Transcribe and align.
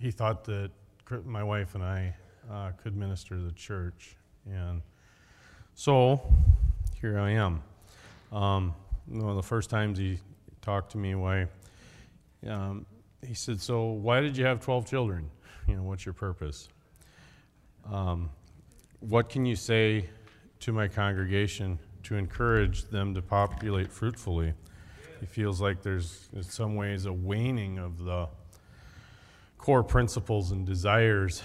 he 0.00 0.10
thought 0.10 0.44
that 0.44 0.70
my 1.26 1.44
wife 1.44 1.74
and 1.74 1.84
I 1.84 2.14
uh, 2.50 2.70
could 2.82 2.96
minister 2.96 3.36
to 3.36 3.42
the 3.42 3.52
church. 3.52 4.16
And 4.46 4.80
so 5.74 6.20
here 7.00 7.18
I 7.18 7.32
am. 7.32 7.62
Um, 8.32 8.74
one 9.06 9.28
of 9.28 9.36
the 9.36 9.42
first 9.42 9.68
times 9.68 9.98
he 9.98 10.18
talked 10.62 10.92
to 10.92 10.98
me, 10.98 11.14
why, 11.14 11.46
um, 12.48 12.86
he 13.26 13.34
said, 13.34 13.60
So 13.60 13.84
why 13.84 14.20
did 14.20 14.36
you 14.36 14.46
have 14.46 14.60
12 14.60 14.86
children? 14.86 15.30
You 15.68 15.76
know, 15.76 15.82
what's 15.82 16.06
your 16.06 16.14
purpose? 16.14 16.68
Um, 17.90 18.30
what 19.00 19.28
can 19.28 19.44
you 19.44 19.56
say 19.56 20.08
to 20.60 20.72
my 20.72 20.88
congregation 20.88 21.78
to 22.04 22.16
encourage 22.16 22.84
them 22.84 23.14
to 23.14 23.22
populate 23.22 23.92
fruitfully? 23.92 24.54
He 25.20 25.26
feels 25.26 25.60
like 25.60 25.82
there's, 25.82 26.28
in 26.32 26.42
some 26.42 26.76
ways, 26.76 27.04
a 27.04 27.12
waning 27.12 27.78
of 27.78 28.02
the 28.04 28.28
core 29.60 29.84
principles 29.84 30.52
and 30.52 30.64
desires 30.64 31.42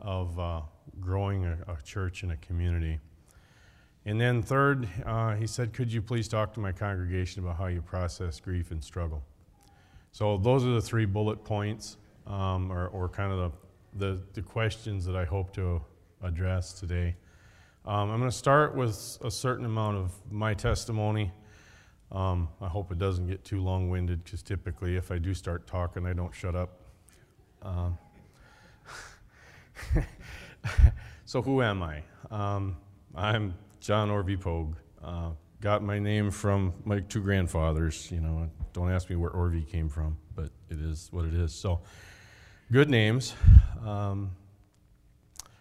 of 0.00 0.38
uh, 0.40 0.62
growing 0.98 1.44
a, 1.44 1.58
a, 1.68 1.76
church 1.84 2.22
and 2.22 2.32
a 2.32 2.36
community. 2.38 2.98
And 4.06 4.18
then, 4.18 4.42
third, 4.42 4.88
uh, 5.04 5.34
he 5.34 5.46
said, 5.46 5.74
Could 5.74 5.92
you 5.92 6.00
please 6.00 6.26
talk 6.26 6.54
to 6.54 6.60
my 6.60 6.72
congregation 6.72 7.44
about 7.44 7.58
how 7.58 7.66
you 7.66 7.82
process 7.82 8.40
grief 8.40 8.70
and 8.70 8.82
struggle? 8.82 9.22
So, 10.10 10.38
those 10.38 10.64
are 10.64 10.70
the 10.72 10.80
three 10.80 11.04
bullet 11.04 11.44
points, 11.44 11.98
um, 12.26 12.72
or, 12.72 12.88
or, 12.88 13.10
kind 13.10 13.30
of 13.30 13.52
the, 13.92 14.06
the, 14.06 14.22
the, 14.32 14.42
questions 14.42 15.04
that 15.04 15.14
I 15.14 15.26
hope 15.26 15.52
to 15.56 15.82
address 16.22 16.72
today. 16.72 17.14
Um, 17.84 18.10
I'm 18.10 18.18
going 18.20 18.30
to 18.30 18.36
start 18.36 18.74
with 18.74 19.18
a 19.20 19.30
certain 19.30 19.66
amount 19.66 19.98
of 19.98 20.12
my 20.32 20.54
testimony. 20.54 21.30
Um, 22.10 22.48
I 22.62 22.68
hope 22.68 22.90
it 22.90 22.98
doesn't 22.98 23.26
get 23.26 23.44
too 23.44 23.60
long 23.60 23.90
winded 23.90 24.24
because 24.24 24.42
typically, 24.42 24.96
if 24.96 25.10
I 25.12 25.18
do 25.18 25.34
start 25.34 25.66
talking, 25.66 26.06
I 26.06 26.14
don't 26.14 26.34
shut 26.34 26.56
up. 26.56 26.79
Um, 27.62 27.98
so, 31.24 31.42
who 31.42 31.62
am 31.62 31.82
I? 31.82 32.02
Um, 32.30 32.76
I'm 33.14 33.54
John 33.80 34.08
Orvie 34.08 34.40
Pogue. 34.40 34.76
Uh, 35.02 35.30
got 35.60 35.82
my 35.82 35.98
name 35.98 36.30
from 36.30 36.72
my 36.84 37.00
two 37.00 37.20
grandfathers. 37.20 38.10
You 38.10 38.20
know, 38.20 38.50
don't 38.72 38.90
ask 38.90 39.10
me 39.10 39.16
where 39.16 39.30
Orvie 39.30 39.68
came 39.68 39.88
from, 39.88 40.16
but 40.34 40.50
it 40.70 40.80
is 40.80 41.08
what 41.10 41.26
it 41.26 41.34
is. 41.34 41.52
So, 41.52 41.80
good 42.72 42.88
names. 42.88 43.34
Um, 43.84 44.30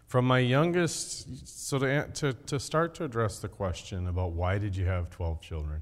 from 0.08 0.26
my 0.26 0.40
youngest, 0.40 1.48
so 1.48 1.78
to, 1.80 2.08
to, 2.16 2.34
to 2.34 2.60
start 2.60 2.96
to 2.96 3.04
address 3.04 3.40
the 3.40 3.48
question 3.48 4.08
about 4.08 4.32
why 4.32 4.58
did 4.58 4.76
you 4.76 4.86
have 4.86 5.10
12 5.12 5.40
children, 5.40 5.82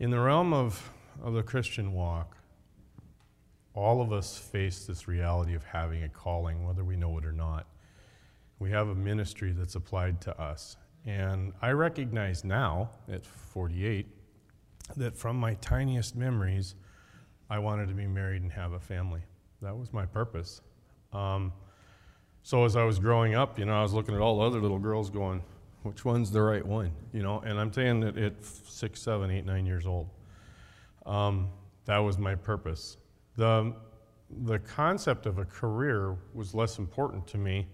in 0.00 0.10
the 0.10 0.18
realm 0.18 0.52
of, 0.52 0.90
of 1.22 1.34
the 1.34 1.42
Christian 1.42 1.92
walk, 1.92 2.36
all 3.74 4.00
of 4.00 4.12
us 4.12 4.38
face 4.38 4.86
this 4.86 5.08
reality 5.08 5.54
of 5.54 5.64
having 5.64 6.04
a 6.04 6.08
calling, 6.08 6.64
whether 6.64 6.84
we 6.84 6.96
know 6.96 7.18
it 7.18 7.24
or 7.24 7.32
not. 7.32 7.66
We 8.58 8.70
have 8.70 8.88
a 8.88 8.94
ministry 8.94 9.52
that's 9.52 9.74
applied 9.74 10.20
to 10.22 10.40
us. 10.40 10.76
And 11.04 11.52
I 11.60 11.70
recognize 11.70 12.44
now, 12.44 12.90
at 13.10 13.26
48, 13.26 14.06
that 14.96 15.16
from 15.16 15.36
my 15.36 15.54
tiniest 15.54 16.16
memories, 16.16 16.76
I 17.50 17.58
wanted 17.58 17.88
to 17.88 17.94
be 17.94 18.06
married 18.06 18.42
and 18.42 18.52
have 18.52 18.72
a 18.72 18.80
family. 18.80 19.20
That 19.60 19.76
was 19.76 19.92
my 19.92 20.06
purpose. 20.06 20.60
Um, 21.12 21.52
so 22.42 22.64
as 22.64 22.76
I 22.76 22.84
was 22.84 22.98
growing 22.98 23.34
up, 23.34 23.58
you 23.58 23.64
know, 23.64 23.74
I 23.74 23.82
was 23.82 23.92
looking 23.92 24.14
at 24.14 24.20
all 24.20 24.38
the 24.38 24.44
other 24.44 24.60
little 24.60 24.78
girls 24.78 25.10
going, 25.10 25.42
which 25.82 26.04
one's 26.04 26.30
the 26.30 26.42
right 26.42 26.64
one? 26.64 26.92
You 27.12 27.22
know, 27.22 27.40
and 27.40 27.58
I'm 27.58 27.72
saying 27.72 28.00
that 28.00 28.16
at 28.16 28.44
six, 28.44 29.02
seven, 29.02 29.30
eight, 29.30 29.44
nine 29.44 29.66
years 29.66 29.86
old. 29.86 30.08
Um, 31.04 31.48
that 31.86 31.98
was 31.98 32.18
my 32.18 32.34
purpose. 32.34 32.96
The, 33.36 33.74
the 34.44 34.58
concept 34.60 35.26
of 35.26 35.38
a 35.38 35.44
career 35.44 36.16
was 36.32 36.54
less 36.54 36.78
important 36.78 37.26
to 37.28 37.38
me, 37.38 37.66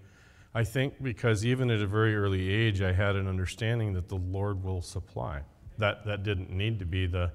I 0.55 0.65
think, 0.65 1.03
because 1.03 1.45
even 1.45 1.71
at 1.71 1.81
a 1.81 1.87
very 1.87 2.17
early 2.17 2.49
age, 2.49 2.83
I 2.83 2.93
had 2.93 3.17
an 3.17 3.29
understanding 3.29 3.93
that 3.95 4.09
the 4.09 4.17
Lord 4.17 4.63
will 4.65 4.83
supply. 4.83 5.43
That, 5.79 6.05
that 6.07 6.23
didn't 6.23 6.51
need 6.51 6.79
to 6.81 6.85
be 6.85 7.07
the 7.07 7.33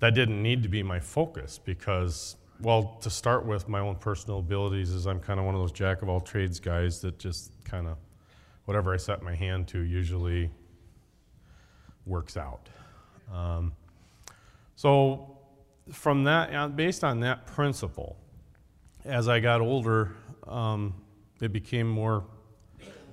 that 0.00 0.14
didn't 0.14 0.42
need 0.42 0.62
to 0.62 0.68
be 0.68 0.82
my 0.82 0.98
focus 0.98 1.60
because 1.62 2.36
well 2.60 2.98
to 3.00 3.08
start 3.08 3.46
with 3.46 3.68
my 3.68 3.78
own 3.78 3.94
personal 3.96 4.38
abilities 4.38 4.90
is 4.90 5.06
i'm 5.06 5.20
kind 5.20 5.38
of 5.38 5.46
one 5.46 5.54
of 5.54 5.60
those 5.60 5.72
jack 5.72 6.02
of 6.02 6.08
all 6.08 6.20
trades 6.20 6.58
guys 6.58 7.00
that 7.00 7.18
just 7.18 7.52
kind 7.64 7.86
of 7.86 7.96
whatever 8.64 8.92
i 8.92 8.96
set 8.96 9.22
my 9.22 9.34
hand 9.34 9.68
to 9.68 9.80
usually 9.80 10.50
works 12.06 12.36
out 12.36 12.68
um, 13.32 13.72
so 14.74 15.38
from 15.92 16.24
that, 16.24 16.54
uh, 16.54 16.68
based 16.68 17.04
on 17.04 17.20
that 17.20 17.46
principle, 17.46 18.16
as 19.04 19.28
I 19.28 19.40
got 19.40 19.60
older, 19.60 20.12
um, 20.46 20.94
it 21.40 21.52
became 21.52 21.88
more, 21.88 22.24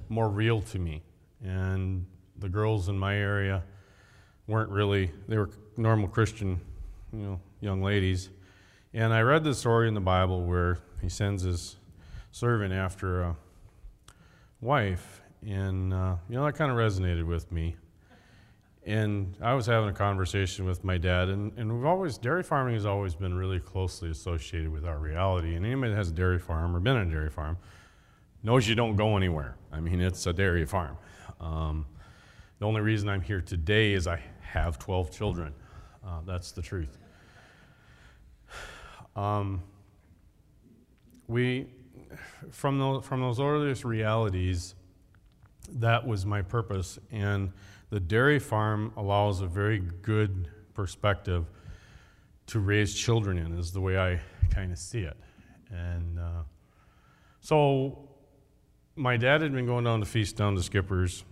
more 0.09 0.29
real 0.29 0.61
to 0.61 0.79
me. 0.79 1.01
And 1.43 2.05
the 2.38 2.49
girls 2.49 2.89
in 2.89 2.97
my 2.97 3.15
area 3.15 3.63
weren't 4.47 4.69
really, 4.69 5.11
they 5.27 5.38
were 5.38 5.49
normal 5.75 6.07
Christian, 6.07 6.59
you 7.13 7.19
know, 7.19 7.41
young 7.61 7.81
ladies. 7.81 8.29
And 8.94 9.13
I 9.13 9.21
read 9.21 9.44
the 9.44 9.53
story 9.53 9.88
in 9.88 9.94
the 9.94 10.01
Bible 10.01 10.45
where 10.45 10.79
he 11.01 11.09
sends 11.09 11.44
his 11.44 11.75
servant 12.31 12.73
after 12.73 13.21
a 13.21 13.35
wife. 14.61 15.21
And, 15.45 15.94
uh, 15.94 16.15
you 16.29 16.35
know, 16.35 16.45
that 16.45 16.55
kind 16.55 16.71
of 16.71 16.77
resonated 16.77 17.25
with 17.25 17.51
me. 17.51 17.75
And 18.88 19.36
I 19.42 19.53
was 19.53 19.66
having 19.66 19.90
a 19.90 19.94
conversation 19.94 20.64
with 20.64 20.86
my 20.86 20.98
dad, 20.98 21.28
and, 21.28 21.52
and 21.58 21.75
we've 21.75 21.86
always, 21.86 22.18
dairy 22.18 22.42
farming 22.42 22.75
has 22.75 22.86
always 22.86 23.16
been 23.16 23.34
really 23.34 23.59
closely 23.59 24.09
associated 24.09 24.72
with 24.72 24.86
our 24.86 24.98
reality. 24.98 25.56
And 25.56 25.66
anybody 25.66 25.92
that 25.92 25.98
has 25.98 26.08
a 26.08 26.14
dairy 26.14 26.40
farm 26.40 26.74
or 26.74 26.80
been 26.80 26.96
on 26.96 27.09
a 27.09 27.12
dairy 27.12 27.30
farm 27.30 27.58
knows 28.44 28.66
you 28.66 28.75
don't 28.75 28.96
go 28.96 29.18
anywhere. 29.18 29.58
I 29.74 29.81
mean, 29.81 30.00
it's 30.00 30.25
a 30.25 30.31
dairy 30.31 30.66
farm. 30.66 30.96
Um, 31.42 31.86
the 32.59 32.66
only 32.66 32.80
reason 32.80 33.09
I'm 33.09 33.20
here 33.20 33.42
today 33.42 33.92
is 33.92 34.08
I 34.08 34.22
have 34.40 34.80
12 34.80 35.12
children. 35.12 35.54
Uh, 36.02 36.22
that's 36.25 36.54
the 36.54 36.62
truth. 36.62 36.98
Um, 39.18 39.64
we, 41.28 41.68
from 42.52 42.80
those, 42.80 43.04
from 43.04 43.19
those 43.19 43.42
earliest 43.42 43.84
realities, 43.84 44.75
that 45.72 46.08
was 46.08 46.25
my 46.25 46.42
purpose. 46.42 47.00
And 47.12 47.52
the 47.90 48.00
dairy 48.00 48.40
farm 48.40 48.92
allows 48.98 49.42
a 49.42 49.48
very 49.48 49.80
good 49.80 50.50
perspective 50.74 51.46
to 52.48 52.59
raise 52.59 52.94
children 52.94 53.38
in, 53.38 53.58
is 53.58 53.72
the 53.72 53.81
way 53.81 53.98
I 53.98 54.20
kind 54.50 54.72
of 54.72 54.78
see 54.78 55.02
it. 55.02 55.18
And 55.70 56.20
uh, 56.20 56.44
so 57.42 58.08
my 58.96 59.18
dad 59.18 59.42
had 59.42 59.53
been 59.53 59.66
going 59.66 59.84
down 59.84 60.00
to 60.00 60.06
feast 60.06 60.36
down 60.36 60.56
to 60.56 60.64
Skippers. 60.64 61.24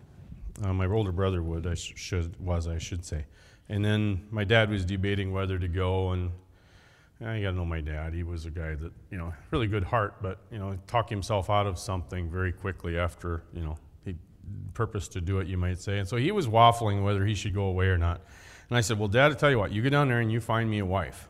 Uh, 0.64 0.74
my 0.74 0.86
older 0.86 1.12
brother 1.12 1.42
would, 1.42 1.68
I 1.68 1.74
sh- 1.74 1.94
should 1.96 2.40
was 2.40 2.68
I 2.68 2.78
should 2.78 3.04
say. 3.06 3.26
And 3.68 3.84
then 3.84 4.28
my 4.30 4.44
dad 4.44 4.70
was 4.70 4.86
debating 4.86 5.34
whether 5.34 5.58
to 5.58 5.68
go, 5.68 6.12
and 6.12 6.32
you 7.20 7.26
got 7.26 7.52
to 7.52 7.52
know 7.54 7.66
my 7.66 7.82
dad. 7.82 8.14
He 8.14 8.24
was 8.24 8.46
a 8.46 8.52
guy 8.52 8.76
that 8.76 8.92
you 9.10 9.18
know, 9.18 9.34
really 9.52 9.68
good 9.68 9.84
heart, 9.84 10.22
but 10.22 10.40
you 10.52 10.60
know, 10.60 10.78
talk 10.88 11.10
himself 11.10 11.50
out 11.50 11.66
of 11.66 11.80
something 11.80 12.30
very 12.30 12.52
quickly 12.52 12.98
after 12.98 13.44
you 13.54 13.64
know 13.64 13.78
purpose 14.74 15.08
to 15.10 15.22
do 15.22 15.40
it, 15.40 15.48
you 15.48 15.58
might 15.58 15.80
say. 15.80 16.00
And 16.00 16.08
so 16.08 16.18
he 16.18 16.32
was 16.32 16.48
waffling 16.48 17.04
whether 17.04 17.26
he 17.26 17.36
should 17.36 17.54
go 17.54 17.64
away 17.64 17.88
or 17.88 17.98
not. 17.98 18.22
And 18.70 18.78
I 18.78 18.82
said, 18.82 19.00
Well, 19.00 19.08
Dad, 19.08 19.32
I 19.32 19.36
tell 19.36 19.50
you 19.50 19.60
what, 19.60 19.72
you 19.72 19.82
go 19.82 19.90
down 19.90 20.08
there 20.08 20.20
and 20.20 20.32
you 20.32 20.42
find 20.42 20.70
me 20.70 20.80
a 20.80 20.86
wife. 20.86 21.30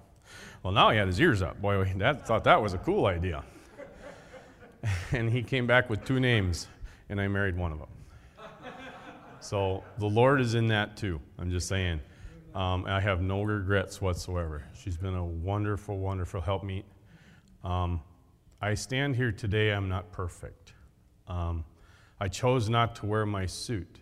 Well, 0.64 0.74
now 0.74 0.90
he 0.90 0.98
had 0.98 1.08
his 1.08 1.20
ears 1.20 1.42
up. 1.42 1.62
Boy, 1.62 1.94
Dad 1.98 2.26
thought 2.26 2.44
that 2.46 2.62
was 2.62 2.74
a 2.74 2.80
cool 2.80 3.06
idea. 3.06 3.44
and 5.12 5.30
he 5.30 5.44
came 5.44 5.68
back 5.68 5.90
with 5.90 6.04
two 6.06 6.20
names, 6.20 6.68
and 7.10 7.22
I 7.22 7.28
married 7.28 7.58
one 7.58 7.72
of 7.72 7.80
them. 7.80 7.90
So 9.40 9.84
the 10.00 10.08
Lord 10.08 10.42
is 10.42 10.56
in 10.56 10.70
that 10.70 10.98
too. 10.98 11.22
I'm 11.38 11.52
just 11.52 11.68
saying. 11.68 12.02
Um, 12.56 12.86
I 12.88 13.00
have 13.00 13.22
no 13.22 13.44
regrets 13.44 14.02
whatsoever. 14.02 14.64
She's 14.74 14.98
been 14.98 15.14
a 15.14 15.24
wonderful, 15.24 16.00
wonderful 16.00 16.42
helpmeet. 16.42 16.86
Um, 17.64 18.02
I 18.62 18.74
stand 18.74 19.16
here 19.16 19.32
today, 19.32 19.72
I'm 19.72 19.90
not 19.90 20.12
perfect. 20.12 20.74
Um, 21.28 21.64
I 22.20 22.28
chose 22.28 22.70
not 22.70 22.96
to 22.98 23.06
wear 23.06 23.26
my 23.26 23.46
suit 23.46 24.00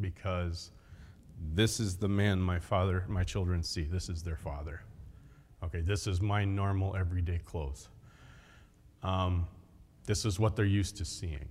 because 0.00 0.70
this 1.54 1.80
is 1.80 1.96
the 1.96 2.08
man 2.08 2.40
my 2.40 2.58
father, 2.58 3.04
my 3.08 3.24
children 3.24 3.62
see. 3.62 3.82
This 3.82 4.08
is 4.08 4.22
their 4.22 4.36
father. 4.36 4.82
Okay, 5.62 5.80
this 5.80 6.06
is 6.06 6.20
my 6.20 6.44
normal 6.44 6.96
everyday 6.96 7.38
clothes. 7.38 7.88
Um, 9.02 9.46
this 10.06 10.24
is 10.24 10.38
what 10.40 10.56
they're 10.56 10.64
used 10.64 10.96
to 10.96 11.04
seeing. 11.04 11.48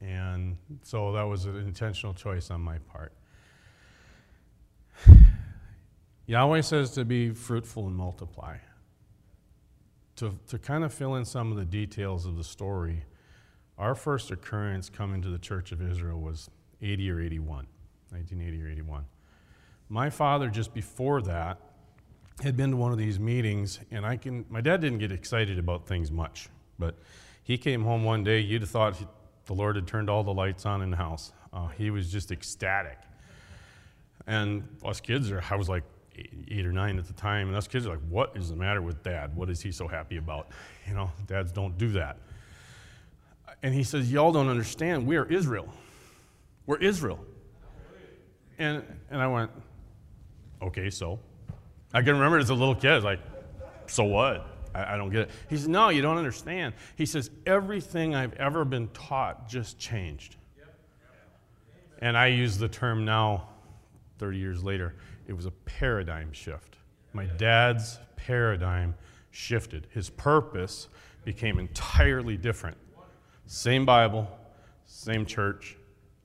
And 0.00 0.56
so 0.82 1.12
that 1.12 1.22
was 1.22 1.44
an 1.46 1.56
intentional 1.56 2.14
choice 2.14 2.50
on 2.50 2.60
my 2.60 2.78
part. 2.78 3.12
Yahweh 6.26 6.60
says 6.60 6.90
to 6.92 7.04
be 7.04 7.30
fruitful 7.30 7.86
and 7.86 7.96
multiply. 7.96 8.56
To, 10.16 10.34
to 10.48 10.58
kind 10.58 10.84
of 10.84 10.94
fill 10.94 11.16
in 11.16 11.24
some 11.24 11.50
of 11.50 11.58
the 11.58 11.64
details 11.64 12.24
of 12.24 12.36
the 12.36 12.44
story, 12.44 13.02
our 13.78 13.94
first 13.94 14.30
occurrence 14.30 14.88
coming 14.88 15.22
to 15.22 15.28
the 15.28 15.38
Church 15.38 15.72
of 15.72 15.82
Israel 15.82 16.20
was 16.20 16.50
80 16.80 17.10
or 17.10 17.20
81, 17.20 17.66
1980 18.10 18.62
or 18.62 18.68
81. 18.68 19.04
My 19.88 20.10
father, 20.10 20.48
just 20.48 20.74
before 20.74 21.22
that, 21.22 21.58
had 22.42 22.56
been 22.56 22.70
to 22.72 22.76
one 22.76 22.92
of 22.92 22.98
these 22.98 23.18
meetings, 23.18 23.78
and 23.90 24.04
I 24.04 24.16
can. 24.16 24.44
My 24.50 24.60
dad 24.60 24.80
didn't 24.80 24.98
get 24.98 25.12
excited 25.12 25.58
about 25.58 25.86
things 25.86 26.10
much, 26.10 26.48
but 26.78 26.96
he 27.42 27.56
came 27.56 27.82
home 27.82 28.04
one 28.04 28.24
day. 28.24 28.40
You'd 28.40 28.62
have 28.62 28.70
thought 28.70 28.96
he, 28.96 29.06
the 29.46 29.54
Lord 29.54 29.76
had 29.76 29.86
turned 29.86 30.10
all 30.10 30.22
the 30.22 30.34
lights 30.34 30.66
on 30.66 30.82
in 30.82 30.90
the 30.90 30.96
house. 30.96 31.32
Uh, 31.52 31.68
he 31.68 31.90
was 31.90 32.12
just 32.12 32.32
ecstatic. 32.32 32.98
And 34.26 34.68
us 34.84 35.00
kids 35.00 35.30
are. 35.30 35.42
I 35.50 35.54
was 35.54 35.68
like 35.68 35.84
eight 36.48 36.66
or 36.66 36.72
nine 36.72 36.98
at 36.98 37.06
the 37.06 37.12
time, 37.14 37.48
and 37.48 37.56
us 37.56 37.68
kids 37.68 37.86
are 37.86 37.90
like, 37.90 38.06
"What 38.08 38.36
is 38.36 38.50
the 38.50 38.56
matter 38.56 38.82
with 38.82 39.02
Dad? 39.02 39.34
What 39.34 39.48
is 39.48 39.62
he 39.62 39.70
so 39.70 39.86
happy 39.86 40.16
about?" 40.16 40.48
You 40.86 40.94
know, 40.94 41.10
dads 41.26 41.52
don't 41.52 41.78
do 41.78 41.88
that. 41.90 42.18
And 43.62 43.74
he 43.74 43.82
says, 43.82 44.12
"Y'all 44.12 44.32
don't 44.32 44.48
understand. 44.48 45.06
We 45.06 45.16
are 45.16 45.24
Israel. 45.26 45.68
We're 46.66 46.78
Israel." 46.78 47.24
And 48.58 48.82
and 49.10 49.20
I 49.20 49.26
went, 49.26 49.50
"Okay, 50.62 50.90
so." 50.90 51.18
I 51.96 52.02
can 52.02 52.12
remember 52.12 52.38
as 52.38 52.50
a 52.50 52.54
little 52.54 52.74
kid, 52.74 53.04
like, 53.04 53.20
so 53.86 54.04
what? 54.04 54.46
I, 54.74 54.94
I 54.94 54.96
don't 54.98 55.10
get 55.10 55.22
it. 55.22 55.30
He 55.48 55.56
says, 55.56 55.66
no, 55.66 55.88
you 55.88 56.02
don't 56.02 56.18
understand. 56.18 56.74
He 56.96 57.06
says, 57.06 57.30
everything 57.46 58.14
I've 58.14 58.34
ever 58.34 58.66
been 58.66 58.88
taught 58.88 59.48
just 59.48 59.78
changed. 59.78 60.36
And 62.02 62.18
I 62.18 62.26
use 62.26 62.58
the 62.58 62.68
term 62.68 63.06
now, 63.06 63.48
30 64.18 64.36
years 64.36 64.62
later, 64.62 64.94
it 65.26 65.32
was 65.32 65.46
a 65.46 65.50
paradigm 65.50 66.32
shift. 66.32 66.76
My 67.14 67.24
dad's 67.24 67.98
paradigm 68.16 68.94
shifted. 69.30 69.86
His 69.94 70.10
purpose 70.10 70.88
became 71.24 71.58
entirely 71.58 72.36
different. 72.36 72.76
Same 73.46 73.84
Bible, 73.84 74.28
same 74.86 75.26
church, 75.26 75.76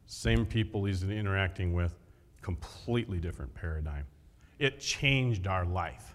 same 0.07 0.45
people 0.45 0.85
he's 0.85 1.03
interacting 1.03 1.73
with, 1.73 1.94
completely 2.41 3.19
different 3.19 3.53
paradigm 3.53 4.06
it 4.62 4.79
changed 4.79 5.47
our 5.47 5.65
life. 5.65 6.13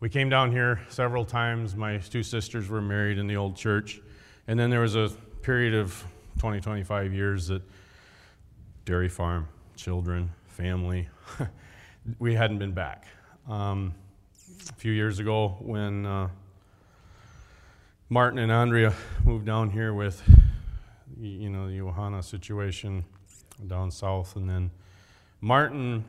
We 0.00 0.08
came 0.08 0.30
down 0.30 0.50
here 0.50 0.80
several 0.88 1.26
times. 1.26 1.76
My 1.76 1.98
two 1.98 2.22
sisters 2.22 2.70
were 2.70 2.80
married 2.80 3.18
in 3.18 3.26
the 3.26 3.36
old 3.36 3.54
church. 3.54 4.00
And 4.48 4.58
then 4.58 4.70
there 4.70 4.80
was 4.80 4.96
a 4.96 5.10
period 5.42 5.74
of 5.74 6.02
20, 6.38 6.60
25 6.60 7.12
years 7.12 7.48
that 7.48 7.62
dairy 8.86 9.10
farm, 9.10 9.46
children, 9.76 10.30
family, 10.46 11.08
we 12.18 12.34
hadn't 12.34 12.58
been 12.58 12.72
back. 12.72 13.06
Um, 13.46 13.94
a 14.70 14.72
few 14.74 14.92
years 14.92 15.18
ago, 15.18 15.56
when 15.60 16.06
uh, 16.06 16.28
Martin 18.10 18.38
and 18.38 18.52
Andrea 18.52 18.92
moved 19.24 19.46
down 19.46 19.70
here 19.70 19.94
with, 19.94 20.22
you 21.18 21.48
know, 21.48 21.68
the 21.68 21.78
Johanna 21.78 22.22
situation 22.22 23.02
down 23.66 23.90
south, 23.90 24.36
and 24.36 24.48
then 24.48 24.70
Martin 25.40 26.04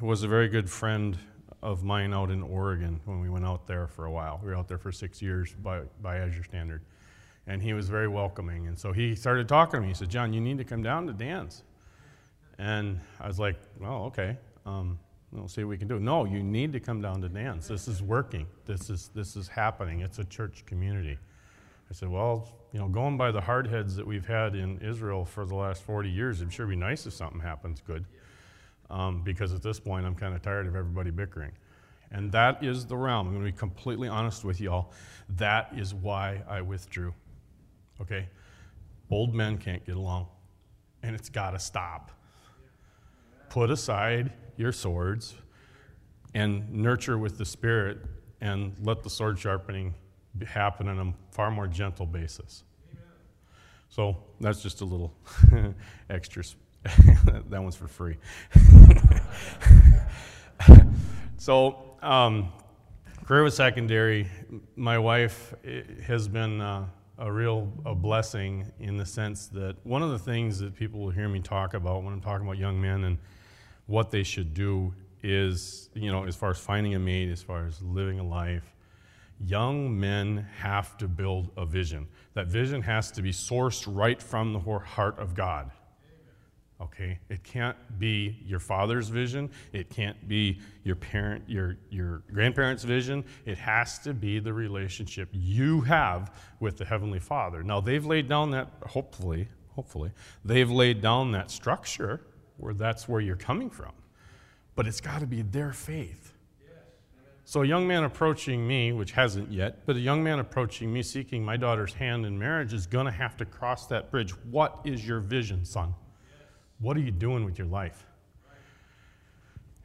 was 0.00 0.22
a 0.22 0.28
very 0.28 0.48
good 0.48 0.70
friend 0.70 1.18
of 1.62 1.84
mine 1.84 2.14
out 2.14 2.30
in 2.30 2.42
Oregon 2.42 3.00
when 3.04 3.20
we 3.20 3.28
went 3.28 3.44
out 3.44 3.66
there 3.66 3.86
for 3.86 4.06
a 4.06 4.10
while. 4.10 4.40
We 4.42 4.48
were 4.48 4.56
out 4.56 4.66
there 4.66 4.78
for 4.78 4.92
six 4.92 5.20
years 5.20 5.54
by, 5.62 5.82
by 6.00 6.18
Azure 6.18 6.44
Standard. 6.44 6.82
And 7.46 7.60
he 7.60 7.74
was 7.74 7.90
very 7.90 8.08
welcoming. 8.08 8.66
And 8.66 8.78
so 8.78 8.92
he 8.92 9.14
started 9.14 9.46
talking 9.46 9.78
to 9.78 9.82
me. 9.82 9.88
He 9.88 9.94
said, 9.94 10.08
John, 10.08 10.32
you 10.32 10.40
need 10.40 10.56
to 10.56 10.64
come 10.64 10.82
down 10.82 11.06
to 11.06 11.12
dance. 11.12 11.64
And 12.58 12.98
I 13.18 13.26
was 13.26 13.38
like, 13.38 13.56
well, 13.78 14.04
okay. 14.04 14.38
Um, 14.64 14.98
we'll 15.32 15.48
see 15.48 15.64
what 15.64 15.70
we 15.70 15.78
can 15.78 15.88
do. 15.88 15.98
No, 15.98 16.24
you 16.24 16.42
need 16.42 16.72
to 16.72 16.80
come 16.80 17.00
down 17.00 17.20
to 17.22 17.28
dance. 17.28 17.68
This 17.68 17.88
is 17.88 18.02
working. 18.02 18.46
This 18.66 18.90
is, 18.90 19.10
this 19.14 19.36
is 19.36 19.48
happening. 19.48 20.00
It's 20.00 20.18
a 20.18 20.24
church 20.24 20.64
community. 20.66 21.18
I 21.90 21.94
said, 21.94 22.08
well, 22.08 22.48
you 22.72 22.78
know, 22.78 22.88
going 22.88 23.16
by 23.16 23.30
the 23.30 23.40
hardheads 23.40 23.96
that 23.96 24.06
we've 24.06 24.26
had 24.26 24.54
in 24.54 24.78
Israel 24.78 25.24
for 25.24 25.44
the 25.44 25.56
last 25.56 25.82
40 25.82 26.08
years, 26.08 26.40
it'd 26.40 26.52
sure 26.52 26.66
be 26.66 26.76
nice 26.76 27.06
if 27.06 27.12
something 27.12 27.40
happens 27.40 27.80
good 27.84 28.04
um, 28.90 29.22
because 29.22 29.54
at 29.54 29.62
this 29.62 29.80
point 29.80 30.04
I'm 30.04 30.14
kind 30.14 30.34
of 30.34 30.42
tired 30.42 30.66
of 30.66 30.76
everybody 30.76 31.10
bickering. 31.10 31.52
And 32.12 32.32
that 32.32 32.62
is 32.62 32.86
the 32.86 32.96
realm. 32.96 33.28
I'm 33.28 33.34
going 33.34 33.46
to 33.46 33.52
be 33.52 33.56
completely 33.58 34.08
honest 34.08 34.44
with 34.44 34.60
y'all. 34.60 34.92
That 35.36 35.70
is 35.76 35.94
why 35.94 36.42
I 36.48 36.60
withdrew. 36.60 37.14
Okay? 38.00 38.28
Old 39.10 39.34
men 39.34 39.58
can't 39.58 39.84
get 39.84 39.96
along, 39.96 40.26
and 41.02 41.14
it's 41.14 41.28
got 41.28 41.52
to 41.52 41.58
stop. 41.58 42.10
Put 43.50 43.70
aside 43.70 44.32
your 44.56 44.72
swords 44.72 45.34
and 46.34 46.72
nurture 46.72 47.18
with 47.18 47.36
the 47.36 47.44
Spirit 47.44 47.98
and 48.40 48.74
let 48.80 49.02
the 49.02 49.10
sword 49.10 49.38
sharpening 49.38 49.94
happen 50.46 50.88
on 50.88 50.98
a 50.98 51.34
far 51.34 51.50
more 51.50 51.66
gentle 51.66 52.06
basis. 52.06 52.64
So 53.90 54.16
that's 54.40 54.62
just 54.62 54.80
a 54.80 54.84
little 54.84 55.12
extra 56.10 56.44
that 57.48 57.62
one's 57.62 57.76
for 57.76 57.88
free. 57.88 58.16
so, 61.36 61.94
um, 62.00 62.52
career 63.24 63.42
was 63.42 63.54
secondary. 63.54 64.28
My 64.76 64.98
wife 64.98 65.52
eh, 65.64 65.82
has 66.06 66.26
been 66.26 66.62
uh, 66.62 66.86
a 67.18 67.30
real 67.30 67.70
a 67.84 67.94
blessing 67.94 68.72
in 68.78 68.96
the 68.96 69.04
sense 69.04 69.48
that 69.48 69.76
one 69.84 70.02
of 70.02 70.10
the 70.10 70.18
things 70.18 70.58
that 70.60 70.74
people 70.74 71.00
will 71.00 71.10
hear 71.10 71.28
me 71.28 71.40
talk 71.40 71.74
about 71.74 72.02
when 72.02 72.14
I'm 72.14 72.22
talking 72.22 72.46
about 72.46 72.56
young 72.56 72.80
men 72.80 73.04
and 73.04 73.18
what 73.90 74.12
they 74.12 74.22
should 74.22 74.54
do 74.54 74.94
is, 75.22 75.90
you 75.94 76.12
know, 76.12 76.24
as 76.24 76.36
far 76.36 76.50
as 76.50 76.58
finding 76.58 76.94
a 76.94 76.98
mate, 76.98 77.28
as 77.28 77.42
far 77.42 77.66
as 77.66 77.82
living 77.82 78.20
a 78.20 78.22
life, 78.22 78.76
young 79.44 79.98
men 79.98 80.46
have 80.58 80.96
to 80.98 81.08
build 81.08 81.50
a 81.56 81.66
vision. 81.66 82.06
That 82.34 82.46
vision 82.46 82.82
has 82.82 83.10
to 83.12 83.22
be 83.22 83.32
sourced 83.32 83.84
right 83.88 84.22
from 84.22 84.52
the 84.52 84.60
heart 84.60 85.18
of 85.18 85.34
God. 85.34 85.72
Okay? 86.80 87.18
It 87.28 87.42
can't 87.42 87.76
be 87.98 88.38
your 88.46 88.60
father's 88.60 89.08
vision. 89.08 89.50
It 89.72 89.90
can't 89.90 90.28
be 90.28 90.60
your 90.84 90.96
parent, 90.96 91.42
your, 91.48 91.76
your 91.90 92.22
grandparents' 92.32 92.84
vision. 92.84 93.24
It 93.44 93.58
has 93.58 93.98
to 94.00 94.14
be 94.14 94.38
the 94.38 94.52
relationship 94.52 95.28
you 95.32 95.80
have 95.80 96.32
with 96.60 96.76
the 96.76 96.84
Heavenly 96.84 97.18
Father. 97.18 97.64
Now, 97.64 97.80
they've 97.80 98.06
laid 98.06 98.28
down 98.28 98.52
that, 98.52 98.70
hopefully, 98.86 99.48
hopefully, 99.74 100.12
they've 100.44 100.70
laid 100.70 101.02
down 101.02 101.32
that 101.32 101.50
structure 101.50 102.20
where 102.60 102.74
that's 102.74 103.08
where 103.08 103.20
you're 103.20 103.36
coming 103.36 103.70
from. 103.70 103.92
But 104.76 104.86
it's 104.86 105.00
got 105.00 105.20
to 105.20 105.26
be 105.26 105.42
their 105.42 105.72
faith. 105.72 106.32
So, 107.44 107.62
a 107.62 107.66
young 107.66 107.88
man 107.88 108.04
approaching 108.04 108.64
me, 108.64 108.92
which 108.92 109.10
hasn't 109.10 109.50
yet, 109.50 109.84
but 109.84 109.96
a 109.96 109.98
young 109.98 110.22
man 110.22 110.38
approaching 110.38 110.92
me 110.92 111.02
seeking 111.02 111.44
my 111.44 111.56
daughter's 111.56 111.92
hand 111.92 112.24
in 112.24 112.38
marriage 112.38 112.72
is 112.72 112.86
going 112.86 113.06
to 113.06 113.12
have 113.12 113.36
to 113.38 113.44
cross 113.44 113.86
that 113.88 114.10
bridge. 114.12 114.30
What 114.44 114.80
is 114.84 115.04
your 115.04 115.18
vision, 115.18 115.64
son? 115.64 115.94
What 116.78 116.96
are 116.96 117.00
you 117.00 117.10
doing 117.10 117.44
with 117.44 117.58
your 117.58 117.66
life? 117.66 118.06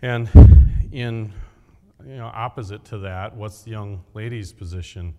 And 0.04 0.30
in 0.92 1.34
you 2.06 2.18
know, 2.18 2.32
opposite 2.34 2.86
to 2.86 3.00
that, 3.00 3.36
what's 3.36 3.64
the 3.64 3.72
young 3.72 4.04
lady's 4.14 4.54
position? 4.54 5.16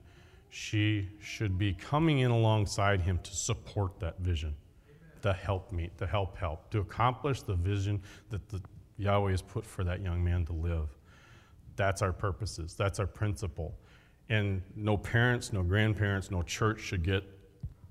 She 0.50 1.08
should 1.20 1.58
be 1.58 1.72
coming 1.72 2.20
in 2.20 2.30
alongside 2.30 3.00
him 3.00 3.18
to 3.25 3.34
support 3.34 3.98
that 4.00 4.20
vision, 4.20 4.54
the 5.26 5.33
help 5.33 5.73
meet, 5.73 5.99
the 5.99 6.06
help 6.06 6.37
help, 6.37 6.71
to 6.71 6.78
accomplish 6.78 7.42
the 7.42 7.56
vision 7.56 8.00
that 8.30 8.49
the 8.49 8.62
Yahweh 8.97 9.33
has 9.33 9.42
put 9.42 9.66
for 9.66 9.83
that 9.83 10.00
young 10.00 10.23
man 10.23 10.45
to 10.45 10.52
live. 10.52 10.88
That's 11.75 12.00
our 12.00 12.12
purposes. 12.12 12.76
That's 12.76 13.00
our 13.00 13.09
principle. 13.09 13.75
And 14.28 14.62
no 14.76 14.97
parents, 14.97 15.52
no 15.52 15.64
grandparents, 15.64 16.30
no 16.30 16.42
church 16.42 16.78
should 16.78 17.02
get 17.02 17.25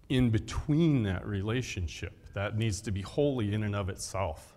in 0.08 0.30
between 0.30 1.04
that 1.04 1.28
relationship. 1.28 2.14
That 2.36 2.58
needs 2.58 2.80
to 2.80 2.92
be 2.92 3.02
holy 3.02 3.54
in 3.54 3.64
and 3.64 3.76
of 3.76 3.90
itself. 3.90 4.56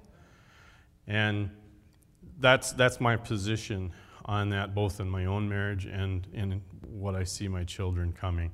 And 1.08 1.50
that's, 2.38 2.70
that's 2.70 3.00
my 3.00 3.16
position 3.16 3.90
on 4.24 4.50
that, 4.50 4.72
both 4.72 5.00
in 5.00 5.10
my 5.10 5.24
own 5.24 5.48
marriage 5.48 5.84
and 5.84 6.28
in 6.32 6.62
what 6.86 7.16
I 7.16 7.24
see 7.24 7.48
my 7.48 7.64
children 7.64 8.12
coming. 8.12 8.52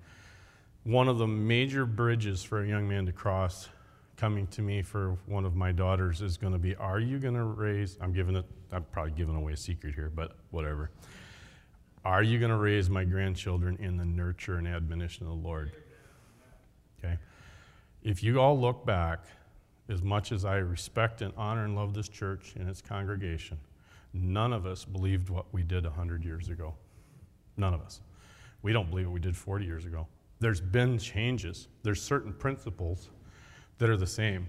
One 0.85 1.09
of 1.09 1.19
the 1.19 1.26
major 1.26 1.85
bridges 1.85 2.43
for 2.43 2.62
a 2.62 2.66
young 2.66 2.88
man 2.88 3.04
to 3.04 3.12
cross 3.12 3.69
coming 4.16 4.47
to 4.49 4.62
me 4.62 4.83
for 4.83 5.16
one 5.26 5.44
of 5.44 5.56
my 5.56 5.73
daughters 5.73 6.23
is 6.23 6.37
going 6.37 6.52
to 6.52 6.59
be 6.59 6.75
Are 6.76 7.00
you 7.00 7.18
going 7.18 7.35
to 7.35 7.44
raise, 7.44 7.99
I'm 8.00 8.12
giving 8.12 8.37
it, 8.37 8.44
I'm 8.73 8.85
probably 8.85 9.12
giving 9.12 9.35
away 9.35 9.52
a 9.52 9.56
secret 9.56 9.94
here, 9.94 10.11
but 10.14 10.37
whatever. 10.50 10.90
Are 12.04 12.23
you 12.23 12.38
going 12.38 12.50
to 12.50 12.59
raise 12.59 12.90
my 12.90 13.04
grandchildren 13.04 13.76
in 13.80 13.97
the 13.97 14.04
nurture 14.04 14.56
and 14.56 14.68
admonition 14.68 15.26
of 15.26 15.30
the 15.30 15.49
Lord? 15.49 15.73
Okay? 16.99 17.18
If 18.02 18.23
you 18.23 18.40
all 18.40 18.59
look 18.59 18.85
back, 18.85 19.25
as 19.88 20.02
much 20.02 20.33
as 20.33 20.44
I 20.44 20.56
respect 20.56 21.23
and 21.23 21.33
honor 21.37 21.64
and 21.64 21.75
love 21.75 21.94
this 21.94 22.09
church 22.09 22.54
and 22.59 22.68
its 22.68 22.80
congregation, 22.80 23.59
none 24.12 24.52
of 24.52 24.66
us 24.66 24.85
believed 24.85 25.30
what 25.30 25.47
we 25.52 25.62
did 25.62 25.85
100 25.85 26.25
years 26.25 26.49
ago. 26.49 26.75
None 27.56 27.75
of 27.75 27.83
us. 27.83 28.00
We 28.62 28.73
don't 28.73 28.88
believe 28.88 29.06
what 29.06 29.14
we 29.14 29.21
did 29.21 29.37
40 29.37 29.64
years 29.64 29.85
ago. 29.85 30.06
There's 30.40 30.61
been 30.61 30.99
changes. 30.99 31.68
There's 31.83 32.02
certain 32.02 32.33
principles 32.33 33.11
that 33.78 33.90
are 33.90 33.97
the 33.97 34.07
same, 34.07 34.47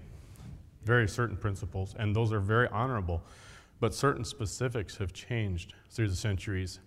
very 0.84 1.08
certain 1.08 1.36
principles, 1.36 1.94
and 1.98 2.14
those 2.14 2.32
are 2.32 2.40
very 2.40 2.68
honorable. 2.68 3.22
But 3.80 3.94
certain 3.94 4.24
specifics 4.24 4.96
have 4.96 5.12
changed 5.12 5.74
through 5.90 6.08
the 6.08 6.16
centuries. 6.16 6.80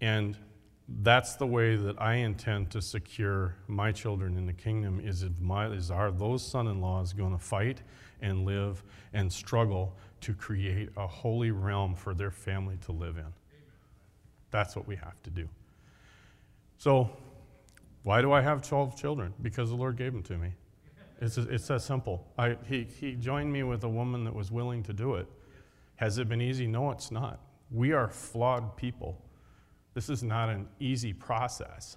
And 0.00 0.36
that's 0.88 1.36
the 1.36 1.46
way 1.46 1.76
that 1.76 2.00
I 2.00 2.14
intend 2.14 2.70
to 2.70 2.82
secure 2.82 3.56
my 3.66 3.92
children 3.92 4.36
in 4.36 4.46
the 4.46 4.52
kingdom 4.52 5.00
is, 5.00 5.24
my, 5.40 5.66
is 5.68 5.90
are 5.90 6.10
those 6.10 6.44
son-in-laws 6.44 7.12
going 7.12 7.32
to 7.32 7.42
fight 7.42 7.82
and 8.22 8.44
live 8.44 8.82
and 9.12 9.32
struggle 9.32 9.94
to 10.22 10.34
create 10.34 10.90
a 10.96 11.06
holy 11.06 11.50
realm 11.50 11.94
for 11.94 12.14
their 12.14 12.30
family 12.30 12.78
to 12.86 12.92
live 12.92 13.18
in. 13.18 13.32
That's 14.50 14.76
what 14.76 14.86
we 14.86 14.96
have 14.96 15.20
to 15.24 15.30
do. 15.30 15.48
So, 16.78 17.10
why 18.02 18.20
do 18.22 18.32
I 18.32 18.40
have 18.40 18.66
12 18.66 18.96
children? 18.96 19.34
Because 19.42 19.70
the 19.70 19.74
Lord 19.74 19.96
gave 19.96 20.12
them 20.12 20.22
to 20.24 20.38
me. 20.38 20.52
It's, 21.20 21.38
it's 21.38 21.66
that 21.68 21.80
simple. 21.80 22.26
I, 22.38 22.56
he, 22.68 22.86
he 23.00 23.14
joined 23.14 23.52
me 23.52 23.62
with 23.62 23.84
a 23.84 23.88
woman 23.88 24.24
that 24.24 24.34
was 24.34 24.50
willing 24.50 24.82
to 24.84 24.92
do 24.92 25.14
it. 25.14 25.26
Has 25.96 26.18
it 26.18 26.28
been 26.28 26.42
easy? 26.42 26.66
No, 26.66 26.90
it's 26.90 27.10
not. 27.10 27.40
We 27.70 27.92
are 27.92 28.08
flawed 28.08 28.76
people. 28.76 29.22
This 29.94 30.10
is 30.10 30.22
not 30.22 30.50
an 30.50 30.68
easy 30.78 31.14
process. 31.14 31.96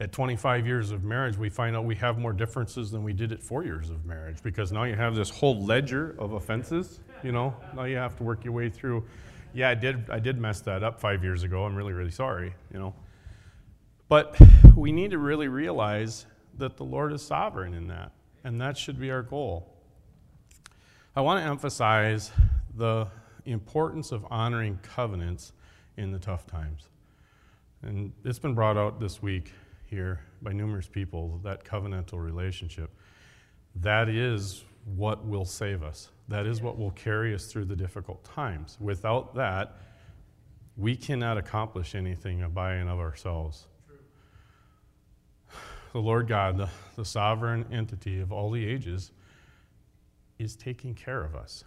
At 0.00 0.12
25 0.12 0.64
years 0.64 0.92
of 0.92 1.02
marriage, 1.02 1.36
we 1.36 1.48
find 1.48 1.74
out 1.74 1.84
we 1.84 1.96
have 1.96 2.18
more 2.18 2.32
differences 2.32 2.92
than 2.92 3.02
we 3.02 3.12
did 3.12 3.32
at 3.32 3.42
four 3.42 3.64
years 3.64 3.90
of 3.90 4.06
marriage 4.06 4.40
because 4.44 4.70
now 4.70 4.84
you 4.84 4.94
have 4.94 5.16
this 5.16 5.28
whole 5.28 5.60
ledger 5.64 6.14
of 6.20 6.34
offenses. 6.34 7.00
You 7.24 7.32
know, 7.32 7.56
now 7.74 7.82
you 7.82 7.96
have 7.96 8.16
to 8.18 8.22
work 8.22 8.44
your 8.44 8.52
way 8.52 8.70
through. 8.70 9.04
Yeah, 9.52 9.70
I 9.70 9.74
did. 9.74 10.08
I 10.08 10.20
did 10.20 10.38
mess 10.38 10.60
that 10.60 10.84
up 10.84 11.00
five 11.00 11.24
years 11.24 11.42
ago. 11.42 11.64
I'm 11.64 11.74
really, 11.74 11.92
really 11.92 12.12
sorry. 12.12 12.54
You 12.72 12.78
know, 12.78 12.94
but 14.08 14.38
we 14.76 14.92
need 14.92 15.10
to 15.10 15.18
really 15.18 15.48
realize 15.48 16.26
that 16.58 16.76
the 16.76 16.84
Lord 16.84 17.12
is 17.12 17.22
sovereign 17.22 17.74
in 17.74 17.88
that, 17.88 18.12
and 18.44 18.60
that 18.60 18.76
should 18.76 18.98
be 18.98 19.10
our 19.10 19.22
goal. 19.22 19.74
I 21.16 21.20
want 21.20 21.42
to 21.42 21.48
emphasize 21.48 22.30
the 22.76 23.08
importance 23.44 24.12
of 24.12 24.26
honoring 24.30 24.78
covenants 24.82 25.52
in 25.96 26.12
the 26.12 26.18
tough 26.18 26.46
times. 26.46 26.88
And 27.82 28.12
it's 28.24 28.38
been 28.38 28.54
brought 28.54 28.76
out 28.76 29.00
this 29.00 29.22
week 29.22 29.52
here 29.86 30.20
by 30.42 30.52
numerous 30.52 30.88
people 30.88 31.40
that 31.44 31.64
covenantal 31.64 32.22
relationship. 32.22 32.90
That 33.76 34.08
is 34.08 34.64
what 34.96 35.24
will 35.24 35.44
save 35.44 35.82
us. 35.82 36.10
That 36.28 36.46
is 36.46 36.60
what 36.60 36.78
will 36.78 36.90
carry 36.90 37.34
us 37.34 37.46
through 37.46 37.66
the 37.66 37.76
difficult 37.76 38.24
times. 38.24 38.76
Without 38.80 39.34
that, 39.36 39.76
we 40.76 40.96
cannot 40.96 41.38
accomplish 41.38 41.94
anything 41.94 42.44
by 42.50 42.74
and 42.74 42.90
of 42.90 42.98
ourselves. 42.98 43.67
The 45.98 46.04
Lord 46.04 46.28
God, 46.28 46.58
the, 46.58 46.68
the 46.94 47.04
sovereign 47.04 47.66
entity 47.72 48.20
of 48.20 48.30
all 48.30 48.52
the 48.52 48.64
ages, 48.64 49.10
is 50.38 50.54
taking 50.54 50.94
care 50.94 51.24
of 51.24 51.34
us 51.34 51.64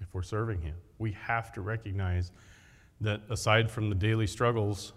if 0.00 0.06
we're 0.14 0.22
serving 0.22 0.60
Him. 0.60 0.76
We 1.00 1.10
have 1.10 1.52
to 1.54 1.60
recognize 1.60 2.30
that 3.00 3.22
aside 3.28 3.72
from 3.72 3.88
the 3.88 3.96
daily 3.96 4.28
struggles, 4.28 4.92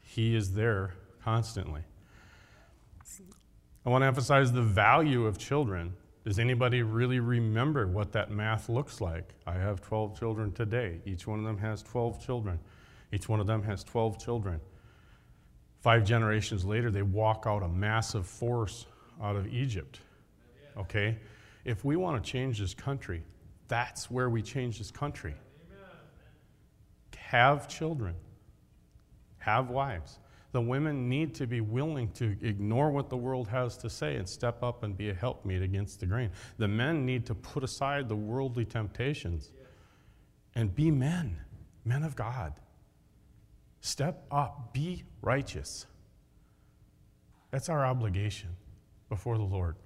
He 0.00 0.34
is 0.34 0.54
there 0.54 0.94
constantly. 1.22 1.82
I 3.84 3.90
want 3.90 4.00
to 4.00 4.06
emphasize 4.06 4.50
the 4.50 4.62
value 4.62 5.26
of 5.26 5.36
children. 5.36 5.92
Does 6.24 6.38
anybody 6.38 6.82
really 6.82 7.20
remember 7.20 7.86
what 7.86 8.12
that 8.12 8.30
math 8.30 8.70
looks 8.70 9.02
like? 9.02 9.34
I 9.46 9.52
have 9.52 9.82
12 9.82 10.18
children 10.18 10.52
today. 10.52 11.02
Each 11.04 11.26
one 11.26 11.38
of 11.38 11.44
them 11.44 11.58
has 11.58 11.82
12 11.82 12.24
children. 12.24 12.60
Each 13.12 13.28
one 13.28 13.40
of 13.40 13.46
them 13.46 13.62
has 13.64 13.84
12 13.84 14.18
children. 14.18 14.58
Five 15.80 16.04
generations 16.04 16.64
later, 16.64 16.90
they 16.90 17.02
walk 17.02 17.44
out 17.46 17.62
a 17.62 17.68
massive 17.68 18.26
force 18.26 18.86
out 19.22 19.36
of 19.36 19.46
Egypt. 19.46 20.00
Okay? 20.76 21.16
If 21.64 21.84
we 21.84 21.96
want 21.96 22.22
to 22.22 22.30
change 22.30 22.58
this 22.58 22.74
country, 22.74 23.22
that's 23.68 24.10
where 24.10 24.30
we 24.30 24.42
change 24.42 24.78
this 24.78 24.90
country. 24.90 25.34
Have 27.16 27.68
children, 27.68 28.14
have 29.38 29.68
wives. 29.68 30.18
The 30.52 30.60
women 30.62 31.10
need 31.10 31.34
to 31.34 31.46
be 31.46 31.60
willing 31.60 32.10
to 32.12 32.34
ignore 32.40 32.90
what 32.90 33.10
the 33.10 33.18
world 33.18 33.48
has 33.48 33.76
to 33.78 33.90
say 33.90 34.16
and 34.16 34.26
step 34.26 34.62
up 34.62 34.82
and 34.82 34.96
be 34.96 35.10
a 35.10 35.14
helpmeet 35.14 35.62
against 35.62 36.00
the 36.00 36.06
grain. 36.06 36.30
The 36.56 36.68
men 36.68 37.04
need 37.04 37.26
to 37.26 37.34
put 37.34 37.62
aside 37.62 38.08
the 38.08 38.16
worldly 38.16 38.64
temptations 38.64 39.50
and 40.54 40.74
be 40.74 40.90
men, 40.90 41.38
men 41.84 42.02
of 42.02 42.16
God. 42.16 42.54
Step 43.80 44.26
up, 44.30 44.72
be 44.72 45.04
righteous. 45.22 45.86
That's 47.50 47.68
our 47.68 47.86
obligation 47.86 48.50
before 49.08 49.38
the 49.38 49.44
Lord. 49.44 49.76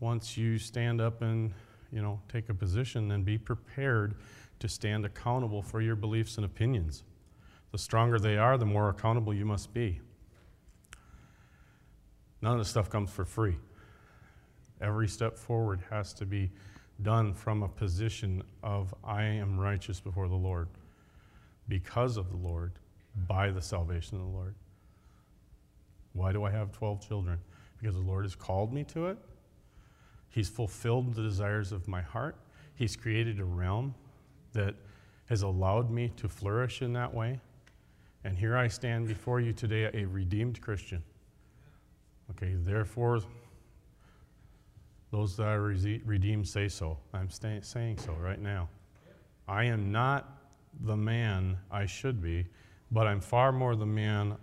Once 0.00 0.36
you 0.36 0.58
stand 0.58 1.00
up 1.00 1.22
and, 1.22 1.52
you 1.90 2.02
know, 2.02 2.20
take 2.28 2.48
a 2.48 2.54
position, 2.54 3.08
then 3.08 3.22
be 3.22 3.38
prepared 3.38 4.16
to 4.58 4.68
stand 4.68 5.06
accountable 5.06 5.62
for 5.62 5.80
your 5.80 5.96
beliefs 5.96 6.36
and 6.36 6.44
opinions. 6.44 7.04
The 7.72 7.78
stronger 7.78 8.18
they 8.18 8.36
are, 8.36 8.58
the 8.58 8.66
more 8.66 8.88
accountable 8.88 9.32
you 9.32 9.46
must 9.46 9.72
be. 9.72 10.00
None 12.42 12.52
of 12.52 12.58
this 12.58 12.68
stuff 12.68 12.90
comes 12.90 13.10
for 13.10 13.24
free. 13.24 13.56
Every 14.80 15.08
step 15.08 15.38
forward 15.38 15.80
has 15.88 16.12
to 16.14 16.26
be 16.26 16.50
done 17.02 17.34
from 17.34 17.62
a 17.62 17.68
position 17.68 18.42
of 18.62 18.94
I 19.02 19.24
am 19.24 19.58
righteous 19.58 20.00
before 20.00 20.28
the 20.28 20.34
Lord 20.34 20.68
because 21.68 22.16
of 22.16 22.30
the 22.30 22.36
Lord, 22.36 22.72
by 23.26 23.50
the 23.50 23.62
salvation 23.62 24.18
of 24.18 24.24
the 24.24 24.30
Lord. 24.30 24.54
Why 26.12 26.32
do 26.32 26.44
I 26.44 26.50
have 26.50 26.72
12 26.72 27.06
children? 27.06 27.38
Because 27.80 27.96
the 27.96 28.02
Lord 28.02 28.24
has 28.24 28.34
called 28.34 28.72
me 28.72 28.84
to 28.84 29.06
it. 29.06 29.18
He's 30.28 30.48
fulfilled 30.48 31.14
the 31.14 31.22
desires 31.22 31.72
of 31.72 31.86
my 31.88 32.02
heart. 32.02 32.36
He's 32.74 32.96
created 32.96 33.40
a 33.40 33.44
realm 33.44 33.94
that 34.52 34.74
has 35.26 35.42
allowed 35.42 35.90
me 35.90 36.12
to 36.16 36.28
flourish 36.28 36.82
in 36.82 36.92
that 36.92 37.12
way. 37.12 37.40
And 38.24 38.36
here 38.36 38.56
I 38.56 38.68
stand 38.68 39.06
before 39.06 39.40
you 39.40 39.52
today, 39.52 39.90
a 39.92 40.06
redeemed 40.06 40.60
Christian. 40.60 41.02
Okay, 42.30 42.54
therefore, 42.56 43.20
those 45.14 45.36
that 45.36 45.46
are 45.46 45.62
redeemed 45.62 46.48
say 46.48 46.66
so. 46.66 46.98
I'm 47.12 47.30
saying 47.30 47.98
so 47.98 48.14
right 48.14 48.40
now. 48.40 48.68
I 49.46 49.62
am 49.62 49.92
not 49.92 50.40
the 50.80 50.96
man 50.96 51.56
I 51.70 51.86
should 51.86 52.20
be, 52.20 52.46
but 52.90 53.06
I'm 53.06 53.20
far 53.20 53.52
more 53.52 53.76
the 53.76 53.86
man 53.86 54.36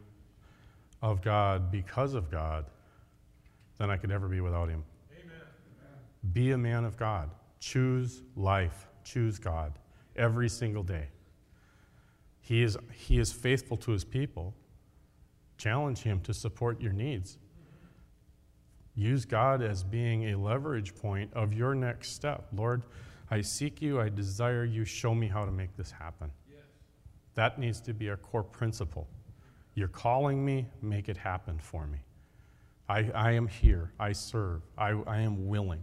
of 1.01 1.21
God 1.21 1.73
because 1.73 2.13
of 2.13 2.31
God 2.31 2.67
than 3.79 3.89
I 3.89 3.97
could 3.97 4.11
ever 4.11 4.29
be 4.29 4.39
without 4.39 4.69
Him. 4.69 4.85
Amen. 5.11 5.41
Be 6.31 6.51
a 6.51 6.57
man 6.57 6.85
of 6.85 6.95
God. 6.95 7.31
Choose 7.59 8.21
life. 8.37 8.87
Choose 9.03 9.39
God 9.39 9.73
every 10.15 10.47
single 10.47 10.83
day. 10.83 11.09
He 12.39 12.63
is, 12.63 12.77
he 12.93 13.19
is 13.19 13.33
faithful 13.33 13.75
to 13.75 13.91
His 13.91 14.05
people. 14.05 14.53
Challenge 15.57 15.99
Him 15.99 16.21
to 16.21 16.33
support 16.33 16.79
your 16.79 16.93
needs. 16.93 17.37
Use 18.95 19.25
God 19.25 19.61
as 19.61 19.83
being 19.83 20.31
a 20.31 20.37
leverage 20.37 20.95
point 20.95 21.31
of 21.33 21.53
your 21.53 21.73
next 21.75 22.13
step. 22.13 22.47
Lord, 22.53 22.83
I 23.29 23.41
seek 23.41 23.81
you, 23.81 24.01
I 24.01 24.09
desire 24.09 24.65
you, 24.65 24.83
show 24.83 25.15
me 25.15 25.27
how 25.27 25.45
to 25.45 25.51
make 25.51 25.75
this 25.77 25.91
happen. 25.91 26.29
Yes. 26.49 26.65
That 27.35 27.59
needs 27.59 27.79
to 27.81 27.93
be 27.93 28.09
our 28.09 28.17
core 28.17 28.43
principle. 28.43 29.07
You're 29.73 29.87
calling 29.87 30.43
me, 30.43 30.67
make 30.81 31.07
it 31.07 31.15
happen 31.15 31.57
for 31.57 31.87
me. 31.87 31.99
I, 32.89 33.09
I 33.15 33.31
am 33.31 33.47
here, 33.47 33.93
I 33.97 34.11
serve, 34.11 34.63
I, 34.77 34.89
I 35.07 35.19
am 35.21 35.47
willing. 35.47 35.81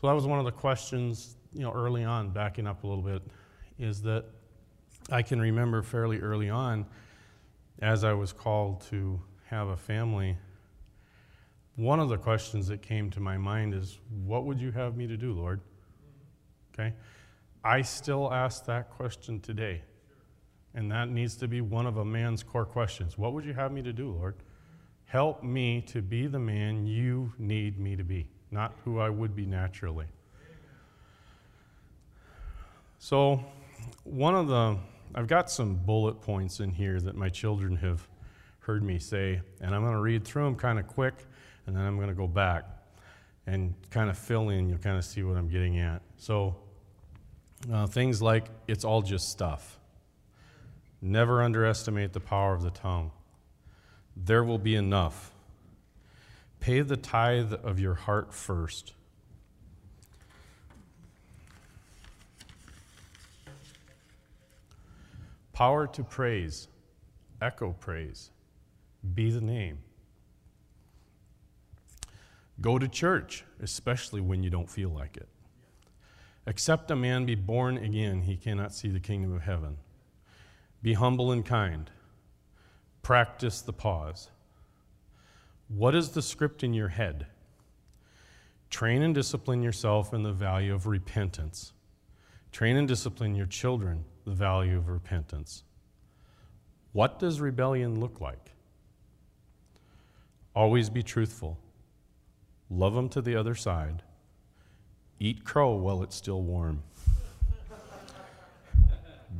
So 0.00 0.08
that 0.08 0.12
was 0.12 0.26
one 0.26 0.38
of 0.38 0.44
the 0.44 0.52
questions, 0.52 1.36
you 1.54 1.62
know, 1.62 1.72
early 1.72 2.04
on, 2.04 2.30
backing 2.30 2.66
up 2.66 2.84
a 2.84 2.86
little 2.86 3.02
bit, 3.02 3.22
is 3.78 4.02
that 4.02 4.26
I 5.10 5.22
can 5.22 5.40
remember 5.40 5.82
fairly 5.82 6.18
early 6.18 6.50
on, 6.50 6.84
as 7.80 8.04
I 8.04 8.12
was 8.12 8.34
called 8.34 8.82
to 8.90 9.18
have 9.46 9.68
a 9.68 9.76
family 9.76 10.36
one 11.76 12.00
of 12.00 12.08
the 12.08 12.18
questions 12.18 12.68
that 12.68 12.82
came 12.82 13.10
to 13.10 13.20
my 13.20 13.36
mind 13.38 13.74
is, 13.74 13.98
What 14.24 14.44
would 14.44 14.60
you 14.60 14.72
have 14.72 14.96
me 14.96 15.06
to 15.06 15.16
do, 15.16 15.32
Lord? 15.32 15.60
Okay? 16.72 16.94
I 17.64 17.82
still 17.82 18.32
ask 18.32 18.64
that 18.66 18.90
question 18.90 19.40
today. 19.40 19.82
And 20.74 20.90
that 20.90 21.08
needs 21.08 21.36
to 21.36 21.48
be 21.48 21.60
one 21.60 21.86
of 21.86 21.98
a 21.98 22.04
man's 22.04 22.42
core 22.42 22.64
questions. 22.64 23.18
What 23.18 23.34
would 23.34 23.44
you 23.44 23.52
have 23.52 23.72
me 23.72 23.82
to 23.82 23.92
do, 23.92 24.10
Lord? 24.10 24.36
Help 25.04 25.42
me 25.42 25.82
to 25.82 26.00
be 26.00 26.26
the 26.26 26.38
man 26.38 26.86
you 26.86 27.32
need 27.38 27.78
me 27.78 27.94
to 27.96 28.04
be, 28.04 28.26
not 28.50 28.74
who 28.84 28.98
I 28.98 29.10
would 29.10 29.36
be 29.36 29.44
naturally. 29.44 30.06
So, 32.98 33.44
one 34.04 34.34
of 34.34 34.48
the, 34.48 34.78
I've 35.14 35.26
got 35.26 35.50
some 35.50 35.74
bullet 35.74 36.22
points 36.22 36.60
in 36.60 36.70
here 36.70 37.00
that 37.00 37.16
my 37.16 37.28
children 37.28 37.76
have 37.76 38.08
heard 38.60 38.82
me 38.82 38.98
say, 38.98 39.42
and 39.60 39.74
I'm 39.74 39.82
going 39.82 39.94
to 39.94 40.00
read 40.00 40.24
through 40.24 40.44
them 40.44 40.56
kind 40.56 40.78
of 40.78 40.86
quick 40.86 41.26
and 41.66 41.76
then 41.76 41.84
I'm 41.84 41.96
going 41.96 42.08
to 42.08 42.14
go 42.14 42.26
back 42.26 42.64
and 43.46 43.74
kind 43.90 44.10
of 44.10 44.18
fill 44.18 44.48
in. 44.50 44.68
You'll 44.68 44.78
kind 44.78 44.96
of 44.96 45.04
see 45.04 45.22
what 45.22 45.36
I'm 45.36 45.48
getting 45.48 45.78
at. 45.78 46.02
So, 46.16 46.56
uh, 47.72 47.86
things 47.86 48.20
like 48.20 48.46
it's 48.66 48.84
all 48.84 49.02
just 49.02 49.28
stuff. 49.28 49.78
Never 51.00 51.42
underestimate 51.42 52.12
the 52.12 52.20
power 52.20 52.54
of 52.54 52.62
the 52.62 52.70
tongue. 52.70 53.10
There 54.16 54.44
will 54.44 54.58
be 54.58 54.74
enough. 54.74 55.32
Pay 56.60 56.80
the 56.80 56.96
tithe 56.96 57.52
of 57.52 57.80
your 57.80 57.94
heart 57.94 58.32
first. 58.32 58.94
Power 65.52 65.86
to 65.88 66.02
praise, 66.02 66.68
echo 67.40 67.72
praise, 67.72 68.30
be 69.14 69.30
the 69.30 69.40
name. 69.40 69.78
Go 72.62 72.78
to 72.78 72.88
church, 72.88 73.44
especially 73.60 74.20
when 74.20 74.42
you 74.42 74.48
don't 74.48 74.70
feel 74.70 74.88
like 74.88 75.16
it. 75.16 75.28
Except 76.46 76.90
a 76.90 76.96
man 76.96 77.26
be 77.26 77.34
born 77.34 77.76
again, 77.76 78.22
he 78.22 78.36
cannot 78.36 78.72
see 78.72 78.88
the 78.88 79.00
kingdom 79.00 79.34
of 79.34 79.42
heaven. 79.42 79.76
Be 80.80 80.94
humble 80.94 81.32
and 81.32 81.44
kind. 81.44 81.90
Practice 83.02 83.60
the 83.60 83.72
pause. 83.72 84.30
What 85.68 85.94
is 85.94 86.10
the 86.10 86.22
script 86.22 86.62
in 86.62 86.72
your 86.72 86.88
head? 86.88 87.26
Train 88.70 89.02
and 89.02 89.14
discipline 89.14 89.62
yourself 89.62 90.14
in 90.14 90.22
the 90.22 90.32
value 90.32 90.72
of 90.72 90.86
repentance. 90.86 91.72
Train 92.52 92.76
and 92.76 92.86
discipline 92.86 93.34
your 93.34 93.46
children 93.46 94.04
the 94.24 94.30
value 94.30 94.76
of 94.76 94.88
repentance. 94.88 95.64
What 96.92 97.18
does 97.18 97.40
rebellion 97.40 97.98
look 97.98 98.20
like? 98.20 98.52
Always 100.54 100.90
be 100.90 101.02
truthful. 101.02 101.58
Love 102.74 102.94
them 102.94 103.08
to 103.10 103.20
the 103.20 103.36
other 103.36 103.54
side. 103.54 104.02
Eat 105.20 105.44
crow 105.44 105.74
while 105.74 106.02
it's 106.02 106.16
still 106.16 106.40
warm. 106.40 106.82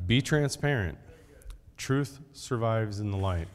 be 0.07 0.21
transparent. 0.21 0.99
Truth 1.79 2.21
survives 2.35 3.01
in 3.01 3.11
the 3.11 3.17
light. 3.17 3.49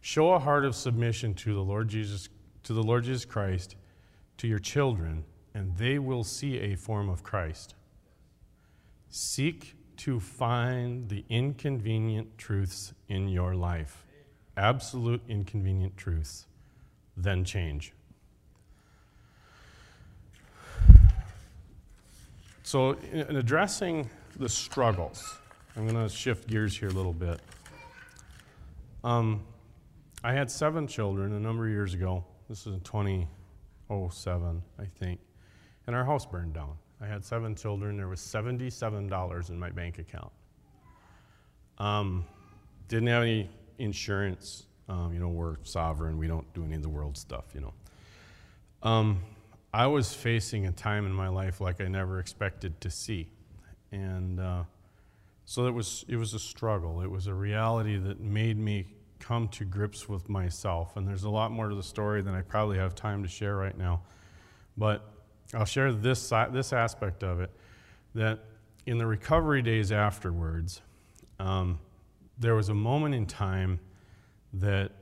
Show 0.00 0.32
a 0.32 0.38
heart 0.38 0.64
of 0.64 0.76
submission 0.76 1.34
to 1.34 1.52
the 1.52 1.60
Lord 1.60 1.88
Jesus 1.88 2.28
to 2.62 2.72
the 2.72 2.82
Lord 2.82 3.04
Jesus 3.04 3.24
Christ 3.24 3.74
to 4.36 4.46
your 4.46 4.58
children 4.58 5.24
and 5.52 5.76
they 5.76 5.98
will 5.98 6.22
see 6.22 6.58
a 6.58 6.76
form 6.76 7.08
of 7.08 7.24
Christ. 7.24 7.74
Seek 9.08 9.74
to 9.96 10.20
find 10.20 11.08
the 11.08 11.24
inconvenient 11.28 12.38
truths 12.38 12.94
in 13.08 13.28
your 13.28 13.56
life, 13.56 14.06
absolute 14.56 15.22
inconvenient 15.28 15.96
truths, 15.96 16.46
then 17.16 17.44
change. 17.44 17.92
So, 22.62 22.92
in 23.12 23.36
addressing 23.36 24.08
the 24.36 24.48
struggles, 24.48 25.38
I'm 25.76 25.88
going 25.88 26.08
to 26.08 26.14
shift 26.14 26.48
gears 26.48 26.76
here 26.78 26.88
a 26.88 26.92
little 26.92 27.12
bit. 27.12 27.40
Um, 29.02 29.42
I 30.22 30.32
had 30.32 30.50
seven 30.50 30.86
children 30.86 31.32
a 31.32 31.40
number 31.40 31.66
of 31.66 31.72
years 31.72 31.94
ago. 31.94 32.24
This 32.48 32.60
is 32.60 32.74
in 32.74 32.80
2007, 32.80 34.62
I 34.78 34.84
think 34.84 35.20
and 35.90 35.96
our 35.96 36.04
house 36.04 36.24
burned 36.24 36.54
down. 36.54 36.76
I 37.00 37.06
had 37.08 37.24
seven 37.24 37.56
children. 37.56 37.96
There 37.96 38.06
was 38.06 38.20
$77 38.20 39.50
in 39.50 39.58
my 39.58 39.70
bank 39.70 39.98
account. 39.98 40.30
Um, 41.78 42.24
didn't 42.86 43.08
have 43.08 43.24
any 43.24 43.50
insurance. 43.80 44.66
Um, 44.90 45.14
you 45.14 45.20
know, 45.20 45.28
we're 45.28 45.56
sovereign. 45.62 46.18
We 46.18 46.26
don't 46.26 46.52
do 46.52 46.64
any 46.64 46.74
of 46.74 46.82
the 46.82 46.88
world 46.88 47.16
stuff, 47.16 47.44
you 47.54 47.60
know. 47.60 47.72
Um, 48.82 49.22
I 49.72 49.86
was 49.86 50.12
facing 50.12 50.66
a 50.66 50.72
time 50.72 51.06
in 51.06 51.12
my 51.12 51.28
life 51.28 51.60
like 51.60 51.80
I 51.80 51.86
never 51.86 52.18
expected 52.18 52.80
to 52.80 52.90
see. 52.90 53.28
And 53.92 54.40
uh, 54.40 54.64
so 55.44 55.66
it 55.66 55.70
was, 55.70 56.04
it 56.08 56.16
was 56.16 56.34
a 56.34 56.40
struggle. 56.40 57.02
It 57.02 57.10
was 57.10 57.28
a 57.28 57.34
reality 57.34 57.98
that 57.98 58.18
made 58.18 58.58
me 58.58 58.86
come 59.20 59.46
to 59.48 59.64
grips 59.64 60.08
with 60.08 60.28
myself. 60.28 60.96
And 60.96 61.06
there's 61.06 61.22
a 61.22 61.30
lot 61.30 61.52
more 61.52 61.68
to 61.68 61.74
the 61.76 61.84
story 61.84 62.20
than 62.20 62.34
I 62.34 62.42
probably 62.42 62.78
have 62.78 62.96
time 62.96 63.22
to 63.22 63.28
share 63.28 63.54
right 63.54 63.78
now. 63.78 64.02
But 64.76 65.08
I'll 65.54 65.64
share 65.64 65.92
this, 65.92 66.32
this 66.50 66.72
aspect 66.72 67.22
of 67.22 67.40
it 67.40 67.52
that 68.16 68.40
in 68.86 68.98
the 68.98 69.06
recovery 69.06 69.62
days 69.62 69.92
afterwards, 69.92 70.82
um, 71.38 71.78
there 72.40 72.56
was 72.56 72.70
a 72.70 72.74
moment 72.74 73.14
in 73.14 73.26
time 73.26 73.78
that 74.54 74.92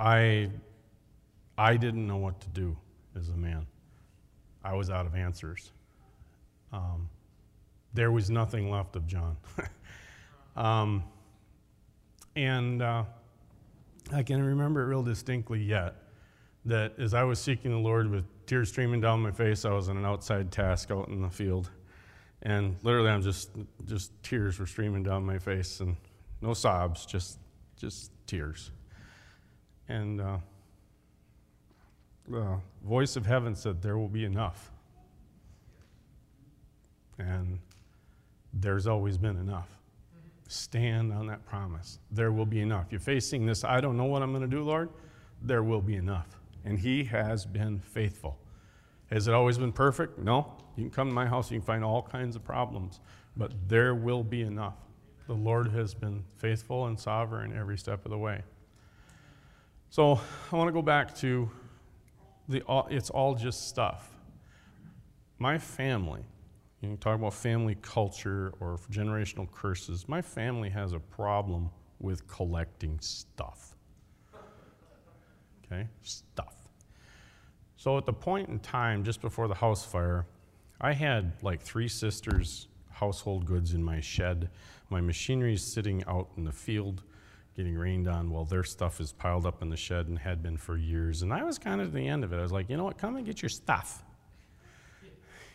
I, 0.00 0.50
I 1.56 1.76
didn't 1.76 2.06
know 2.06 2.16
what 2.16 2.40
to 2.40 2.48
do 2.48 2.76
as 3.16 3.28
a 3.28 3.36
man. 3.36 3.66
I 4.64 4.74
was 4.74 4.90
out 4.90 5.06
of 5.06 5.14
answers. 5.14 5.72
Um, 6.72 7.08
there 7.94 8.10
was 8.10 8.30
nothing 8.30 8.70
left 8.70 8.96
of 8.96 9.06
John. 9.06 9.36
um, 10.56 11.04
and 12.34 12.80
uh, 12.80 13.04
I 14.12 14.22
can 14.22 14.42
remember 14.42 14.82
it 14.82 14.86
real 14.86 15.02
distinctly 15.02 15.62
yet 15.62 15.96
that 16.64 16.98
as 16.98 17.12
I 17.12 17.24
was 17.24 17.38
seeking 17.38 17.72
the 17.72 17.78
Lord 17.78 18.10
with 18.10 18.24
tears 18.46 18.68
streaming 18.68 19.00
down 19.00 19.20
my 19.20 19.30
face. 19.30 19.64
I 19.64 19.72
was 19.72 19.88
on 19.88 19.96
an 19.96 20.04
outside 20.04 20.50
task 20.52 20.90
out 20.90 21.08
in 21.08 21.22
the 21.22 21.30
field. 21.30 21.70
And 22.42 22.76
literally, 22.82 23.08
I'm 23.08 23.22
just, 23.22 23.50
just 23.86 24.10
tears 24.22 24.58
were 24.58 24.66
streaming 24.66 25.02
down 25.02 25.24
my 25.24 25.38
face 25.38 25.80
and 25.80 25.96
no 26.40 26.54
sobs, 26.54 27.06
just, 27.06 27.38
just 27.76 28.10
tears. 28.32 28.70
And 29.88 30.20
uh, 30.20 30.38
the 32.28 32.58
voice 32.84 33.16
of 33.16 33.26
heaven 33.26 33.54
said, 33.54 33.82
There 33.82 33.98
will 33.98 34.08
be 34.08 34.24
enough. 34.24 34.70
And 37.18 37.58
there's 38.54 38.86
always 38.86 39.18
been 39.18 39.36
enough. 39.36 39.68
Stand 40.48 41.12
on 41.12 41.26
that 41.26 41.44
promise. 41.46 41.98
There 42.10 42.32
will 42.32 42.46
be 42.46 42.60
enough. 42.60 42.86
You're 42.90 43.00
facing 43.00 43.46
this, 43.46 43.64
I 43.64 43.80
don't 43.80 43.96
know 43.96 44.04
what 44.04 44.22
I'm 44.22 44.32
going 44.32 44.42
to 44.42 44.56
do, 44.56 44.62
Lord. 44.62 44.88
There 45.42 45.62
will 45.62 45.80
be 45.80 45.96
enough 45.96 46.26
and 46.64 46.78
He 46.78 47.04
has 47.04 47.44
been 47.44 47.78
faithful. 47.78 48.38
Has 49.10 49.28
it 49.28 49.34
always 49.34 49.58
been 49.58 49.72
perfect? 49.72 50.18
No. 50.18 50.54
You 50.76 50.84
can 50.84 50.90
come 50.90 51.08
to 51.08 51.14
my 51.14 51.26
house, 51.26 51.50
you 51.50 51.58
can 51.58 51.66
find 51.66 51.84
all 51.84 52.02
kinds 52.02 52.36
of 52.36 52.44
problems, 52.44 53.00
but 53.36 53.52
there 53.68 53.94
will 53.94 54.22
be 54.22 54.42
enough. 54.42 54.76
The 55.26 55.34
Lord 55.34 55.68
has 55.72 55.94
been 55.94 56.24
faithful 56.36 56.86
and 56.86 56.98
sovereign 56.98 57.56
every 57.56 57.78
step 57.78 58.04
of 58.04 58.10
the 58.10 58.18
way. 58.18 58.42
So 59.90 60.20
I 60.50 60.56
want 60.56 60.68
to 60.68 60.72
go 60.72 60.82
back 60.82 61.14
to 61.16 61.50
the 62.48 62.62
it's 62.90 63.10
all 63.10 63.34
just 63.34 63.68
stuff. 63.68 64.10
My 65.38 65.58
family, 65.58 66.24
you 66.80 66.88
can 66.88 66.98
talk 66.98 67.16
about 67.16 67.34
family 67.34 67.76
culture 67.82 68.52
or 68.60 68.78
generational 68.90 69.50
curses. 69.50 70.08
My 70.08 70.22
family 70.22 70.70
has 70.70 70.92
a 70.92 71.00
problem 71.00 71.70
with 72.00 72.26
collecting 72.26 72.98
stuff 73.00 73.72
okay? 75.72 75.88
Stuff. 76.02 76.54
So 77.76 77.98
at 77.98 78.06
the 78.06 78.12
point 78.12 78.48
in 78.48 78.58
time 78.60 79.04
just 79.04 79.20
before 79.20 79.48
the 79.48 79.54
house 79.54 79.84
fire, 79.84 80.26
I 80.80 80.92
had 80.92 81.32
like 81.42 81.60
three 81.60 81.88
sisters' 81.88 82.68
household 83.02 83.44
goods 83.44 83.74
in 83.74 83.82
my 83.82 83.98
shed. 83.98 84.48
My 84.88 85.00
machinery 85.00 85.54
is 85.54 85.64
sitting 85.64 86.04
out 86.06 86.28
in 86.36 86.44
the 86.44 86.52
field 86.52 87.02
getting 87.56 87.74
rained 87.74 88.06
on 88.06 88.30
while 88.30 88.44
their 88.44 88.62
stuff 88.62 89.00
is 89.00 89.12
piled 89.12 89.44
up 89.44 89.60
in 89.60 89.68
the 89.70 89.76
shed 89.76 90.06
and 90.06 90.16
had 90.20 90.40
been 90.40 90.56
for 90.56 90.76
years. 90.76 91.22
And 91.22 91.32
I 91.32 91.42
was 91.42 91.58
kind 91.58 91.80
of 91.80 91.88
at 91.88 91.94
the 91.94 92.06
end 92.06 92.22
of 92.22 92.32
it. 92.32 92.36
I 92.36 92.42
was 92.42 92.52
like, 92.52 92.70
you 92.70 92.76
know 92.76 92.84
what, 92.84 92.98
come 92.98 93.16
and 93.16 93.26
get 93.26 93.42
your 93.42 93.48
stuff. 93.48 94.04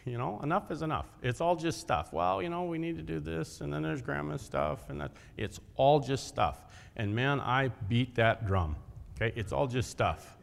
You 0.04 0.18
know, 0.18 0.42
enough 0.44 0.72
is 0.72 0.82
enough. 0.82 1.06
It's 1.24 1.40
all 1.40 1.56
just 1.56 1.80
stuff. 1.80 2.12
Well, 2.12 2.42
you 2.42 2.50
know, 2.50 2.66
we 2.66 2.78
need 2.78 2.98
to 2.98 3.02
do 3.02 3.22
this, 3.22 3.62
and 3.62 3.72
then 3.72 3.82
there's 3.82 4.02
grandma's 4.02 4.42
stuff, 4.42 4.90
and 4.90 5.00
that. 5.00 5.12
It's 5.38 5.60
all 5.76 6.02
just 6.02 6.28
stuff. 6.28 6.66
And 6.98 7.16
man, 7.16 7.40
I 7.40 7.70
beat 7.88 8.16
that 8.16 8.46
drum. 8.46 8.76
Okay, 9.16 9.34
it's 9.38 9.54
all 9.54 9.68
just 9.68 9.90
stuff. 9.90 10.36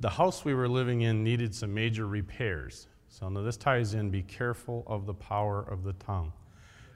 The 0.00 0.08
house 0.08 0.46
we 0.46 0.54
were 0.54 0.66
living 0.66 1.02
in 1.02 1.22
needed 1.22 1.54
some 1.54 1.74
major 1.74 2.06
repairs. 2.06 2.86
So 3.10 3.28
now 3.28 3.42
this 3.42 3.56
ties 3.56 3.94
in 3.94 4.08
be 4.08 4.22
careful 4.22 4.84
of 4.86 5.04
the 5.04 5.12
power 5.12 5.62
of 5.68 5.82
the 5.82 5.92
tongue. 5.94 6.32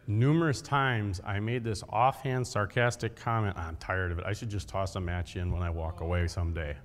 Numerous 0.06 0.62
times 0.62 1.20
I 1.26 1.40
made 1.40 1.64
this 1.64 1.82
offhand 1.90 2.46
sarcastic 2.46 3.16
comment 3.16 3.58
I'm 3.58 3.76
tired 3.76 4.12
of 4.12 4.20
it. 4.20 4.24
I 4.24 4.32
should 4.32 4.48
just 4.48 4.68
toss 4.68 4.94
a 4.94 5.00
match 5.00 5.36
in 5.36 5.50
when 5.50 5.62
I 5.62 5.70
walk 5.70 6.00
away 6.00 6.28
someday. 6.28 6.76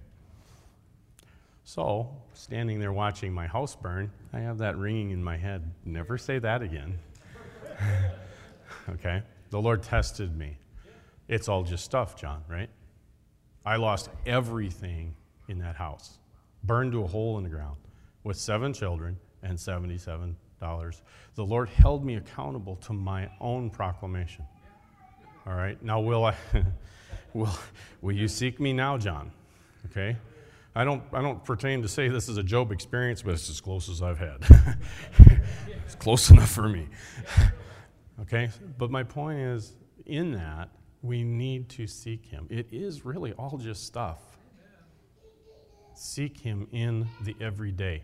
So, 1.63 2.10
standing 2.34 2.80
there 2.80 2.92
watching 2.92 3.32
my 3.32 3.46
house 3.46 3.76
burn, 3.76 4.12
I 4.34 4.39
have 4.39 4.58
that 4.58 4.78
ringing 4.78 5.12
in 5.12 5.24
my 5.24 5.38
head. 5.38 5.72
Never 5.86 6.18
say 6.18 6.39
that 6.39 6.63
again. 6.63 6.98
okay? 8.89 9.22
The 9.52 9.62
Lord 9.62 9.84
tested 9.84 10.36
me. 10.36 10.58
It's 11.28 11.48
all 11.48 11.62
just 11.62 11.86
stuff, 11.86 12.20
John, 12.20 12.44
right? 12.48 12.70
I 13.63 13.76
lost 13.76 14.10
everything 14.26 15.13
in 15.48 15.60
that 15.60 15.76
house, 15.76 16.18
burned 16.63 16.94
to 16.94 17.04
a 17.04 17.08
hole 17.08 17.38
in 17.38 17.44
the 17.44 17.50
ground 17.50 17.78
with 18.23 18.38
seven 18.38 18.73
children 18.73 19.17
and 19.43 19.58
$77. 19.58 20.36
The 21.36 21.45
Lord 21.45 21.69
held 21.69 22.05
me 22.05 22.15
accountable 22.15 22.75
to 22.77 22.93
my 22.93 23.29
own 23.39 23.69
proclamation. 23.69 24.45
All 25.47 25.53
right, 25.53 25.82
now 25.82 25.99
will 25.99 26.25
I, 26.25 26.36
will, 27.34 27.49
will 28.01 28.15
you 28.15 28.27
seek 28.27 28.60
me 28.60 28.73
now, 28.73 28.97
John? 28.97 29.32
Okay? 29.86 30.17
I 30.75 30.84
don't, 30.84 31.03
I 31.13 31.21
don't 31.21 31.43
pertain 31.43 31.82
to 31.82 31.88
say 31.88 32.08
this 32.10 32.29
is 32.29 32.38
a 32.38 32.43
Job 32.43 32.71
experience, 32.71 33.21
but 33.21 33.34
it's 33.34 33.49
as 33.49 33.60
close 33.60 33.89
as 33.89 34.01
I've 34.01 34.19
had. 34.19 34.38
it's 35.86 35.95
close 35.95 36.29
enough 36.29 36.51
for 36.51 36.69
me. 36.69 36.88
okay? 38.21 38.49
But 38.77 38.91
my 38.91 39.03
point 39.03 39.39
is, 39.39 39.75
in 40.05 40.34
that, 40.34 40.69
we 41.01 41.23
need 41.23 41.69
to 41.69 41.88
seek 41.88 42.25
Him. 42.25 42.47
It 42.49 42.67
is 42.71 43.05
really 43.05 43.34
all 43.34 43.58
just 43.58 43.86
stuff. 43.86 44.19
Seek 45.99 46.39
Him 46.39 46.65
in 46.71 47.09
the 47.23 47.35
everyday. 47.41 48.03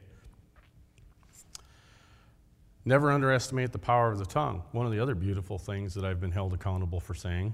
Never 2.84 3.10
underestimate 3.10 3.72
the 3.72 3.80
power 3.80 4.12
of 4.12 4.20
the 4.20 4.26
tongue. 4.26 4.64
One 4.74 4.86
of 4.86 4.92
the 4.92 5.00
other 5.00 5.16
beautiful 5.16 5.58
things 5.58 5.94
that 5.94 6.04
I've 6.04 6.20
been 6.20 6.32
held 6.32 6.54
accountable 6.54 7.00
for 7.00 7.14
saying 7.14 7.54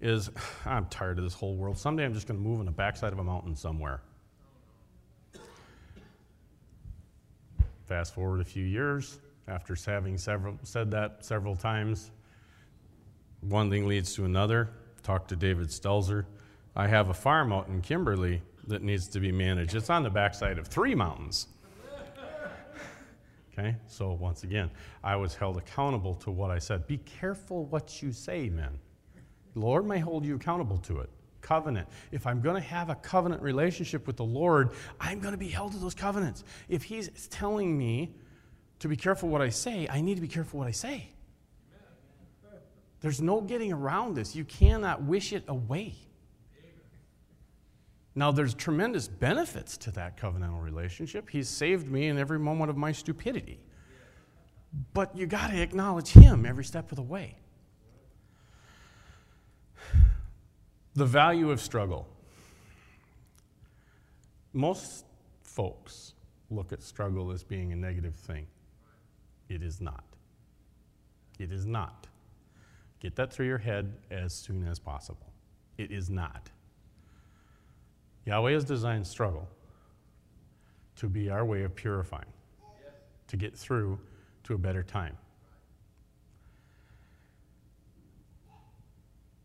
is 0.00 0.28
I'm 0.66 0.86
tired 0.86 1.18
of 1.18 1.24
this 1.24 1.34
whole 1.34 1.54
world. 1.54 1.78
Someday 1.78 2.04
I'm 2.04 2.12
just 2.14 2.26
going 2.26 2.38
to 2.38 2.44
move 2.44 2.58
on 2.58 2.66
the 2.66 2.72
backside 2.72 3.12
of 3.12 3.20
a 3.20 3.24
mountain 3.24 3.54
somewhere. 3.54 4.00
Fast 7.86 8.12
forward 8.12 8.40
a 8.40 8.44
few 8.44 8.64
years, 8.64 9.20
after 9.46 9.76
having 9.86 10.18
several, 10.18 10.58
said 10.64 10.90
that 10.90 11.24
several 11.24 11.54
times, 11.54 12.10
one 13.40 13.70
thing 13.70 13.86
leads 13.86 14.14
to 14.14 14.24
another. 14.24 14.70
Talk 15.04 15.28
to 15.28 15.36
David 15.36 15.68
Stelzer. 15.68 16.24
I 16.74 16.88
have 16.88 17.08
a 17.08 17.14
farm 17.14 17.52
out 17.52 17.68
in 17.68 17.82
Kimberly 17.82 18.42
that 18.68 18.82
needs 18.82 19.08
to 19.08 19.20
be 19.20 19.32
managed. 19.32 19.74
It's 19.74 19.90
on 19.90 20.02
the 20.02 20.10
backside 20.10 20.58
of 20.58 20.66
three 20.68 20.94
mountains. 20.94 21.48
Okay, 23.56 23.76
so 23.86 24.12
once 24.12 24.42
again, 24.42 24.68
I 25.04 25.14
was 25.14 25.34
held 25.34 25.56
accountable 25.56 26.16
to 26.16 26.32
what 26.32 26.50
I 26.50 26.58
said. 26.58 26.88
Be 26.88 26.98
careful 26.98 27.66
what 27.66 28.02
you 28.02 28.10
say, 28.10 28.48
men. 28.48 28.78
The 29.52 29.60
Lord 29.60 29.86
may 29.86 30.00
hold 30.00 30.24
you 30.24 30.34
accountable 30.34 30.78
to 30.78 30.98
it. 31.00 31.10
Covenant. 31.40 31.88
If 32.10 32.26
I'm 32.26 32.40
going 32.40 32.56
to 32.56 32.68
have 32.68 32.90
a 32.90 32.96
covenant 32.96 33.42
relationship 33.42 34.08
with 34.08 34.16
the 34.16 34.24
Lord, 34.24 34.70
I'm 34.98 35.20
going 35.20 35.32
to 35.32 35.38
be 35.38 35.48
held 35.48 35.72
to 35.72 35.78
those 35.78 35.94
covenants. 35.94 36.42
If 36.68 36.82
He's 36.82 37.28
telling 37.28 37.78
me 37.78 38.16
to 38.80 38.88
be 38.88 38.96
careful 38.96 39.28
what 39.28 39.40
I 39.40 39.50
say, 39.50 39.86
I 39.88 40.00
need 40.00 40.16
to 40.16 40.20
be 40.20 40.28
careful 40.28 40.58
what 40.58 40.66
I 40.66 40.72
say. 40.72 41.08
There's 43.02 43.20
no 43.20 43.40
getting 43.40 43.72
around 43.72 44.14
this. 44.14 44.34
You 44.34 44.44
cannot 44.44 45.02
wish 45.02 45.32
it 45.32 45.44
away. 45.46 45.94
Now, 48.14 48.30
there's 48.30 48.54
tremendous 48.54 49.08
benefits 49.08 49.76
to 49.78 49.90
that 49.92 50.16
covenantal 50.16 50.62
relationship. 50.62 51.28
He's 51.28 51.48
saved 51.48 51.90
me 51.90 52.06
in 52.06 52.18
every 52.18 52.38
moment 52.38 52.70
of 52.70 52.76
my 52.76 52.92
stupidity. 52.92 53.58
But 54.92 55.16
you 55.16 55.26
got 55.26 55.50
to 55.50 55.60
acknowledge 55.60 56.08
Him 56.08 56.46
every 56.46 56.64
step 56.64 56.92
of 56.92 56.96
the 56.96 57.02
way. 57.02 57.36
The 60.94 61.06
value 61.06 61.50
of 61.50 61.60
struggle. 61.60 62.06
Most 64.52 65.04
folks 65.42 66.14
look 66.50 66.72
at 66.72 66.82
struggle 66.82 67.32
as 67.32 67.42
being 67.42 67.72
a 67.72 67.76
negative 67.76 68.14
thing. 68.14 68.46
It 69.48 69.62
is 69.62 69.80
not. 69.80 70.04
It 71.40 71.50
is 71.50 71.66
not. 71.66 72.06
Get 73.00 73.16
that 73.16 73.32
through 73.32 73.46
your 73.46 73.58
head 73.58 73.92
as 74.10 74.32
soon 74.32 74.66
as 74.66 74.78
possible. 74.78 75.32
It 75.78 75.90
is 75.90 76.08
not. 76.08 76.50
Yahweh 78.26 78.52
has 78.52 78.64
designed 78.64 79.06
struggle 79.06 79.48
to 80.96 81.08
be 81.08 81.28
our 81.30 81.44
way 81.44 81.62
of 81.62 81.74
purifying, 81.74 82.32
to 83.28 83.36
get 83.36 83.56
through 83.56 83.98
to 84.44 84.54
a 84.54 84.58
better 84.58 84.82
time. 84.82 85.16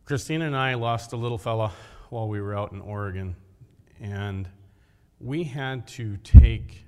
Christina 0.06 0.46
and 0.46 0.56
I 0.56 0.74
lost 0.74 1.14
a 1.14 1.18
little 1.18 1.38
fella 1.38 1.72
while 2.10 2.28
we 2.28 2.42
were 2.42 2.56
out 2.56 2.72
in 2.72 2.82
Oregon, 2.82 3.36
and 4.00 4.48
we 5.20 5.44
had 5.44 5.88
to 5.90 6.18
take 6.18 6.86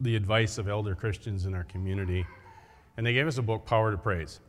the 0.00 0.16
advice 0.16 0.58
of 0.58 0.68
elder 0.68 0.94
Christians 0.94 1.46
in 1.46 1.54
our 1.54 1.64
community, 1.64 2.26
and 2.96 3.06
they 3.06 3.12
gave 3.12 3.26
us 3.26 3.38
a 3.38 3.42
book, 3.42 3.64
Power 3.64 3.92
to 3.92 3.98
Praise. 3.98 4.40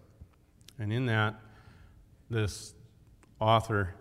And 0.80 0.92
in 0.92 1.06
that, 1.06 1.36
this 2.30 2.74
author 3.40 3.94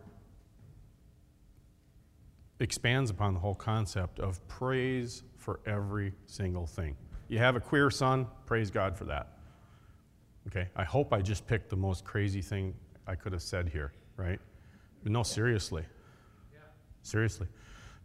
expands 2.62 3.10
upon 3.10 3.34
the 3.34 3.40
whole 3.40 3.54
concept 3.54 4.20
of 4.20 4.46
praise 4.48 5.24
for 5.36 5.60
every 5.66 6.12
single 6.26 6.66
thing. 6.66 6.96
You 7.28 7.38
have 7.38 7.56
a 7.56 7.60
queer 7.60 7.90
son, 7.90 8.26
praise 8.46 8.70
God 8.70 8.96
for 8.96 9.04
that. 9.06 9.28
Okay, 10.48 10.68
I 10.76 10.84
hope 10.84 11.12
I 11.12 11.20
just 11.20 11.46
picked 11.46 11.70
the 11.70 11.76
most 11.76 12.04
crazy 12.04 12.40
thing 12.40 12.74
I 13.06 13.14
could 13.14 13.32
have 13.32 13.42
said 13.42 13.68
here, 13.68 13.92
right? 14.16 14.38
But 15.02 15.12
no, 15.12 15.22
seriously. 15.22 15.84
Seriously. 17.02 17.48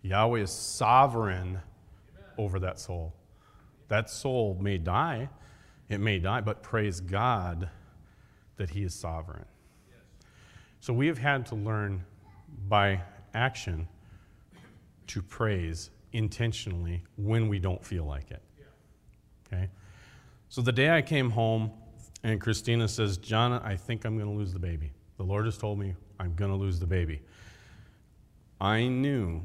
Yahweh 0.02 0.42
is 0.42 0.52
sovereign 0.52 1.60
over 2.38 2.60
that 2.60 2.80
soul. 2.80 3.14
That 3.90 4.10
soul 4.10 4.58
may 4.60 4.78
die, 4.78 5.30
it 5.90 6.00
may 6.00 6.20
die, 6.20 6.42
but 6.42 6.64
praise 6.64 7.00
God 7.00 7.70
that 8.58 8.72
He 8.72 8.84
is 8.84 8.94
sovereign. 8.94 9.46
So 10.80 10.94
we 10.94 11.08
have 11.08 11.18
had 11.18 11.46
to 11.48 11.56
learn 11.56 12.04
by 12.68 13.02
action 13.34 13.88
to 15.08 15.22
praise 15.22 15.90
intentionally 16.14 17.04
when 17.16 17.48
we 17.48 17.60
don't 17.60 17.84
feel 17.84 18.06
like 18.06 18.32
it. 18.32 18.42
Okay? 19.46 19.70
So 20.50 20.62
the 20.62 20.72
day 20.72 20.90
I 20.90 21.02
came 21.02 21.30
home 21.30 21.72
and 22.24 22.40
Christina 22.40 22.88
says, 22.88 23.18
John, 23.18 23.54
I 23.54 23.76
think 23.76 24.06
I'm 24.06 24.18
going 24.18 24.30
to 24.30 24.38
lose 24.38 24.54
the 24.54 24.60
baby. 24.60 24.92
The 25.18 25.24
Lord 25.24 25.46
has 25.46 25.58
told 25.58 25.80
me 25.80 25.96
I'm 26.20 26.34
going 26.36 26.52
to 26.52 26.58
lose 26.58 26.80
the 26.80 26.88
baby. 26.88 27.22
I 28.60 28.88
knew 28.88 29.42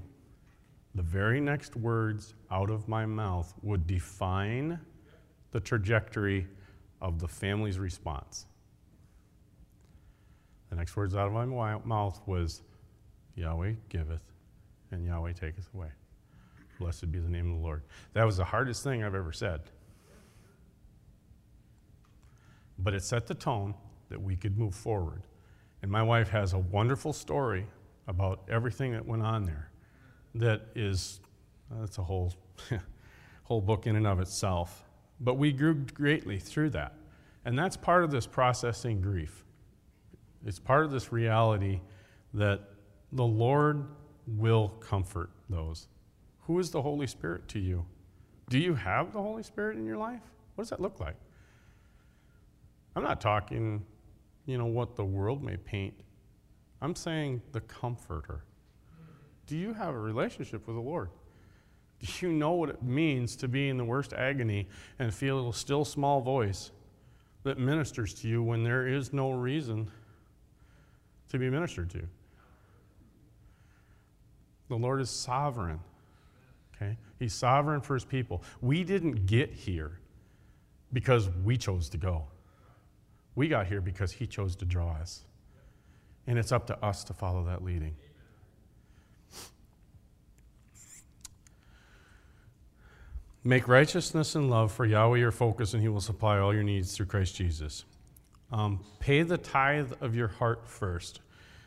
the 0.94 1.02
very 1.02 1.40
next 1.40 1.76
words 1.76 2.34
out 2.50 2.70
of 2.70 2.88
my 2.88 3.06
mouth 3.06 3.52
would 3.62 3.86
define 3.86 4.78
the 5.50 5.60
trajectory 5.60 6.46
of 7.00 7.18
the 7.18 7.28
family's 7.28 7.78
response. 7.78 8.46
The 10.70 10.76
next 10.76 10.96
words 10.96 11.14
out 11.14 11.26
of 11.26 11.32
my 11.32 11.76
mouth 11.84 12.20
was, 12.26 12.62
Yahweh 13.34 13.72
giveth, 13.88 14.31
and 14.92 15.04
Yahweh 15.04 15.32
taketh 15.32 15.68
away. 15.74 15.88
Blessed 16.78 17.10
be 17.10 17.18
the 17.18 17.28
name 17.28 17.50
of 17.50 17.58
the 17.58 17.62
Lord. 17.62 17.82
That 18.12 18.24
was 18.24 18.36
the 18.36 18.44
hardest 18.44 18.82
thing 18.82 19.02
I've 19.02 19.14
ever 19.14 19.32
said. 19.32 19.60
But 22.78 22.94
it 22.94 23.02
set 23.02 23.26
the 23.26 23.34
tone 23.34 23.74
that 24.08 24.20
we 24.20 24.36
could 24.36 24.58
move 24.58 24.74
forward. 24.74 25.22
And 25.82 25.90
my 25.90 26.02
wife 26.02 26.28
has 26.28 26.52
a 26.52 26.58
wonderful 26.58 27.12
story 27.12 27.66
about 28.06 28.42
everything 28.48 28.92
that 28.92 29.06
went 29.06 29.22
on 29.22 29.44
there 29.44 29.70
that 30.34 30.62
is, 30.74 31.20
that's 31.70 31.98
a 31.98 32.02
whole, 32.02 32.32
whole 33.44 33.60
book 33.60 33.86
in 33.86 33.96
and 33.96 34.06
of 34.06 34.20
itself. 34.20 34.84
But 35.20 35.34
we 35.34 35.52
grew 35.52 35.74
greatly 35.74 36.38
through 36.38 36.70
that. 36.70 36.94
And 37.44 37.58
that's 37.58 37.76
part 37.76 38.04
of 38.04 38.10
this 38.10 38.26
processing 38.26 39.00
grief. 39.00 39.44
It's 40.44 40.58
part 40.58 40.84
of 40.84 40.90
this 40.90 41.12
reality 41.12 41.80
that 42.34 42.60
the 43.12 43.24
Lord 43.24 43.86
will 44.26 44.68
comfort 44.80 45.30
those. 45.48 45.88
Who 46.46 46.58
is 46.58 46.70
the 46.70 46.82
Holy 46.82 47.06
Spirit 47.06 47.48
to 47.48 47.58
you? 47.58 47.84
Do 48.48 48.58
you 48.58 48.74
have 48.74 49.12
the 49.12 49.22
Holy 49.22 49.42
Spirit 49.42 49.76
in 49.76 49.86
your 49.86 49.96
life? 49.96 50.20
What 50.54 50.64
does 50.64 50.70
that 50.70 50.80
look 50.80 51.00
like? 51.00 51.16
I'm 52.94 53.02
not 53.02 53.20
talking, 53.20 53.84
you 54.46 54.58
know, 54.58 54.66
what 54.66 54.96
the 54.96 55.04
world 55.04 55.42
may 55.42 55.56
paint. 55.56 55.94
I'm 56.80 56.94
saying 56.94 57.42
the 57.52 57.60
comforter. 57.62 58.44
Do 59.46 59.56
you 59.56 59.72
have 59.72 59.94
a 59.94 59.98
relationship 59.98 60.66
with 60.66 60.76
the 60.76 60.82
Lord? 60.82 61.10
Do 62.00 62.26
you 62.26 62.32
know 62.32 62.52
what 62.52 62.68
it 62.68 62.82
means 62.82 63.36
to 63.36 63.48
be 63.48 63.68
in 63.68 63.76
the 63.76 63.84
worst 63.84 64.12
agony 64.12 64.68
and 64.98 65.14
feel 65.14 65.48
a 65.48 65.54
still 65.54 65.84
small 65.84 66.20
voice 66.20 66.72
that 67.44 67.58
ministers 67.58 68.12
to 68.14 68.28
you 68.28 68.42
when 68.42 68.64
there 68.64 68.86
is 68.86 69.12
no 69.12 69.30
reason 69.30 69.90
to 71.28 71.38
be 71.38 71.48
ministered 71.48 71.90
to? 71.90 72.02
The 74.68 74.76
Lord 74.76 75.00
is 75.00 75.10
sovereign. 75.10 75.80
Okay? 76.74 76.96
He's 77.18 77.34
sovereign 77.34 77.80
for 77.80 77.94
his 77.94 78.04
people. 78.04 78.42
We 78.60 78.84
didn't 78.84 79.26
get 79.26 79.52
here 79.52 79.98
because 80.92 81.28
we 81.44 81.56
chose 81.56 81.88
to 81.90 81.98
go. 81.98 82.24
We 83.34 83.48
got 83.48 83.66
here 83.66 83.80
because 83.80 84.12
he 84.12 84.26
chose 84.26 84.56
to 84.56 84.64
draw 84.64 84.92
us. 84.92 85.24
And 86.26 86.38
it's 86.38 86.52
up 86.52 86.66
to 86.68 86.84
us 86.84 87.04
to 87.04 87.14
follow 87.14 87.44
that 87.44 87.64
leading. 87.64 87.94
Make 93.44 93.66
righteousness 93.66 94.36
and 94.36 94.48
love 94.48 94.70
for 94.70 94.86
Yahweh 94.86 95.18
your 95.18 95.32
focus, 95.32 95.74
and 95.74 95.82
he 95.82 95.88
will 95.88 96.00
supply 96.00 96.38
all 96.38 96.54
your 96.54 96.62
needs 96.62 96.96
through 96.96 97.06
Christ 97.06 97.34
Jesus. 97.34 97.84
Um, 98.52 98.84
pay 99.00 99.22
the 99.22 99.38
tithe 99.38 99.92
of 100.00 100.14
your 100.14 100.28
heart 100.28 100.68
first. 100.68 101.20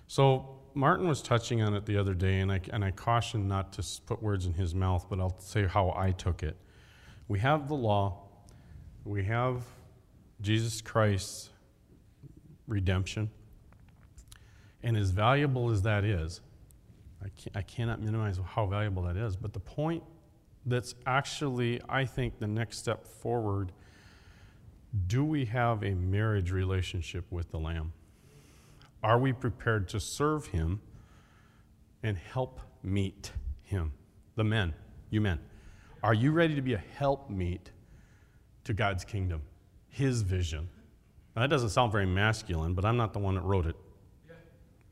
So, 0.08 0.58
Martin 0.76 1.08
was 1.08 1.22
touching 1.22 1.62
on 1.62 1.74
it 1.74 1.86
the 1.86 1.98
other 1.98 2.14
day, 2.14 2.40
and 2.40 2.52
I, 2.52 2.60
and 2.72 2.84
I 2.84 2.92
caution 2.92 3.48
not 3.48 3.72
to 3.74 4.02
put 4.06 4.22
words 4.22 4.46
in 4.46 4.54
his 4.54 4.76
mouth, 4.76 5.08
but 5.10 5.20
I'll 5.22 5.40
say 5.40 5.66
how 5.66 5.94
I 5.96 6.12
took 6.12 6.44
it. 6.44 6.58
We 7.30 7.40
have 7.40 7.70
the 7.70 7.76
law, 7.76 8.20
we 9.06 9.24
have 9.24 9.64
Jesus 10.42 10.82
Christ's 10.82 11.50
redemption, 12.68 13.32
and 14.84 14.98
as 14.98 15.12
valuable 15.12 15.72
as 15.72 15.82
that 15.84 16.04
is, 16.04 16.42
I, 17.24 17.60
I 17.60 17.62
cannot 17.62 18.02
minimize 18.02 18.38
how 18.46 18.66
valuable 18.66 19.04
that 19.04 19.16
is, 19.16 19.38
but 19.38 19.54
the 19.54 19.62
point 19.62 20.04
that's 20.66 20.94
actually, 21.06 21.82
I 21.88 22.04
think, 22.04 22.38
the 22.38 22.48
next 22.48 22.80
step 22.80 23.08
forward 23.08 23.72
do 25.08 25.24
we 25.26 25.46
have 25.46 25.84
a 25.84 25.94
marriage 25.94 26.52
relationship 26.52 27.26
with 27.30 27.52
the 27.52 27.60
Lamb? 27.60 27.92
Are 29.04 29.20
we 29.20 29.34
prepared 29.34 29.88
to 29.90 30.00
serve 30.00 30.48
Him 30.48 30.82
and 32.04 32.18
help 32.18 32.60
meet 32.84 33.32
Him? 33.64 33.92
The 34.36 34.44
men, 34.44 34.74
you 35.10 35.22
men. 35.22 35.40
Are 36.04 36.14
you 36.14 36.32
ready 36.32 36.56
to 36.56 36.62
be 36.62 36.74
a 36.74 36.84
help 36.98 37.30
meet 37.30 37.72
to 38.64 38.74
God's 38.74 39.04
kingdom, 39.04 39.42
His 39.90 40.22
vision? 40.22 40.70
Now, 41.36 41.44
that 41.44 41.50
doesn't 41.50 41.70
sound 41.70 41.92
very 41.92 42.06
masculine, 42.06 42.74
but 42.74 42.86
I'm 42.86 42.98
not 42.98 43.14
the 43.14 43.20
one 43.20 43.36
that 43.36 43.42
wrote 43.42 43.66
it. 43.66 43.76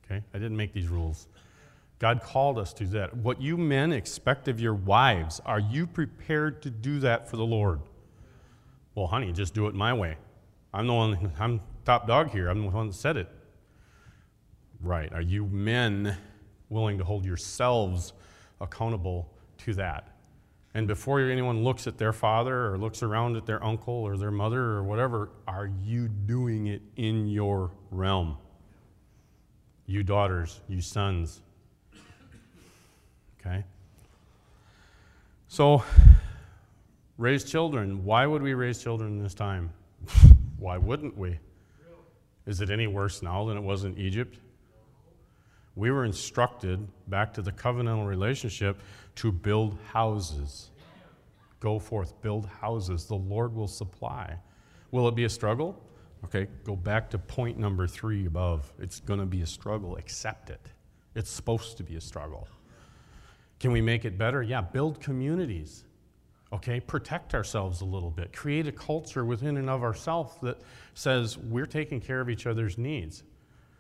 Okay? 0.06 0.24
I 0.34 0.38
didn't 0.38 0.58
make 0.58 0.74
these 0.74 0.88
rules. 0.88 1.28
God 2.00 2.22
called 2.22 2.58
us 2.58 2.74
to 2.74 2.86
that. 2.88 3.16
What 3.16 3.42
you 3.42 3.56
men 3.58 3.94
expect 3.94 4.48
of 4.50 4.60
your 4.60 4.74
wives, 4.74 5.40
are 5.46 5.60
you 5.60 5.88
prepared 5.88 6.62
to 6.64 6.70
do 6.70 7.00
that 7.00 7.30
for 7.30 7.38
the 7.38 7.46
Lord? 7.46 7.80
Well, 8.94 9.08
honey, 9.08 9.32
just 9.32 9.54
do 9.54 9.68
it 9.68 9.74
my 9.74 9.94
way. 9.94 10.18
I'm 10.74 10.88
the 10.88 10.94
one, 10.94 11.32
I'm 11.40 11.62
top 11.86 12.08
dog 12.08 12.32
here. 12.32 12.50
I'm 12.50 12.62
the 12.62 12.70
one 12.70 12.88
that 12.88 12.94
said 12.94 13.18
it. 13.18 13.30
Right. 14.84 15.12
Are 15.14 15.22
you 15.22 15.46
men 15.46 16.18
willing 16.68 16.98
to 16.98 17.06
hold 17.06 17.26
yourselves 17.26 18.12
accountable 18.60 19.32
to 19.60 19.74
that? 19.76 20.10
And 20.74 20.88
before 20.88 21.22
anyone 21.22 21.64
looks 21.64 21.88
at 21.88 21.98
their 21.98 22.12
father 22.12 22.68
or 22.74 22.78
looks 22.78 23.02
around 23.02 23.38
at 23.38 23.46
their 23.46 23.64
uncle 23.64 23.94
or 23.94 24.18
their 24.18 24.32
mother 24.32 24.62
or 24.62 24.84
whatever, 24.84 25.30
are 25.48 25.72
you 25.84 26.10
doing 26.10 26.68
it 26.68 26.82
in 26.98 27.28
your 27.28 27.72
realm? 27.92 28.38
You 29.86 30.04
daughters, 30.04 30.60
you 30.68 30.82
sons. 30.82 31.42
Okay? 33.40 33.64
So, 35.48 35.84
raise 37.18 37.44
children. 37.44 38.04
Why 38.04 38.26
would 38.26 38.42
we 38.42 38.54
raise 38.54 38.82
children 38.82 39.18
in 39.18 39.24
this 39.24 39.36
time? 39.36 39.72
Why 40.58 40.78
wouldn't 40.78 41.18
we? 41.18 41.40
Is 42.46 42.60
it 42.60 42.70
any 42.70 42.88
worse 42.88 43.22
now 43.22 43.46
than 43.46 43.58
it 43.58 43.64
was 43.64 43.86
in 43.86 43.98
Egypt? 43.98 44.40
We 45.76 45.92
were 45.92 46.06
instructed, 46.06 46.88
back 47.08 47.34
to 47.34 47.42
the 47.42 47.52
covenantal 47.52 48.08
relationship, 48.08 48.80
to 49.16 49.32
build 49.32 49.78
houses. 49.92 50.70
Go 51.60 51.80
forth, 51.80 52.22
build 52.22 52.46
houses. 52.46 53.06
The 53.06 53.16
Lord 53.16 53.56
will 53.56 53.68
supply. 53.68 54.38
Will 54.92 55.08
it 55.08 55.16
be 55.16 55.24
a 55.24 55.30
struggle? 55.30 55.82
Okay, 56.26 56.48
go 56.64 56.76
back 56.76 57.10
to 57.10 57.18
point 57.18 57.58
number 57.58 57.88
three 57.88 58.26
above. 58.26 58.72
It's 58.80 59.00
going 59.00 59.20
to 59.20 59.26
be 59.26 59.42
a 59.42 59.48
struggle. 59.48 59.98
Accept 59.98 60.50
it. 60.50 60.62
It's 61.16 61.30
supposed 61.30 61.78
to 61.78 61.84
be 61.84 61.96
a 61.96 62.02
struggle. 62.02 62.48
Can 63.60 63.72
we 63.72 63.82
make 63.82 64.06
it 64.06 64.18
better? 64.18 64.44
Yeah, 64.44 64.62
build 64.62 65.00
communities. 65.00 65.86
Okay, 66.52 66.80
protect 66.80 67.34
ourselves 67.34 67.82
a 67.82 67.86
little 67.86 68.12
bit. 68.12 68.32
Create 68.32 68.68
a 68.68 68.72
culture 68.72 69.26
within 69.26 69.58
and 69.58 69.70
of 69.70 69.84
ourselves 69.84 70.36
that 70.44 70.62
says 70.94 71.38
we're 71.38 71.66
taking 71.66 72.00
care 72.00 72.22
of 72.22 72.30
each 72.30 72.46
other's 72.46 72.78
needs. 72.78 73.24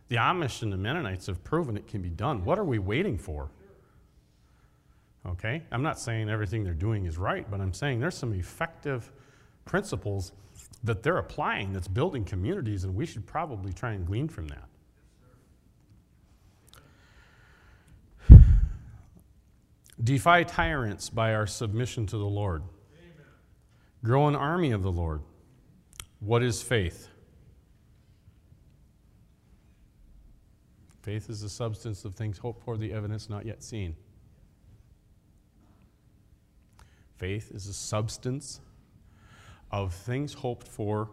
The 0.09 0.17
Amish 0.17 0.61
and 0.61 0.71
the 0.71 0.77
Mennonites 0.77 1.27
have 1.27 1.43
proven 1.43 1.77
it 1.77 1.87
can 1.87 2.01
be 2.01 2.09
done. 2.09 2.43
What 2.45 2.59
are 2.59 2.63
we 2.63 2.79
waiting 2.79 3.17
for? 3.17 3.49
Okay? 5.25 5.63
I'm 5.71 5.83
not 5.83 5.99
saying 5.99 6.29
everything 6.29 6.63
they're 6.63 6.73
doing 6.73 7.05
is 7.05 7.17
right, 7.17 7.49
but 7.49 7.61
I'm 7.61 7.73
saying 7.73 7.99
there's 7.99 8.17
some 8.17 8.33
effective 8.33 9.11
principles 9.65 10.33
that 10.83 11.01
they're 11.01 11.17
applying 11.17 11.71
that's 11.71 11.87
building 11.87 12.25
communities, 12.25 12.83
and 12.83 12.93
we 12.93 13.05
should 13.05 13.25
probably 13.25 13.71
try 13.71 13.93
and 13.93 14.05
glean 14.05 14.27
from 14.27 14.47
that. 14.49 14.67
Defy 20.03 20.43
tyrants 20.43 21.09
by 21.09 21.33
our 21.33 21.47
submission 21.47 22.05
to 22.07 22.17
the 22.17 22.25
Lord. 22.25 22.63
Amen. 22.63 23.25
Grow 24.03 24.27
an 24.27 24.35
army 24.35 24.71
of 24.71 24.83
the 24.83 24.91
Lord. 24.91 25.21
What 26.19 26.43
is 26.43 26.61
faith? 26.61 27.07
Faith 31.03 31.29
is 31.29 31.41
the 31.41 31.49
substance 31.49 32.05
of 32.05 32.15
things 32.15 32.37
hoped 32.37 32.63
for, 32.63 32.77
the 32.77 32.93
evidence 32.93 33.29
not 33.29 33.45
yet 33.45 33.61
seen. 33.61 33.93
Faith 37.17 37.51
is 37.53 37.67
the 37.67 37.73
substance 37.73 38.61
of 39.69 39.93
things 39.93 40.33
hoped 40.33 40.65
for, 40.65 41.09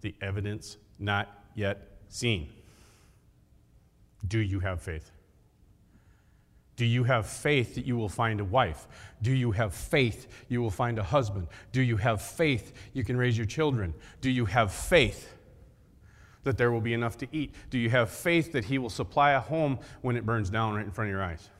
the 0.00 0.12
evidence 0.20 0.76
not 0.98 1.28
yet 1.54 1.98
seen. 2.08 2.48
Do 4.26 4.40
you 4.40 4.58
have 4.58 4.82
faith? 4.82 5.12
Do 6.74 6.84
you 6.84 7.04
have 7.04 7.26
faith 7.26 7.76
that 7.76 7.86
you 7.86 7.96
will 7.96 8.08
find 8.08 8.40
a 8.40 8.44
wife? 8.44 8.88
Do 9.22 9.32
you 9.32 9.52
have 9.52 9.72
faith 9.72 10.26
you 10.48 10.60
will 10.60 10.70
find 10.70 10.98
a 10.98 11.02
husband? 11.04 11.46
Do 11.70 11.80
you 11.80 11.96
have 11.96 12.20
faith 12.22 12.72
you 12.92 13.04
can 13.04 13.16
raise 13.16 13.36
your 13.36 13.46
children? 13.46 13.94
Do 14.20 14.30
you 14.30 14.46
have 14.46 14.72
faith 14.72 15.37
that 16.48 16.56
there 16.56 16.72
will 16.72 16.80
be 16.80 16.94
enough 16.94 17.18
to 17.18 17.28
eat? 17.30 17.54
Do 17.68 17.78
you 17.78 17.90
have 17.90 18.08
faith 18.08 18.52
that 18.52 18.64
He 18.64 18.78
will 18.78 18.88
supply 18.88 19.32
a 19.32 19.40
home 19.40 19.78
when 20.00 20.16
it 20.16 20.24
burns 20.24 20.48
down 20.48 20.74
right 20.74 20.84
in 20.84 20.90
front 20.90 21.08
of 21.08 21.12
your 21.12 21.22
eyes? 21.22 21.50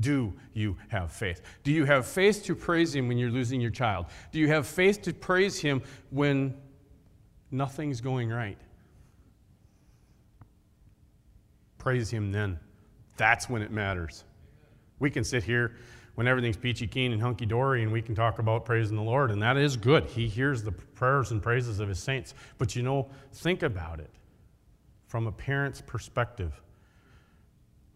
Do 0.00 0.32
you 0.54 0.78
have 0.88 1.12
faith? 1.12 1.42
Do 1.62 1.70
you 1.70 1.84
have 1.84 2.06
faith 2.06 2.42
to 2.44 2.54
praise 2.56 2.94
Him 2.94 3.08
when 3.08 3.18
you're 3.18 3.30
losing 3.30 3.60
your 3.60 3.70
child? 3.70 4.06
Do 4.32 4.38
you 4.38 4.48
have 4.48 4.66
faith 4.66 5.02
to 5.02 5.12
praise 5.12 5.58
Him 5.58 5.82
when 6.08 6.56
nothing's 7.50 8.00
going 8.00 8.30
right? 8.30 8.56
Praise 11.76 12.08
Him 12.08 12.32
then. 12.32 12.58
That's 13.18 13.50
when 13.50 13.60
it 13.60 13.70
matters. 13.70 14.24
We 14.98 15.10
can 15.10 15.24
sit 15.24 15.44
here 15.44 15.76
when 16.14 16.26
everything's 16.26 16.56
peachy 16.56 16.86
keen 16.86 17.12
and 17.12 17.22
hunky 17.22 17.46
dory, 17.46 17.82
and 17.82 17.92
we 17.92 18.02
can 18.02 18.14
talk 18.14 18.38
about 18.38 18.64
praising 18.64 18.96
the 18.96 19.02
Lord, 19.02 19.30
and 19.30 19.40
that 19.42 19.56
is 19.56 19.76
good. 19.76 20.04
He 20.04 20.28
hears 20.28 20.62
the 20.62 20.72
prayers 20.72 21.30
and 21.30 21.42
praises 21.42 21.80
of 21.80 21.88
his 21.88 21.98
saints. 21.98 22.34
But 22.58 22.76
you 22.76 22.82
know, 22.82 23.08
think 23.32 23.62
about 23.62 24.00
it 24.00 24.10
from 25.06 25.26
a 25.26 25.32
parent's 25.32 25.80
perspective. 25.80 26.60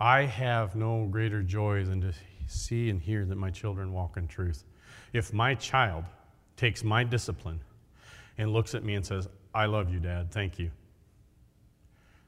I 0.00 0.22
have 0.22 0.74
no 0.74 1.06
greater 1.06 1.42
joy 1.42 1.84
than 1.84 2.00
to 2.00 2.12
see 2.46 2.90
and 2.90 3.00
hear 3.00 3.24
that 3.24 3.36
my 3.36 3.50
children 3.50 3.92
walk 3.92 4.16
in 4.16 4.26
truth. 4.26 4.64
If 5.12 5.32
my 5.32 5.54
child 5.54 6.04
takes 6.56 6.82
my 6.82 7.04
discipline 7.04 7.60
and 8.38 8.52
looks 8.52 8.74
at 8.74 8.84
me 8.84 8.94
and 8.94 9.06
says, 9.06 9.28
I 9.54 9.66
love 9.66 9.92
you, 9.92 10.00
Dad, 10.00 10.30
thank 10.32 10.58
you, 10.58 10.70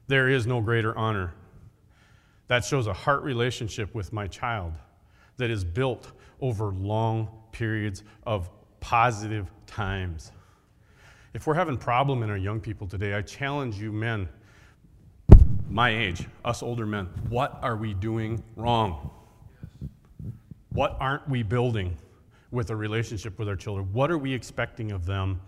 there 0.07 0.29
is 0.29 0.47
no 0.47 0.61
greater 0.61 0.97
honor. 0.97 1.33
That 2.47 2.63
shows 2.63 2.87
a 2.87 2.93
heart 2.93 3.23
relationship 3.23 3.93
with 3.93 4.13
my 4.13 4.27
child 4.27 4.73
that 5.37 5.49
is 5.49 5.63
built 5.63 6.11
over 6.41 6.65
long 6.65 7.29
periods 7.51 8.03
of 8.25 8.49
positive 8.79 9.51
times. 9.65 10.31
If 11.33 11.45
we're 11.45 11.55
having 11.55 11.77
problem 11.77 12.23
in 12.23 12.29
our 12.29 12.37
young 12.37 12.59
people 12.59 12.87
today, 12.87 13.13
I 13.13 13.21
challenge 13.21 13.79
you 13.79 13.91
men, 13.91 14.27
my 15.69 15.89
age, 15.89 16.27
us 16.43 16.63
older 16.63 16.85
men, 16.85 17.05
what 17.29 17.59
are 17.61 17.75
we 17.75 17.93
doing 17.93 18.43
wrong? 18.55 19.11
What 20.69 20.97
aren't 20.99 21.27
we 21.29 21.43
building 21.43 21.97
with 22.51 22.69
a 22.69 22.75
relationship 22.75 23.37
with 23.39 23.49
our 23.49 23.55
children? 23.55 23.89
What 23.91 24.09
are 24.09 24.17
we 24.17 24.33
expecting 24.33 24.91
of 24.91 25.05
them 25.05 25.41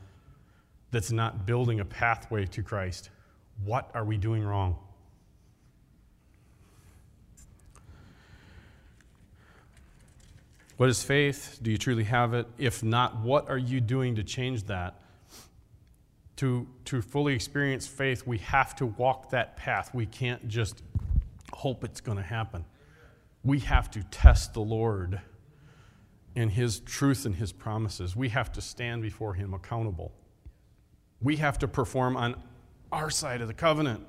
that's 0.92 1.12
not 1.12 1.46
building 1.46 1.80
a 1.80 1.86
pathway 1.86 2.46
to 2.48 2.62
Christ? 2.64 3.10
What 3.64 3.90
are 3.94 4.04
we 4.04 4.18
doing 4.18 4.44
wrong? 4.44 4.76
What 10.80 10.88
is 10.88 11.04
faith? 11.04 11.60
Do 11.62 11.72
you 11.72 11.78
truly 11.78 12.06
have 12.06 12.34
it? 12.34 12.48
If 12.58 12.84
not, 12.84 13.20
what 13.20 13.50
are 13.50 13.58
you 13.58 13.82
doing 13.82 14.16
to 14.16 14.24
change 14.24 14.64
that? 14.68 15.02
To, 16.38 16.66
to 16.86 17.02
fully 17.02 17.34
experience 17.34 17.86
faith, 17.86 18.26
we 18.26 18.38
have 18.38 18.78
to 18.78 18.86
walk 18.86 19.32
that 19.32 19.58
path. 19.58 19.94
We 19.94 20.06
can't 20.06 20.48
just 20.48 20.82
hope 21.52 21.84
it's 21.84 22.00
going 22.00 22.18
to 22.18 22.24
happen. 22.24 22.64
We 23.44 23.60
have 23.60 23.92
to 23.92 24.04
test 24.04 24.54
the 24.54 24.62
Lord 24.62 25.20
in 26.34 26.48
His 26.48 26.80
truth 26.80 27.26
and 27.26 27.36
His 27.36 27.52
promises. 27.52 28.16
We 28.16 28.30
have 28.30 28.50
to 28.54 28.62
stand 28.62 29.02
before 29.02 29.34
Him 29.34 29.54
accountable. 29.54 30.14
We 31.22 31.36
have 31.36 31.60
to 31.60 31.68
perform 31.68 32.16
on 32.16 32.42
our 32.90 33.10
side 33.10 33.42
of 33.42 33.50
the 33.50 33.54
covenant. 33.54 34.06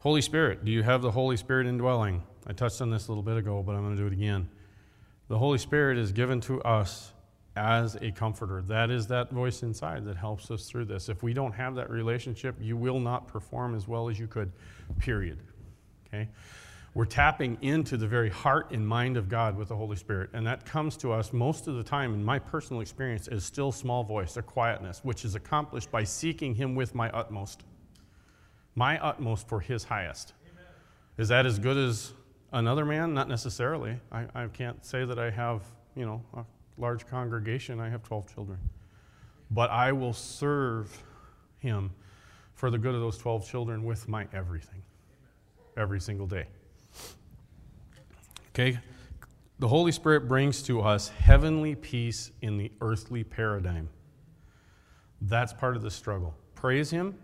Holy 0.00 0.22
Spirit, 0.22 0.64
do 0.64 0.70
you 0.70 0.84
have 0.84 1.02
the 1.02 1.10
Holy 1.10 1.36
Spirit 1.36 1.66
indwelling? 1.66 2.22
I 2.46 2.52
touched 2.52 2.80
on 2.80 2.88
this 2.88 3.08
a 3.08 3.10
little 3.10 3.22
bit 3.22 3.36
ago, 3.36 3.64
but 3.66 3.74
I'm 3.74 3.82
going 3.82 3.96
to 3.96 4.00
do 4.00 4.06
it 4.06 4.12
again. 4.12 4.48
The 5.26 5.36
Holy 5.36 5.58
Spirit 5.58 5.98
is 5.98 6.12
given 6.12 6.40
to 6.42 6.62
us 6.62 7.12
as 7.56 7.96
a 7.96 8.12
comforter. 8.12 8.62
That 8.62 8.90
is 8.90 9.08
that 9.08 9.32
voice 9.32 9.64
inside 9.64 10.04
that 10.04 10.16
helps 10.16 10.52
us 10.52 10.66
through 10.66 10.84
this. 10.84 11.08
If 11.08 11.24
we 11.24 11.32
don't 11.32 11.50
have 11.50 11.74
that 11.74 11.90
relationship, 11.90 12.54
you 12.60 12.76
will 12.76 13.00
not 13.00 13.26
perform 13.26 13.74
as 13.74 13.88
well 13.88 14.08
as 14.08 14.20
you 14.20 14.28
could, 14.28 14.52
period. 15.00 15.40
Okay? 16.06 16.28
We're 16.94 17.04
tapping 17.04 17.58
into 17.60 17.96
the 17.96 18.06
very 18.06 18.30
heart 18.30 18.70
and 18.70 18.86
mind 18.86 19.16
of 19.16 19.28
God 19.28 19.58
with 19.58 19.66
the 19.66 19.76
Holy 19.76 19.96
Spirit. 19.96 20.30
And 20.32 20.46
that 20.46 20.64
comes 20.64 20.96
to 20.98 21.10
us 21.10 21.32
most 21.32 21.66
of 21.66 21.74
the 21.74 21.82
time, 21.82 22.14
in 22.14 22.24
my 22.24 22.38
personal 22.38 22.82
experience, 22.82 23.26
as 23.26 23.44
still 23.44 23.72
small 23.72 24.04
voice, 24.04 24.36
a 24.36 24.42
quietness, 24.42 25.00
which 25.02 25.24
is 25.24 25.34
accomplished 25.34 25.90
by 25.90 26.04
seeking 26.04 26.54
Him 26.54 26.76
with 26.76 26.94
my 26.94 27.10
utmost 27.10 27.64
my 28.78 28.96
utmost 29.00 29.48
for 29.48 29.58
his 29.58 29.82
highest. 29.82 30.34
Amen. 30.44 30.64
Is 31.18 31.28
that 31.28 31.46
as 31.46 31.58
good 31.58 31.76
as 31.76 32.12
another 32.52 32.84
man? 32.84 33.12
Not 33.12 33.28
necessarily. 33.28 33.98
I, 34.12 34.26
I 34.36 34.46
can't 34.46 34.84
say 34.86 35.04
that 35.04 35.18
I 35.18 35.30
have, 35.30 35.62
you 35.96 36.06
know, 36.06 36.22
a 36.36 36.44
large 36.78 37.04
congregation. 37.08 37.80
I 37.80 37.88
have 37.88 38.04
12 38.04 38.32
children. 38.32 38.58
But 39.50 39.70
I 39.70 39.90
will 39.90 40.12
serve 40.12 40.96
him 41.58 41.90
for 42.54 42.70
the 42.70 42.78
good 42.78 42.94
of 42.94 43.00
those 43.00 43.18
12 43.18 43.48
children 43.50 43.82
with 43.82 44.08
my 44.08 44.28
everything, 44.32 44.82
every 45.76 46.00
single 46.00 46.28
day. 46.28 46.46
Okay? 48.50 48.78
The 49.58 49.66
Holy 49.66 49.90
Spirit 49.90 50.28
brings 50.28 50.62
to 50.64 50.82
us 50.82 51.08
heavenly 51.08 51.74
peace 51.74 52.30
in 52.42 52.58
the 52.58 52.70
earthly 52.80 53.24
paradigm. 53.24 53.88
That's 55.20 55.52
part 55.52 55.74
of 55.74 55.82
the 55.82 55.90
struggle. 55.90 56.32
Praise 56.54 56.90
Him, 56.90 57.16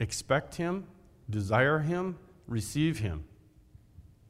expect 0.00 0.56
Him, 0.56 0.86
desire 1.28 1.78
Him, 1.78 2.18
receive 2.48 2.98
Him. 2.98 3.24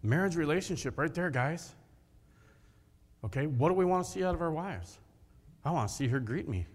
Marriage 0.02 0.36
relationship, 0.36 0.98
right 0.98 1.12
there, 1.12 1.30
guys. 1.30 1.74
Okay, 3.24 3.46
what 3.46 3.68
do 3.68 3.74
we 3.74 3.84
want 3.84 4.04
to 4.04 4.10
see 4.10 4.24
out 4.24 4.34
of 4.34 4.42
our 4.42 4.50
wives? 4.50 4.98
I 5.64 5.70
want 5.70 5.88
to 5.88 5.94
see 5.94 6.08
her 6.08 6.20
greet 6.20 6.48
me. 6.48 6.66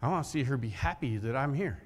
I 0.00 0.08
want 0.08 0.24
to 0.24 0.30
see 0.30 0.42
her 0.42 0.56
be 0.56 0.68
happy 0.68 1.16
that 1.16 1.34
I'm 1.34 1.54
here. 1.54 1.82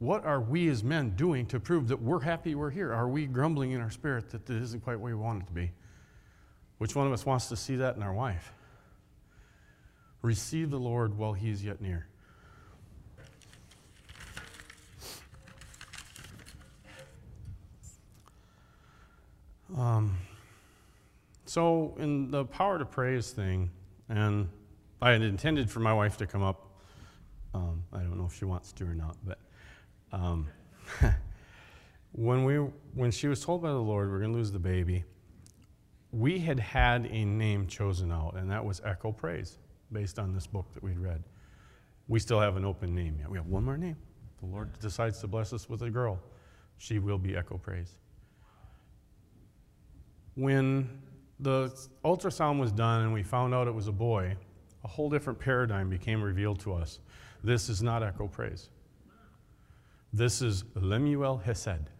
What 0.00 0.24
are 0.24 0.40
we 0.40 0.68
as 0.68 0.84
men 0.84 1.10
doing 1.10 1.46
to 1.46 1.58
prove 1.58 1.88
that 1.88 2.00
we're 2.00 2.20
happy 2.20 2.54
we're 2.54 2.70
here? 2.70 2.92
Are 2.92 3.08
we 3.08 3.26
grumbling 3.26 3.72
in 3.72 3.80
our 3.80 3.90
spirit 3.90 4.30
that 4.30 4.46
this 4.46 4.62
isn't 4.62 4.84
quite 4.84 5.00
where 5.00 5.14
we 5.14 5.20
want 5.20 5.42
it 5.42 5.46
to 5.46 5.52
be? 5.52 5.72
Which 6.78 6.94
one 6.94 7.06
of 7.06 7.12
us 7.12 7.26
wants 7.26 7.48
to 7.48 7.56
see 7.56 7.76
that 7.76 7.96
in 7.96 8.02
our 8.02 8.12
wife? 8.12 8.52
Receive 10.22 10.70
the 10.70 10.78
Lord 10.78 11.16
while 11.16 11.32
he 11.32 11.50
is 11.50 11.64
yet 11.64 11.80
near. 11.80 12.06
Um, 19.76 20.16
so, 21.44 21.94
in 21.98 22.30
the 22.30 22.44
power 22.44 22.78
to 22.78 22.84
praise 22.84 23.30
thing, 23.30 23.70
and 24.08 24.48
I 25.00 25.12
had 25.12 25.22
intended 25.22 25.70
for 25.70 25.80
my 25.80 25.92
wife 25.92 26.16
to 26.18 26.26
come 26.26 26.42
up. 26.42 26.66
Um, 27.54 27.84
I 27.92 27.98
don't 27.98 28.18
know 28.18 28.26
if 28.26 28.34
she 28.34 28.44
wants 28.44 28.72
to 28.72 28.84
or 28.84 28.94
not, 28.94 29.16
but 29.24 29.38
um, 30.12 30.48
when 32.12 32.44
we 32.44 32.56
when 32.94 33.10
she 33.10 33.28
was 33.28 33.44
told 33.44 33.62
by 33.62 33.70
the 33.70 33.74
Lord 33.74 34.10
we're 34.10 34.18
going 34.18 34.32
to 34.32 34.36
lose 34.36 34.52
the 34.52 34.58
baby, 34.58 35.04
we 36.12 36.38
had 36.38 36.58
had 36.58 37.06
a 37.06 37.24
name 37.24 37.66
chosen 37.66 38.10
out, 38.10 38.34
and 38.36 38.50
that 38.50 38.64
was 38.64 38.80
Echo 38.84 39.12
Praise, 39.12 39.58
based 39.92 40.18
on 40.18 40.32
this 40.32 40.46
book 40.46 40.66
that 40.74 40.82
we'd 40.82 40.98
read. 40.98 41.22
We 42.08 42.18
still 42.18 42.40
have 42.40 42.56
an 42.56 42.64
open 42.64 42.94
name 42.94 43.16
yet. 43.18 43.30
We 43.30 43.36
have 43.36 43.46
one 43.46 43.64
more 43.64 43.76
name. 43.76 43.96
The 44.40 44.46
Lord 44.46 44.78
decides 44.80 45.18
to 45.20 45.26
bless 45.26 45.52
us 45.52 45.68
with 45.68 45.82
a 45.82 45.90
girl. 45.90 46.18
She 46.78 46.98
will 46.98 47.18
be 47.18 47.36
Echo 47.36 47.58
Praise. 47.58 47.98
When 50.38 50.88
the 51.40 51.76
ultrasound 52.04 52.60
was 52.60 52.70
done 52.70 53.02
and 53.02 53.12
we 53.12 53.24
found 53.24 53.52
out 53.52 53.66
it 53.66 53.74
was 53.74 53.88
a 53.88 53.92
boy, 53.92 54.36
a 54.84 54.88
whole 54.88 55.10
different 55.10 55.40
paradigm 55.40 55.90
became 55.90 56.22
revealed 56.22 56.60
to 56.60 56.74
us. 56.74 57.00
This 57.42 57.68
is 57.68 57.82
not 57.82 58.04
Echo 58.04 58.28
Praise. 58.28 58.68
This 60.12 60.40
is 60.40 60.62
Lemuel 60.76 61.38
Hesed, 61.38 61.90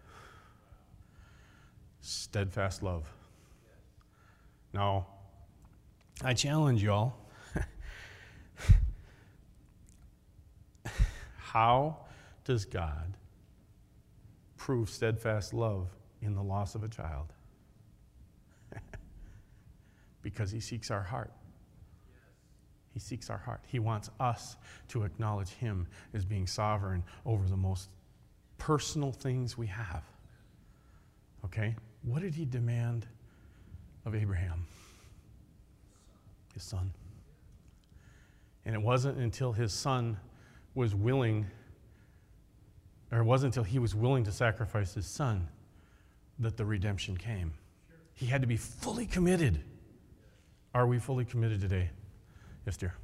steadfast 2.00 2.84
love. 2.84 3.12
Now, 4.72 5.08
I 6.22 6.32
challenge 6.32 6.80
y'all. 6.80 7.14
How 11.38 11.96
does 12.44 12.64
God 12.64 13.16
prove 14.56 14.90
steadfast 14.90 15.52
love 15.52 15.88
in 16.22 16.36
the 16.36 16.42
loss 16.42 16.76
of 16.76 16.84
a 16.84 16.88
child? 16.88 17.32
Because 20.28 20.50
he 20.50 20.60
seeks 20.60 20.90
our 20.90 21.02
heart. 21.02 21.32
He 22.92 23.00
seeks 23.00 23.30
our 23.30 23.38
heart. 23.38 23.62
He 23.66 23.78
wants 23.78 24.10
us 24.20 24.56
to 24.88 25.04
acknowledge 25.04 25.48
him 25.48 25.86
as 26.12 26.26
being 26.26 26.46
sovereign 26.46 27.02
over 27.24 27.48
the 27.48 27.56
most 27.56 27.88
personal 28.58 29.10
things 29.10 29.56
we 29.56 29.66
have. 29.68 30.02
Okay? 31.46 31.74
What 32.02 32.20
did 32.20 32.34
he 32.34 32.44
demand 32.44 33.06
of 34.04 34.14
Abraham? 34.14 34.66
His 36.52 36.62
son. 36.62 36.92
And 38.66 38.74
it 38.74 38.82
wasn't 38.82 39.16
until 39.16 39.52
his 39.52 39.72
son 39.72 40.18
was 40.74 40.94
willing, 40.94 41.46
or 43.10 43.20
it 43.20 43.24
wasn't 43.24 43.56
until 43.56 43.64
he 43.64 43.78
was 43.78 43.94
willing 43.94 44.24
to 44.24 44.32
sacrifice 44.32 44.92
his 44.92 45.06
son 45.06 45.48
that 46.38 46.58
the 46.58 46.66
redemption 46.66 47.16
came. 47.16 47.54
He 48.12 48.26
had 48.26 48.42
to 48.42 48.46
be 48.46 48.58
fully 48.58 49.06
committed. 49.06 49.62
Are 50.74 50.86
we 50.86 50.98
fully 50.98 51.24
committed 51.24 51.60
today? 51.60 51.90
Yes, 52.66 52.76
dear. 52.76 52.94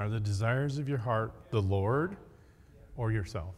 Are 0.00 0.08
the 0.08 0.18
desires 0.18 0.78
of 0.78 0.88
your 0.88 0.96
heart 0.96 1.30
the 1.50 1.60
Lord 1.60 2.16
or 2.96 3.12
yourself? 3.12 3.54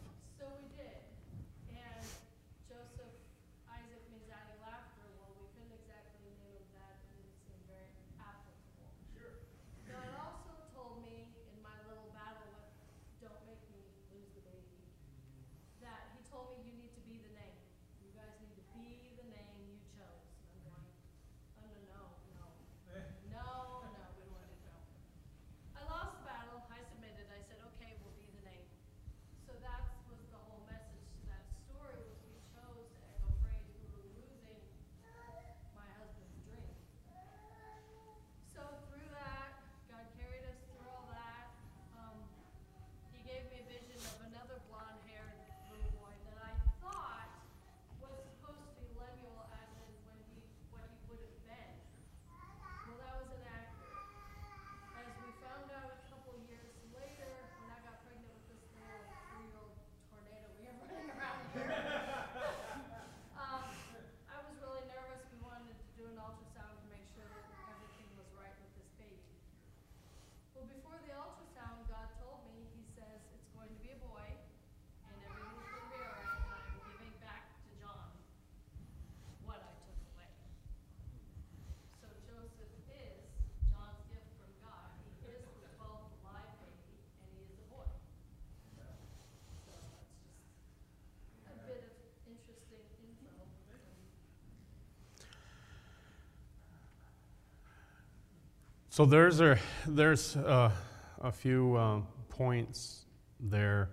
So 98.93 99.07
there's 99.07 99.41
a, 99.41 99.57
there's 99.87 100.35
a, 100.35 100.71
a 101.19 101.31
few 101.31 101.75
um, 101.79 102.05
points 102.29 103.05
there 103.39 103.89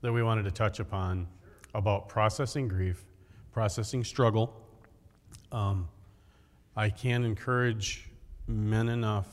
that 0.00 0.12
we 0.12 0.24
wanted 0.24 0.42
to 0.46 0.50
touch 0.50 0.80
upon 0.80 1.28
about 1.74 2.08
processing 2.08 2.66
grief, 2.66 3.04
processing 3.52 4.02
struggle. 4.02 4.52
Um, 5.52 5.88
I 6.74 6.90
can 6.90 7.24
encourage 7.24 8.10
men 8.48 8.88
enough 8.88 9.28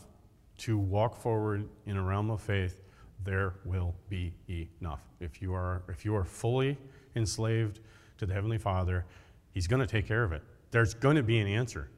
to 0.60 0.78
walk 0.78 1.20
forward 1.20 1.68
in 1.88 1.97
a 1.97 2.03
realm 2.03 2.30
of 2.30 2.39
faith. 2.39 2.80
There 3.24 3.55
will 3.66 3.95
be 4.10 4.32
enough. 4.47 5.01
If 5.20 5.41
you 5.41 5.55
are, 5.55 5.82
if 5.89 6.05
you 6.05 6.16
are 6.16 6.24
fully 6.24 6.78
enslaved 7.16 7.80
to 8.20 8.28
the 8.28 8.34
Heavenly 8.36 8.60
Father, 8.60 9.05
He's 9.53 9.66
going 9.66 9.82
to 9.82 9.88
take 9.88 10.07
care 10.07 10.24
of 10.24 10.34
it. 10.34 10.43
There's 10.70 10.93
going 10.93 11.16
to 11.16 11.24
be 11.24 11.39
an 11.39 11.47
answer. 11.47 11.89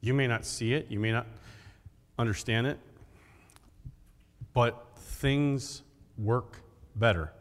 You 0.00 0.14
may 0.14 0.26
not 0.26 0.44
see 0.44 0.74
it, 0.74 0.90
you 0.90 0.98
may 0.98 1.12
not 1.12 1.28
understand 2.18 2.66
it, 2.66 2.78
but 4.52 4.86
things 4.96 5.82
work 6.16 6.60
better 6.94 7.32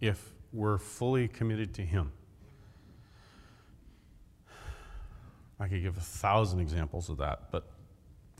if 0.00 0.32
we're 0.52 0.78
fully 0.78 1.28
committed 1.28 1.74
to 1.74 1.82
Him. 1.82 2.12
I 5.58 5.68
could 5.68 5.82
give 5.82 5.96
a 5.96 6.00
thousand 6.00 6.60
examples 6.60 7.08
of 7.08 7.18
that, 7.18 7.50
but 7.50 7.64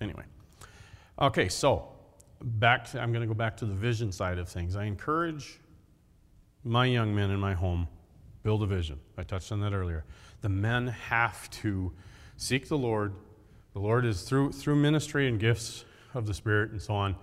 anyway. 0.00 0.24
Okay, 1.20 1.48
so 1.48 1.88
back 2.42 2.90
to, 2.90 3.00
I'm 3.00 3.12
going 3.12 3.22
to 3.22 3.28
go 3.28 3.34
back 3.34 3.56
to 3.58 3.66
the 3.66 3.74
vision 3.74 4.12
side 4.12 4.38
of 4.38 4.48
things. 4.48 4.76
I 4.76 4.84
encourage 4.84 5.60
my 6.64 6.86
young 6.86 7.14
men 7.14 7.30
in 7.30 7.38
my 7.38 7.54
home 7.54 7.88
build 8.42 8.62
a 8.62 8.66
vision. 8.66 9.00
I 9.16 9.22
touched 9.22 9.52
on 9.52 9.60
that 9.60 9.72
earlier. 9.72 10.04
The 10.42 10.48
men 10.48 10.88
have 10.88 11.50
to 11.62 11.92
seek 12.36 12.68
the 12.68 12.78
Lord. 12.78 13.14
The 13.74 13.80
Lord 13.80 14.06
is 14.06 14.22
through 14.22 14.52
through 14.52 14.76
ministry 14.76 15.28
and 15.28 15.38
gifts 15.38 15.84
of 16.14 16.26
the 16.26 16.34
Spirit 16.34 16.70
and 16.70 16.80
so 16.80 16.94
on. 16.94 17.16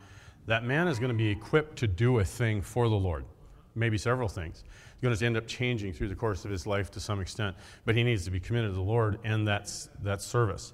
That 0.47 0.65
man 0.65 0.87
is 0.87 0.99
going 0.99 1.11
to 1.11 1.17
be 1.17 1.29
equipped 1.29 1.77
to 1.77 1.87
do 1.87 2.19
a 2.19 2.25
thing 2.25 2.61
for 2.61 2.89
the 2.89 2.95
Lord, 2.95 3.25
maybe 3.73 3.97
several 3.97 4.27
things. 4.27 4.63
He's 4.65 5.01
going 5.01 5.15
to 5.15 5.25
end 5.25 5.37
up 5.37 5.47
changing 5.47 5.93
through 5.93 6.09
the 6.09 6.15
course 6.15 6.43
of 6.43 6.51
his 6.51 6.67
life 6.67 6.91
to 6.91 6.99
some 6.99 7.21
extent, 7.21 7.55
but 7.85 7.95
he 7.95 8.03
needs 8.03 8.25
to 8.25 8.31
be 8.31 8.39
committed 8.39 8.71
to 8.71 8.75
the 8.75 8.81
Lord 8.81 9.17
and 9.23 9.47
that's 9.47 9.89
that 10.03 10.21
service. 10.21 10.73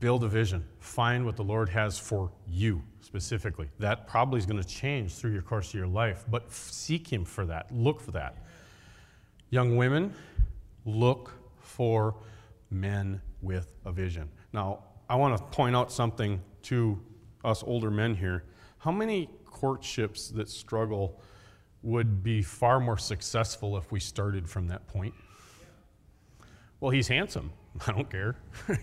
Build 0.00 0.24
a 0.24 0.28
vision. 0.28 0.64
Find 0.80 1.24
what 1.24 1.36
the 1.36 1.44
Lord 1.44 1.68
has 1.68 1.96
for 1.96 2.32
you 2.48 2.82
specifically. 3.02 3.68
That 3.78 4.08
probably 4.08 4.38
is 4.38 4.46
going 4.46 4.60
to 4.60 4.68
change 4.68 5.14
through 5.14 5.30
your 5.30 5.42
course 5.42 5.68
of 5.68 5.74
your 5.74 5.86
life, 5.86 6.24
but 6.28 6.50
seek 6.50 7.12
Him 7.12 7.24
for 7.24 7.46
that. 7.46 7.72
Look 7.72 8.00
for 8.00 8.10
that. 8.10 8.38
Young 9.50 9.76
women, 9.76 10.12
look 10.84 11.30
for 11.60 12.16
men 12.68 13.20
with 13.42 13.68
a 13.84 13.92
vision. 13.92 14.30
Now, 14.52 14.84
I 15.08 15.16
want 15.16 15.36
to 15.36 15.44
point 15.44 15.76
out 15.76 15.92
something 15.92 16.40
to 16.62 16.98
us 17.44 17.62
older 17.66 17.90
men 17.90 18.14
here. 18.14 18.44
How 18.78 18.92
many 18.92 19.28
courtships 19.44 20.28
that 20.30 20.48
struggle 20.48 21.20
would 21.82 22.22
be 22.22 22.42
far 22.42 22.80
more 22.80 22.96
successful 22.96 23.76
if 23.76 23.92
we 23.92 24.00
started 24.00 24.48
from 24.48 24.68
that 24.68 24.86
point? 24.86 25.12
Well, 26.80 26.90
he's 26.90 27.08
handsome. 27.08 27.52
I 27.86 27.92
don't 27.92 28.10
care. 28.10 28.36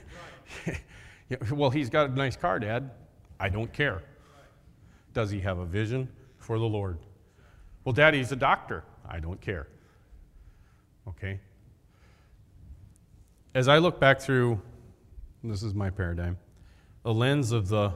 Well, 1.52 1.70
he's 1.70 1.90
got 1.90 2.10
a 2.10 2.14
nice 2.14 2.36
car, 2.36 2.60
Dad. 2.60 2.90
I 3.40 3.50
don't 3.50 3.72
care. 3.72 4.02
Does 5.14 5.30
he 5.30 5.40
have 5.42 5.60
a 5.60 5.66
vision 5.66 6.10
for 6.38 6.58
the 6.58 6.66
Lord? 6.66 6.98
Well, 7.84 7.94
Daddy's 7.94 8.32
a 8.32 8.36
doctor. 8.36 8.84
I 9.08 9.20
don't 9.20 9.40
care. 9.40 9.68
Okay? 11.08 11.40
As 13.56 13.68
I 13.68 13.80
look 13.80 14.00
back 14.00 14.20
through, 14.20 14.62
this 15.44 15.64
is 15.64 15.74
my 15.74 15.90
paradigm, 15.90 16.38
a 17.04 17.12
lens 17.12 17.52
of 17.52 17.68
the 17.68 17.92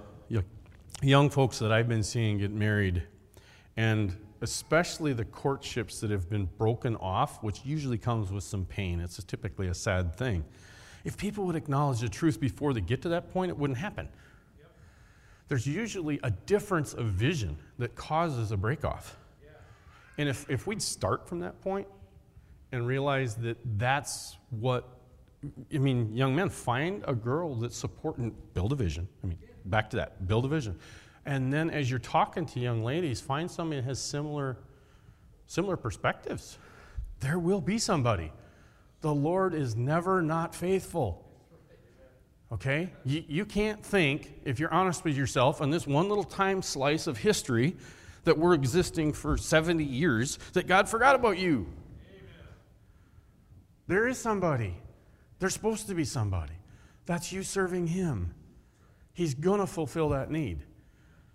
young 1.03 1.29
folks 1.29 1.59
that 1.59 1.71
I've 1.71 1.87
been 1.87 2.01
seeing 2.01 2.39
get 2.39 2.49
married, 2.49 3.03
and 3.77 4.17
especially 4.41 5.13
the 5.13 5.25
courtships 5.25 5.99
that 5.99 6.09
have 6.09 6.27
been 6.27 6.49
broken 6.57 6.95
off, 6.95 7.43
which 7.43 7.63
usually 7.63 7.99
comes 7.99 8.31
with 8.31 8.43
some 8.43 8.65
pain. 8.65 8.99
It's 8.99 9.23
typically 9.25 9.67
a 9.67 9.75
sad 9.75 10.15
thing. 10.15 10.43
If 11.03 11.17
people 11.17 11.45
would 11.45 11.55
acknowledge 11.55 11.99
the 11.99 12.09
truth 12.09 12.39
before 12.39 12.73
they 12.73 12.81
get 12.81 13.03
to 13.03 13.09
that 13.09 13.31
point, 13.31 13.51
it 13.51 13.57
wouldn't 13.57 13.77
happen. 13.77 14.09
Yep. 14.57 14.71
There's 15.49 15.67
usually 15.67 16.19
a 16.23 16.31
difference 16.31 16.93
of 16.93 17.07
vision 17.07 17.57
that 17.77 17.93
causes 17.95 18.51
a 18.51 18.57
breakoff. 18.57 19.17
Yeah. 19.43 19.49
And 20.17 20.29
if, 20.29 20.49
if 20.49 20.65
we'd 20.65 20.81
start 20.81 21.27
from 21.27 21.41
that 21.41 21.61
point 21.61 21.87
and 22.71 22.87
realize 22.87 23.35
that 23.35 23.57
that's 23.77 24.37
what, 24.49 24.89
I 25.73 25.77
mean, 25.77 26.15
young 26.15 26.35
men, 26.35 26.49
find 26.49 27.03
a 27.07 27.13
girl 27.13 27.55
that's 27.55 27.77
supporting, 27.77 28.35
build 28.53 28.71
a 28.71 28.75
vision. 28.75 29.07
I 29.23 29.27
mean, 29.27 29.37
back 29.65 29.89
to 29.91 29.97
that, 29.97 30.27
build 30.27 30.45
a 30.45 30.47
vision. 30.47 30.77
And 31.25 31.51
then 31.51 31.69
as 31.69 31.89
you're 31.89 31.99
talking 31.99 32.45
to 32.47 32.59
young 32.59 32.83
ladies, 32.83 33.21
find 33.21 33.49
somebody 33.49 33.81
that 33.81 33.87
has 33.87 34.01
similar, 34.01 34.57
similar 35.47 35.77
perspectives. 35.77 36.57
There 37.19 37.39
will 37.39 37.61
be 37.61 37.77
somebody 37.77 38.31
the 39.03 39.13
Lord 39.13 39.53
is 39.53 39.75
never 39.75 40.21
not 40.21 40.55
faithful. 40.55 41.23
Okay? 42.53 42.89
You, 43.03 43.23
you 43.27 43.45
can't 43.45 43.83
think, 43.83 44.31
if 44.45 44.59
you're 44.59 44.73
honest 44.73 45.03
with 45.03 45.17
yourself, 45.17 45.61
on 45.61 45.69
this 45.71 45.85
one 45.85 46.07
little 46.07 46.23
time 46.23 46.61
slice 46.61 47.05
of 47.05 47.17
history 47.17 47.75
that 48.23 48.37
we're 48.37 48.53
existing 48.53 49.11
for 49.11 49.37
70 49.37 49.83
years, 49.83 50.39
that 50.53 50.67
God 50.67 50.87
forgot 50.87 51.15
about 51.15 51.37
you. 51.37 51.67
Amen. 52.09 52.47
There 53.87 54.07
is 54.07 54.17
somebody. 54.17 54.75
There's 55.43 55.53
supposed 55.53 55.87
to 55.87 55.93
be 55.93 56.05
somebody. 56.05 56.53
That's 57.05 57.33
you 57.33 57.43
serving 57.43 57.87
Him. 57.87 58.33
He's 59.11 59.33
going 59.33 59.59
to 59.59 59.67
fulfill 59.67 60.07
that 60.07 60.31
need. 60.31 60.59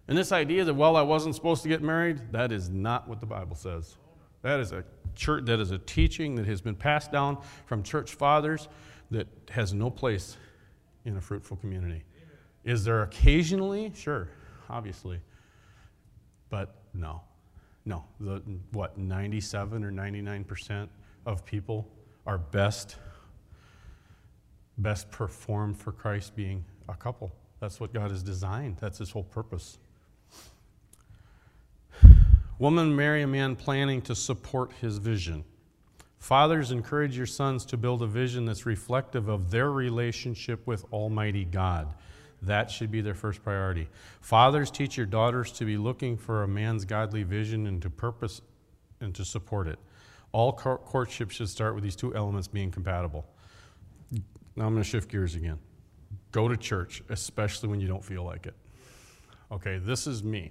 And 0.09 0.17
this 0.17 0.33
idea 0.33 0.65
that, 0.65 0.73
well, 0.73 0.97
I 0.97 1.03
wasn't 1.03 1.35
supposed 1.35 1.63
to 1.65 1.69
get 1.69 1.83
married, 1.83 2.33
that 2.33 2.51
is 2.51 2.71
not 2.71 3.07
what 3.07 3.21
the 3.21 3.27
Bible 3.27 3.55
says. 3.55 3.99
That 4.41 4.61
is 4.61 4.73
a 4.73 4.83
church 5.15 5.45
that 5.45 5.61
is 5.61 5.73
a 5.73 5.79
teaching 5.81 6.37
that 6.37 6.47
has 6.47 6.63
been 6.63 6.75
passed 6.75 7.13
down 7.13 7.37
from 7.67 7.83
church 7.83 8.15
fathers 8.15 8.69
that 9.11 9.29
has 9.51 9.75
no 9.75 9.91
place 9.91 10.39
in 11.05 11.19
a 11.19 11.21
fruitful 11.21 11.59
community. 11.59 12.03
Is 12.65 12.85
there 12.85 13.03
occasionally? 13.03 13.93
Sure, 13.95 14.31
obviously. 14.71 15.21
But 16.49 16.77
no. 16.95 17.21
No. 17.85 18.07
The 18.21 18.43
what 18.73 18.97
97 18.97 19.85
or 19.85 19.93
99% 19.93 20.89
of 21.27 21.45
people 21.45 21.87
are 22.27 22.39
best 22.39 22.97
best 24.79 25.11
perform 25.11 25.75
for 25.75 25.93
Christ 25.93 26.35
being 26.35 26.65
a 26.89 26.95
couple. 26.95 27.33
That's 27.61 27.81
what 27.81 27.93
God 27.93 28.11
has 28.11 28.23
designed. 28.23 28.77
That's 28.79 28.99
his 28.99 29.11
whole 29.11 29.25
purpose. 29.25 29.79
Woman, 32.59 32.95
marry 32.95 33.23
a 33.23 33.27
man 33.27 33.55
planning 33.57 34.03
to 34.03 34.15
support 34.15 34.73
his 34.81 34.99
vision. 34.99 35.45
Fathers, 36.19 36.73
encourage 36.73 37.17
your 37.17 37.27
sons 37.27 37.65
to 37.67 37.77
build 37.77 38.03
a 38.03 38.07
vision 38.07 38.45
that's 38.45 38.67
reflective 38.67 39.29
of 39.29 39.51
their 39.51 39.71
relationship 39.71 40.67
with 40.67 40.85
Almighty 40.93 41.45
God. 41.45 41.95
That 42.43 42.71
should 42.71 42.91
be 42.91 43.01
their 43.01 43.15
first 43.15 43.43
priority. 43.43 43.89
Fathers, 44.21 44.71
teach 44.71 44.97
your 44.97 45.07
daughters 45.07 45.53
to 45.53 45.65
be 45.65 45.77
looking 45.77 46.17
for 46.17 46.43
a 46.43 46.49
man's 46.49 46.85
godly 46.85 47.23
vision 47.23 47.67
and 47.67 47.81
to 47.83 47.91
purpose 47.91 48.41
and 49.01 49.15
to 49.15 49.25
support 49.25 49.69
it. 49.69 49.79
All 50.33 50.53
courtship 50.53 51.31
should 51.31 51.49
start 51.49 51.75
with 51.75 51.85
these 51.85 51.97
two 51.97 52.15
elements 52.15 52.49
being 52.49 52.71
compatible. 52.71 53.25
Now 54.11 54.67
I'm 54.67 54.73
going 54.73 54.83
to 54.83 54.85
shift 54.85 55.11
gears 55.11 55.35
again. 55.35 55.59
Go 56.33 56.49
to 56.49 56.57
church, 56.57 57.03
especially 57.09 57.69
when 57.69 57.81
you 57.81 57.89
don't 57.89 58.05
feel 58.05 58.25
like 58.25 58.47
it. 58.47 58.55
Okay, 59.51 59.79
this 59.79 60.07
is 60.07 60.23
me. 60.23 60.51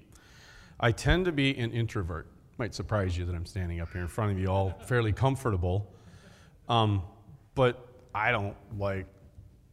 I 0.79 0.91
tend 0.91 1.25
to 1.25 1.31
be 1.31 1.57
an 1.57 1.71
introvert. 1.71 2.27
Might 2.57 2.73
surprise 2.73 3.17
you 3.17 3.25
that 3.25 3.35
I'm 3.35 3.45
standing 3.45 3.81
up 3.81 3.91
here 3.91 4.01
in 4.01 4.07
front 4.07 4.31
of 4.31 4.39
you 4.39 4.47
all 4.47 4.71
fairly 4.85 5.11
comfortable. 5.11 5.93
Um, 6.69 7.03
but 7.53 7.87
I 8.13 8.31
don't 8.31 8.55
like 8.77 9.05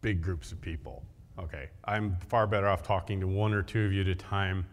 big 0.00 0.20
groups 0.20 0.52
of 0.52 0.60
people. 0.60 1.02
Okay, 1.38 1.68
I'm 1.84 2.16
far 2.28 2.46
better 2.46 2.68
off 2.68 2.82
talking 2.82 3.20
to 3.20 3.26
one 3.26 3.52
or 3.52 3.62
two 3.62 3.86
of 3.86 3.92
you 3.92 4.02
at 4.02 4.08
a 4.08 4.14
time. 4.14 4.66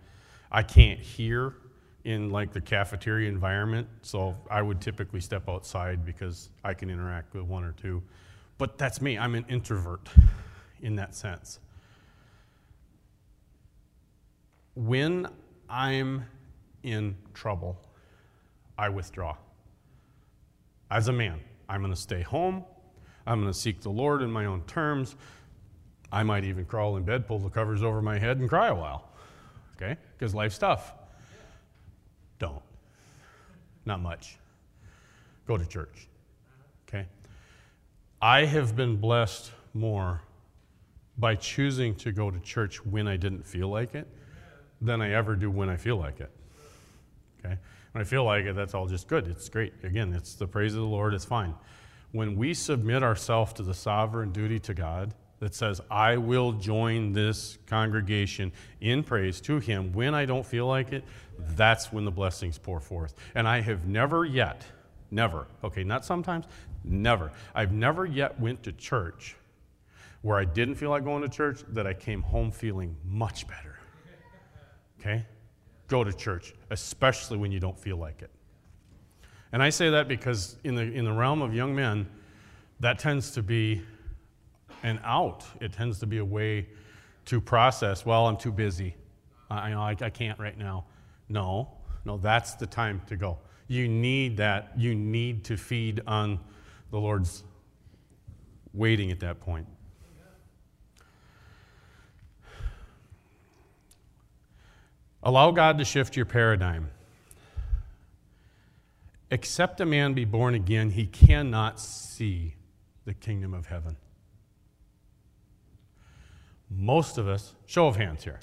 I 0.51 0.62
can't 0.62 0.99
hear 0.99 1.55
in 2.03 2.30
like 2.30 2.51
the 2.51 2.62
cafeteria 2.62 3.30
environment, 3.30 3.88
so 4.01 4.36
I 4.49 4.62
would 4.62 4.82
typically 4.82 5.22
step 5.22 5.47
outside 5.47 6.05
because 6.05 6.49
I 6.64 6.74
can 6.74 6.89
interact 6.89 7.34
with 7.34 7.43
one 7.43 7.64
or 7.64 7.72
two. 7.74 8.03
But 8.62 8.78
that's 8.78 9.01
me. 9.01 9.18
I'm 9.18 9.34
an 9.34 9.43
introvert 9.49 10.07
in 10.84 10.97
that 10.97 11.16
sense. 11.16 11.57
When 14.76 15.28
I'm 15.68 16.26
in 16.84 17.16
trouble, 17.34 17.76
I 18.78 18.89
withdraw. 18.89 19.36
As 20.91 21.07
a 21.07 21.12
man, 21.12 21.39
I'm 21.68 21.82
going 21.82 21.91
to 21.91 21.99
stay 21.99 22.22
home. 22.22 22.64
I'm 23.26 23.41
going 23.41 23.51
to 23.51 23.59
seek 23.59 23.82
the 23.82 23.89
Lord 23.89 24.22
in 24.22 24.32
my 24.32 24.45
own 24.45 24.62
terms. 24.66 25.16
I 26.12 26.22
might 26.22 26.43
even 26.43 26.66
crawl 26.66 26.97
in 26.97 27.03
bed, 27.03 27.26
pull 27.26 27.39
the 27.39 27.49
covers 27.49 27.82
over 27.82 27.99
my 27.99 28.20
head, 28.20 28.38
and 28.38 28.47
cry 28.47 28.68
a 28.68 28.76
while. 28.76 29.09
Okay? 29.76 29.97
Because 30.16 30.36
life's 30.36 30.59
tough. 30.59 30.93
Don't. 32.38 32.62
Not 33.88 34.01
much. 34.01 34.38
Go 35.47 35.57
to 35.57 35.66
church. 35.66 36.09
I 38.22 38.45
have 38.45 38.76
been 38.76 38.97
blessed 38.97 39.51
more 39.74 40.22
by 41.17 41.36
choosing 41.36 41.95
to 41.95 42.11
go 42.11 42.30
to 42.30 42.39
church 42.39 42.86
when 42.86 43.07
I 43.07 43.17
didn't 43.17 43.45
feel 43.45 43.67
like 43.67 43.95
it 43.95 44.07
than 44.80 45.01
I 45.01 45.13
ever 45.13 45.36
do 45.36 45.49
when 45.49 45.69
I 45.69 45.78
feel 45.78 45.97
like 45.97 46.19
it. 46.19 46.32
Okay? 47.39 47.57
When 47.91 48.01
I 48.01 48.03
feel 48.03 48.24
like 48.24 48.45
it, 48.45 48.55
that's 48.55 48.74
all 48.74 48.88
just 48.88 49.07
good. 49.07 49.28
It's 49.28 49.49
great. 49.49 49.74
Again, 49.84 50.13
it's 50.13 50.36
the 50.36 50.47
praise 50.47 50.74
of 50.74 50.82
the 50.82 50.88
Lord, 50.88 51.13
it's 51.13 51.26
fine. 51.26 51.55
When 52.11 52.36
we 52.36 52.53
submit 52.53 53.03
ourselves 53.03 53.53
to 53.53 53.63
the 53.63 53.74
sovereign 53.74 54.32
duty 54.32 54.59
to 54.59 54.74
God 54.74 55.13
that 55.39 55.55
says, 55.55 55.82
I 55.89 56.17
will 56.17 56.51
join 56.51 57.13
this 57.13 57.57
congregation 57.65 58.51
in 58.82 59.03
praise 59.03 59.41
to 59.41 59.59
Him 59.59 59.93
when 59.93 60.13
I 60.13 60.26
don't 60.26 60.45
feel 60.45 60.67
like 60.67 60.93
it, 60.93 61.03
that's 61.39 61.91
when 61.91 62.05
the 62.05 62.11
blessings 62.11 62.57
pour 62.57 62.80
forth. 62.80 63.15
And 63.34 63.47
I 63.47 63.61
have 63.61 63.88
never 63.88 64.26
yet, 64.26 64.63
never, 65.09 65.47
okay, 65.63 65.84
not 65.84 66.05
sometimes, 66.05 66.45
never. 66.84 67.32
I've 67.54 67.72
never 67.72 68.06
yet 68.06 68.40
went 68.40 68.64
to 68.64 68.72
church 68.72 69.36
where 70.22 70.38
I 70.38 70.46
didn't 70.46 70.76
feel 70.76 70.90
like 70.90 71.04
going 71.04 71.24
to 71.24 71.30
church 71.30 71.64
that 71.70 71.88
I 71.88 71.94
came 71.94 72.22
home 72.22 72.52
feeling 72.52 72.96
much 73.04 73.48
better. 73.48 73.80
Okay? 75.00 75.26
Go 75.88 76.04
to 76.04 76.14
church, 76.14 76.54
especially 76.70 77.38
when 77.38 77.52
you 77.52 77.60
don't 77.60 77.78
feel 77.78 77.98
like 77.98 78.22
it. 78.22 78.30
And 79.52 79.62
I 79.62 79.70
say 79.70 79.90
that 79.90 80.08
because 80.08 80.58
in 80.64 80.76
the, 80.76 80.84
in 80.84 81.06
the 81.06 81.12
realm 81.12 81.42
of 81.42 81.54
young 81.54 81.76
men, 81.76 82.08
that 82.80 83.00
tends 83.00 83.32
to 83.32 83.44
be 83.44 83.82
an 84.84 85.00
out. 85.04 85.44
It 85.60 85.74
tends 85.74 86.00
to 86.00 86.08
be 86.08 86.20
a 86.20 86.26
way 86.26 86.68
to 87.26 87.42
process, 87.42 88.06
well, 88.06 88.28
I'm 88.28 88.38
too 88.38 88.52
busy. 88.52 88.96
I, 89.50 89.74
I, 89.74 89.96
I 90.02 90.10
can't 90.10 90.40
right 90.40 90.58
now. 90.58 90.86
No, 91.30 91.70
no, 92.06 92.18
that's 92.18 92.56
the 92.56 92.66
time 92.66 93.02
to 93.08 93.16
go. 93.16 93.38
You 93.68 93.88
need 93.88 94.38
that. 94.38 94.72
You 94.76 94.96
need 94.96 95.46
to 95.46 95.58
feed 95.58 96.02
on 96.08 96.40
the 96.92 97.00
Lord's 97.00 97.44
waiting 98.74 99.12
at 99.12 99.20
that 99.22 99.39
point. 99.39 99.68
Allow 105.24 105.52
God 105.52 105.78
to 105.78 105.86
shift 105.86 106.16
your 106.16 106.26
paradigm. 106.26 106.89
Except 109.30 109.80
a 109.80 109.86
man 109.86 110.14
be 110.14 110.26
born 110.26 110.56
again, 110.56 110.89
he 110.89 111.06
cannot 111.06 111.80
see 111.80 112.56
the 113.06 113.14
kingdom 113.14 113.54
of 113.54 113.68
heaven. 113.68 113.96
Most 116.70 117.18
of 117.18 117.28
us, 117.28 117.54
show 117.66 117.88
of 117.88 117.96
hands 117.96 118.24
here, 118.24 118.39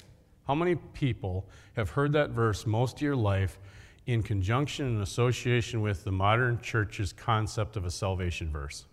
how 0.47 0.55
many 0.55 0.75
people 0.75 1.47
have 1.75 1.91
heard 1.91 2.13
that 2.13 2.31
verse 2.31 2.65
most 2.65 2.97
of 2.97 3.01
your 3.01 3.15
life 3.15 3.59
in 4.05 4.23
conjunction 4.23 4.85
and 4.85 5.01
association 5.01 5.81
with 5.81 6.03
the 6.03 6.11
modern 6.11 6.59
church's 6.61 7.13
concept 7.13 7.75
of 7.75 7.85
a 7.85 7.91
salvation 7.91 8.51
verse? 8.51 8.85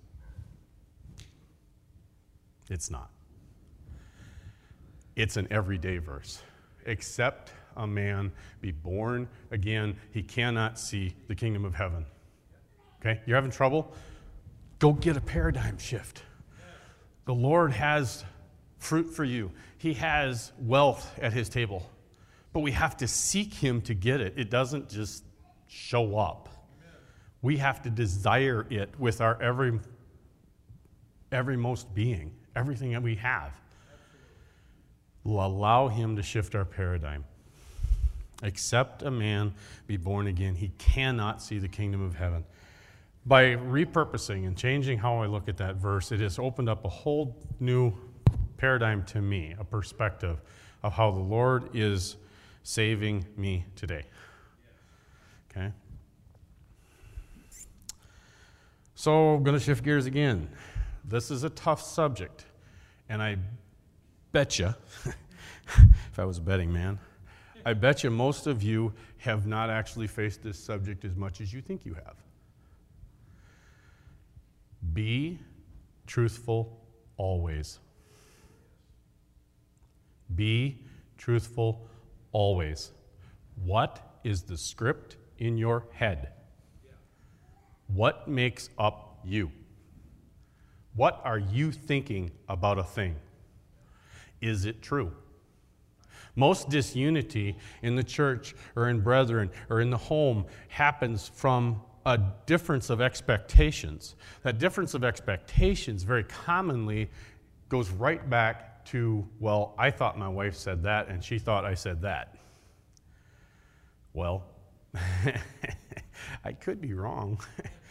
It's 2.69 2.91
not. 2.91 3.11
It's 5.15 5.37
an 5.37 5.49
everyday 5.51 5.99
verse. 5.99 6.43
Except 6.85 7.53
a 7.77 7.87
man 7.87 8.33
be 8.61 8.73
born 8.73 9.29
again, 9.51 9.97
he 10.13 10.23
cannot 10.23 10.79
see 10.79 11.15
the 11.29 11.35
kingdom 11.35 11.65
of 11.65 11.75
heaven. 11.75 12.05
Okay? 13.01 13.21
You're 13.27 13.37
having 13.37 13.51
trouble? 13.51 13.93
Go 14.79 14.93
get 14.93 15.17
a 15.17 15.21
paradigm 15.21 15.79
shift. 15.79 16.23
The 17.25 17.35
Lord 17.35 17.73
has 17.73 18.25
fruit 18.79 19.11
for 19.15 19.25
you, 19.25 19.51
He 19.79 19.95
has 19.95 20.53
wealth 20.59 21.19
at 21.21 21.33
His 21.33 21.49
table. 21.49 21.89
But 22.57 22.63
we 22.63 22.73
have 22.73 22.97
to 22.97 23.07
seek 23.07 23.53
Him 23.53 23.83
to 23.83 23.93
get 23.93 24.23
it. 24.23 24.33
It 24.39 24.49
doesn't 24.49 24.89
just 24.89 25.25
show 25.69 26.17
up. 26.17 26.49
We 27.43 27.59
have 27.59 27.83
to 27.83 27.91
desire 27.91 28.67
it 28.71 28.99
with 28.99 29.21
our 29.21 29.39
every, 29.43 29.79
every 31.31 31.59
most 31.59 31.95
being, 31.95 32.33
everything 32.55 32.93
that 32.93 33.03
we 33.03 33.17
have. 33.17 33.53
will 35.23 35.45
Allow 35.45 35.89
Him 35.89 36.17
to 36.17 36.23
shift 36.23 36.55
our 36.55 36.65
paradigm. 36.65 37.27
Except 38.43 39.03
a 39.03 39.11
man 39.11 39.53
be 39.87 39.99
born 39.99 40.27
again, 40.27 40.55
he 40.55 40.69
cannot 40.79 41.43
see 41.43 41.59
the 41.59 41.69
kingdom 41.69 42.01
of 42.01 42.15
heaven. 42.15 42.43
By 43.27 43.49
repurposing 43.49 44.47
and 44.47 44.57
changing 44.57 44.97
how 44.97 45.19
I 45.19 45.27
look 45.27 45.51
at 45.51 45.59
that 45.59 45.77
verse, 45.77 46.11
it 46.11 46.21
has 46.21 46.39
opened 46.39 46.71
up 46.71 46.87
a 46.87 46.89
whole 46.89 47.37
new 47.61 47.93
paradigm 48.57 49.05
to 49.09 49.21
me, 49.21 49.55
a 49.59 49.65
perspective 49.65 50.41
of 50.83 50.95
how 50.95 51.11
the 51.11 51.21
Lord 51.21 51.69
is 51.75 52.17
saving 52.67 53.25
me 53.37 53.64
today. 53.77 54.03
Okay? 55.49 55.73
So, 58.97 59.35
I'm 59.35 59.45
going 59.45 59.57
to 59.57 59.64
shift 59.64 59.85
gears 59.85 60.07
again. 60.07 60.49
This 61.05 61.31
is 61.31 61.45
a 61.45 61.51
tough 61.51 61.81
subject, 61.81 62.45
and 63.09 63.23
I 63.23 63.37
bet 64.33 64.59
you, 64.59 64.75
if 65.69 66.19
I 66.19 66.25
was 66.25 66.39
a 66.39 66.41
betting 66.41 66.73
man, 66.73 66.99
I 67.64 67.73
bet 67.73 68.03
you 68.03 68.11
most 68.11 68.49
of 68.49 68.64
you 68.64 68.93
have 69.19 69.47
not 69.47 69.71
actually 69.71 70.09
faced 70.09 70.43
this 70.43 70.59
subject 70.59 71.05
as 71.05 71.14
much 71.14 71.41
as 71.41 71.53
you 71.53 71.61
think 71.61 71.87
you 71.87 71.95
have. 71.95 72.17
Be 74.93 75.39
truthful 76.09 76.81
always. 77.17 77.79
Be 80.35 80.81
truthful 81.17 81.89
always. 82.37 82.93
What 83.64 84.18
is 84.22 84.43
the 84.43 84.59
script 84.59 85.16
in 85.39 85.57
your 85.57 85.87
head? 85.93 86.32
What 87.87 88.28
makes 88.28 88.68
up 88.78 89.20
you? 89.24 89.51
What 90.95 91.22
are 91.24 91.39
you 91.39 91.72
thinking 91.72 92.30
about 92.47 92.78
a 92.78 92.84
thing? 92.84 93.16
Is 94.43 94.66
it 94.66 94.82
true? 94.82 95.12
Most 96.34 96.68
disunity 96.68 97.57
in 97.80 97.97
the 97.97 98.05
church 98.05 98.55
or 98.76 98.91
in 98.91 99.01
brethren 99.01 99.51
or 99.70 99.80
in 99.80 99.89
the 99.89 99.97
home 99.97 100.45
happens 100.68 101.26
from 101.26 101.80
a 102.05 102.20
difference 102.45 102.91
of 102.91 103.01
expectations. 103.01 104.14
That 104.43 104.59
difference 104.59 104.93
of 104.93 105.05
expectations 105.05 106.03
very 106.03 106.24
commonly 106.24 107.09
goes 107.70 107.89
right 107.89 108.28
back 108.28 108.76
to, 108.87 109.26
well, 109.41 109.74
I 109.78 109.91
thought 109.91 110.18
my 110.18 110.28
wife 110.28 110.57
said 110.57 110.82
that 110.84 111.09
and 111.09 111.22
she 111.22 111.39
thought 111.39 111.64
I 111.64 111.74
said 111.74 112.03
that. 112.03 112.37
Well, 114.12 114.45
I 116.45 116.53
could 116.53 116.80
be 116.80 116.95
wrong. 116.95 117.41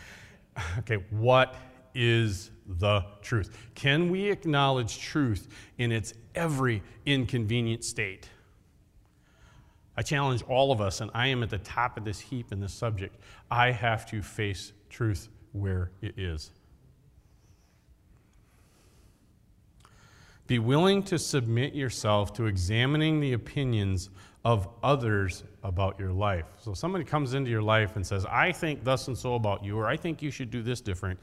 okay, 0.79 1.03
what 1.09 1.55
is 1.93 2.51
the 2.79 3.05
truth? 3.21 3.57
Can 3.75 4.09
we 4.09 4.29
acknowledge 4.29 4.99
truth 4.99 5.47
in 5.77 5.91
its 5.91 6.13
every 6.33 6.81
inconvenient 7.05 7.83
state? 7.83 8.29
I 9.97 10.01
challenge 10.01 10.43
all 10.43 10.71
of 10.71 10.81
us, 10.81 10.99
and 10.99 11.09
I 11.13 11.27
am 11.27 11.41
at 11.41 11.49
the 11.49 11.57
top 11.59 11.97
of 11.97 12.03
this 12.03 12.19
heap 12.19 12.51
in 12.51 12.59
this 12.59 12.73
subject. 12.73 13.17
I 13.49 13.71
have 13.71 14.05
to 14.07 14.21
face 14.21 14.73
truth 14.89 15.29
where 15.53 15.91
it 16.01 16.19
is. 16.19 16.51
Be 20.47 20.59
willing 20.59 21.01
to 21.03 21.17
submit 21.17 21.73
yourself 21.73 22.33
to 22.33 22.45
examining 22.45 23.19
the 23.19 23.33
opinions 23.33 24.09
of 24.43 24.67
others 24.83 25.43
about 25.63 25.99
your 25.99 26.11
life. 26.11 26.45
So, 26.59 26.75
somebody 26.75 27.03
comes 27.03 27.33
into 27.33 27.49
your 27.49 27.63
life 27.63 27.95
and 27.95 28.05
says, 28.05 28.25
I 28.25 28.51
think 28.51 28.83
thus 28.83 29.07
and 29.07 29.17
so 29.17 29.35
about 29.35 29.65
you, 29.65 29.77
or 29.77 29.87
I 29.87 29.97
think 29.97 30.21
you 30.21 30.29
should 30.29 30.51
do 30.51 30.61
this 30.61 30.81
different. 30.81 31.19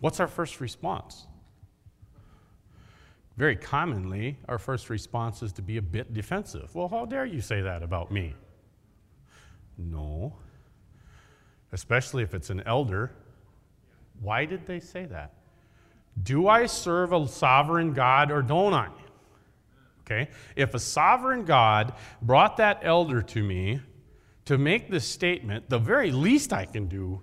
What's 0.00 0.18
our 0.18 0.26
first 0.26 0.60
response? 0.60 1.26
Very 3.36 3.56
commonly, 3.56 4.36
our 4.48 4.58
first 4.58 4.90
response 4.90 5.42
is 5.42 5.52
to 5.54 5.62
be 5.62 5.76
a 5.76 5.82
bit 5.82 6.12
defensive. 6.12 6.74
Well, 6.74 6.88
how 6.88 7.06
dare 7.06 7.24
you 7.24 7.40
say 7.40 7.60
that 7.62 7.82
about 7.82 8.10
me? 8.10 8.34
No. 9.78 10.34
Especially 11.72 12.22
if 12.22 12.34
it's 12.34 12.50
an 12.50 12.62
elder. 12.66 13.12
Why 14.20 14.44
did 14.44 14.66
they 14.66 14.80
say 14.80 15.06
that? 15.06 15.34
Do 16.22 16.48
I 16.48 16.66
serve 16.66 17.12
a 17.12 17.26
sovereign 17.28 17.92
God 17.92 18.30
or 18.30 18.42
don't 18.42 18.74
I? 18.74 18.88
Okay? 20.02 20.30
If 20.56 20.74
a 20.74 20.78
sovereign 20.78 21.44
God 21.44 21.94
brought 22.20 22.56
that 22.56 22.80
elder 22.82 23.22
to 23.22 23.42
me 23.42 23.80
to 24.46 24.58
make 24.58 24.90
this 24.90 25.06
statement, 25.06 25.70
the 25.70 25.78
very 25.78 26.10
least 26.10 26.52
I 26.52 26.64
can 26.64 26.88
do 26.88 27.22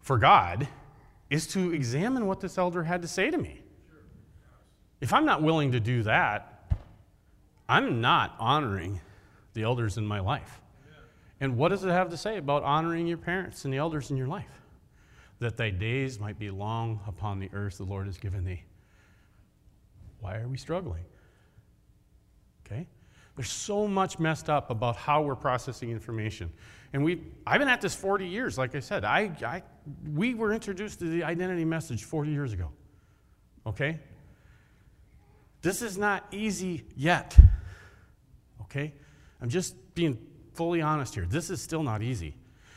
for 0.00 0.18
God 0.18 0.68
is 1.30 1.46
to 1.48 1.72
examine 1.72 2.26
what 2.26 2.40
this 2.40 2.58
elder 2.58 2.82
had 2.82 3.02
to 3.02 3.08
say 3.08 3.30
to 3.30 3.38
me. 3.38 3.62
If 5.00 5.12
I'm 5.12 5.24
not 5.24 5.42
willing 5.42 5.72
to 5.72 5.80
do 5.80 6.02
that, 6.02 6.70
I'm 7.68 8.00
not 8.00 8.36
honoring 8.38 9.00
the 9.54 9.62
elders 9.62 9.96
in 9.96 10.06
my 10.06 10.20
life. 10.20 10.60
And 11.40 11.56
what 11.56 11.68
does 11.68 11.84
it 11.84 11.88
have 11.88 12.10
to 12.10 12.16
say 12.16 12.36
about 12.36 12.62
honoring 12.64 13.06
your 13.06 13.16
parents 13.16 13.64
and 13.64 13.72
the 13.72 13.78
elders 13.78 14.10
in 14.10 14.16
your 14.16 14.26
life? 14.26 14.59
That 15.40 15.56
thy 15.56 15.70
days 15.70 16.20
might 16.20 16.38
be 16.38 16.50
long 16.50 17.00
upon 17.06 17.38
the 17.40 17.50
earth 17.52 17.78
the 17.78 17.84
Lord 17.84 18.06
has 18.06 18.18
given 18.18 18.44
thee. 18.44 18.62
Why 20.20 20.36
are 20.36 20.46
we 20.46 20.58
struggling? 20.58 21.04
Okay? 22.64 22.86
There's 23.36 23.50
so 23.50 23.88
much 23.88 24.18
messed 24.18 24.50
up 24.50 24.70
about 24.70 24.96
how 24.96 25.22
we're 25.22 25.34
processing 25.34 25.90
information. 25.90 26.52
And 26.92 27.02
we 27.02 27.22
I've 27.46 27.58
been 27.58 27.68
at 27.68 27.80
this 27.80 27.94
40 27.94 28.26
years, 28.26 28.58
like 28.58 28.74
I 28.74 28.80
said. 28.80 29.04
I, 29.04 29.32
I 29.44 29.62
we 30.14 30.34
were 30.34 30.52
introduced 30.52 30.98
to 30.98 31.06
the 31.06 31.24
identity 31.24 31.64
message 31.64 32.04
40 32.04 32.30
years 32.30 32.52
ago. 32.52 32.70
Okay? 33.66 33.98
This 35.62 35.82
is 35.82 35.96
not 35.96 36.26
easy 36.32 36.84
yet. 36.96 37.36
Okay? 38.62 38.92
I'm 39.40 39.48
just 39.48 39.74
being 39.94 40.18
fully 40.54 40.82
honest 40.82 41.14
here. 41.14 41.26
This 41.26 41.50
is 41.50 41.62
still 41.62 41.82
not 41.82 42.02
easy. 42.02 42.36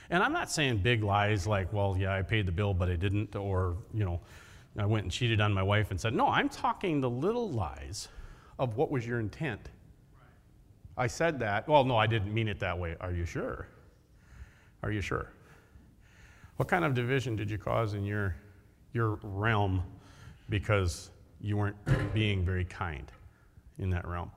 And 0.09 0.21
I'm 0.21 0.33
not 0.33 0.51
saying 0.51 0.77
big 0.79 1.03
lies 1.03 1.47
like, 1.47 1.71
well, 1.71 1.95
yeah, 1.97 2.13
I 2.13 2.21
paid 2.21 2.45
the 2.45 2.51
bill, 2.51 2.73
but 2.73 2.89
I 2.89 2.95
didn't, 2.95 3.35
or, 3.35 3.77
you 3.93 4.03
know, 4.03 4.19
I 4.77 4.85
went 4.85 5.03
and 5.03 5.11
cheated 5.11 5.39
on 5.39 5.53
my 5.53 5.63
wife 5.63 5.91
and 5.91 5.99
said, 5.99 6.13
no, 6.13 6.27
I'm 6.27 6.49
talking 6.49 6.99
the 6.99 7.09
little 7.09 7.49
lies 7.49 8.07
of 8.59 8.75
what 8.75 8.91
was 8.91 9.05
your 9.05 9.19
intent. 9.19 9.69
I 10.97 11.07
said 11.07 11.39
that. 11.39 11.67
Well, 11.67 11.83
no, 11.83 11.97
I 11.97 12.07
didn't 12.07 12.33
mean 12.33 12.47
it 12.47 12.59
that 12.59 12.77
way. 12.77 12.95
Are 13.01 13.11
you 13.11 13.25
sure? 13.25 13.67
Are 14.83 14.91
you 14.91 15.01
sure? 15.01 15.31
What 16.57 16.67
kind 16.67 16.85
of 16.85 16.93
division 16.93 17.35
did 17.35 17.49
you 17.49 17.57
cause 17.57 17.93
in 17.93 18.03
your, 18.03 18.35
your 18.93 19.19
realm 19.23 19.83
because 20.49 21.09
you 21.41 21.57
weren't 21.57 22.13
being 22.13 22.45
very 22.45 22.65
kind 22.65 23.11
in 23.79 23.89
that 23.89 24.07
realm? 24.07 24.31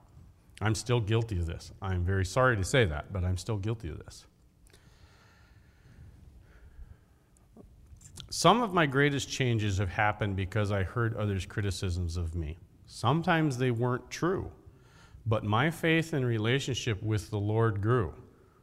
I'm 0.62 0.74
still 0.74 1.00
guilty 1.00 1.38
of 1.38 1.46
this. 1.46 1.72
I'm 1.82 2.04
very 2.04 2.24
sorry 2.24 2.56
to 2.56 2.64
say 2.64 2.86
that, 2.86 3.12
but 3.12 3.24
I'm 3.24 3.36
still 3.36 3.58
guilty 3.58 3.90
of 3.90 3.98
this. 3.98 4.26
Some 8.30 8.60
of 8.62 8.74
my 8.74 8.86
greatest 8.86 9.28
changes 9.28 9.78
have 9.78 9.88
happened 9.88 10.36
because 10.36 10.72
I 10.72 10.82
heard 10.82 11.14
others' 11.16 11.46
criticisms 11.46 12.16
of 12.16 12.34
me. 12.34 12.58
Sometimes 12.86 13.58
they 13.58 13.70
weren't 13.70 14.10
true, 14.10 14.50
but 15.26 15.44
my 15.44 15.70
faith 15.70 16.12
and 16.12 16.24
relationship 16.24 17.02
with 17.02 17.30
the 17.30 17.38
Lord 17.38 17.80
grew. 17.80 18.12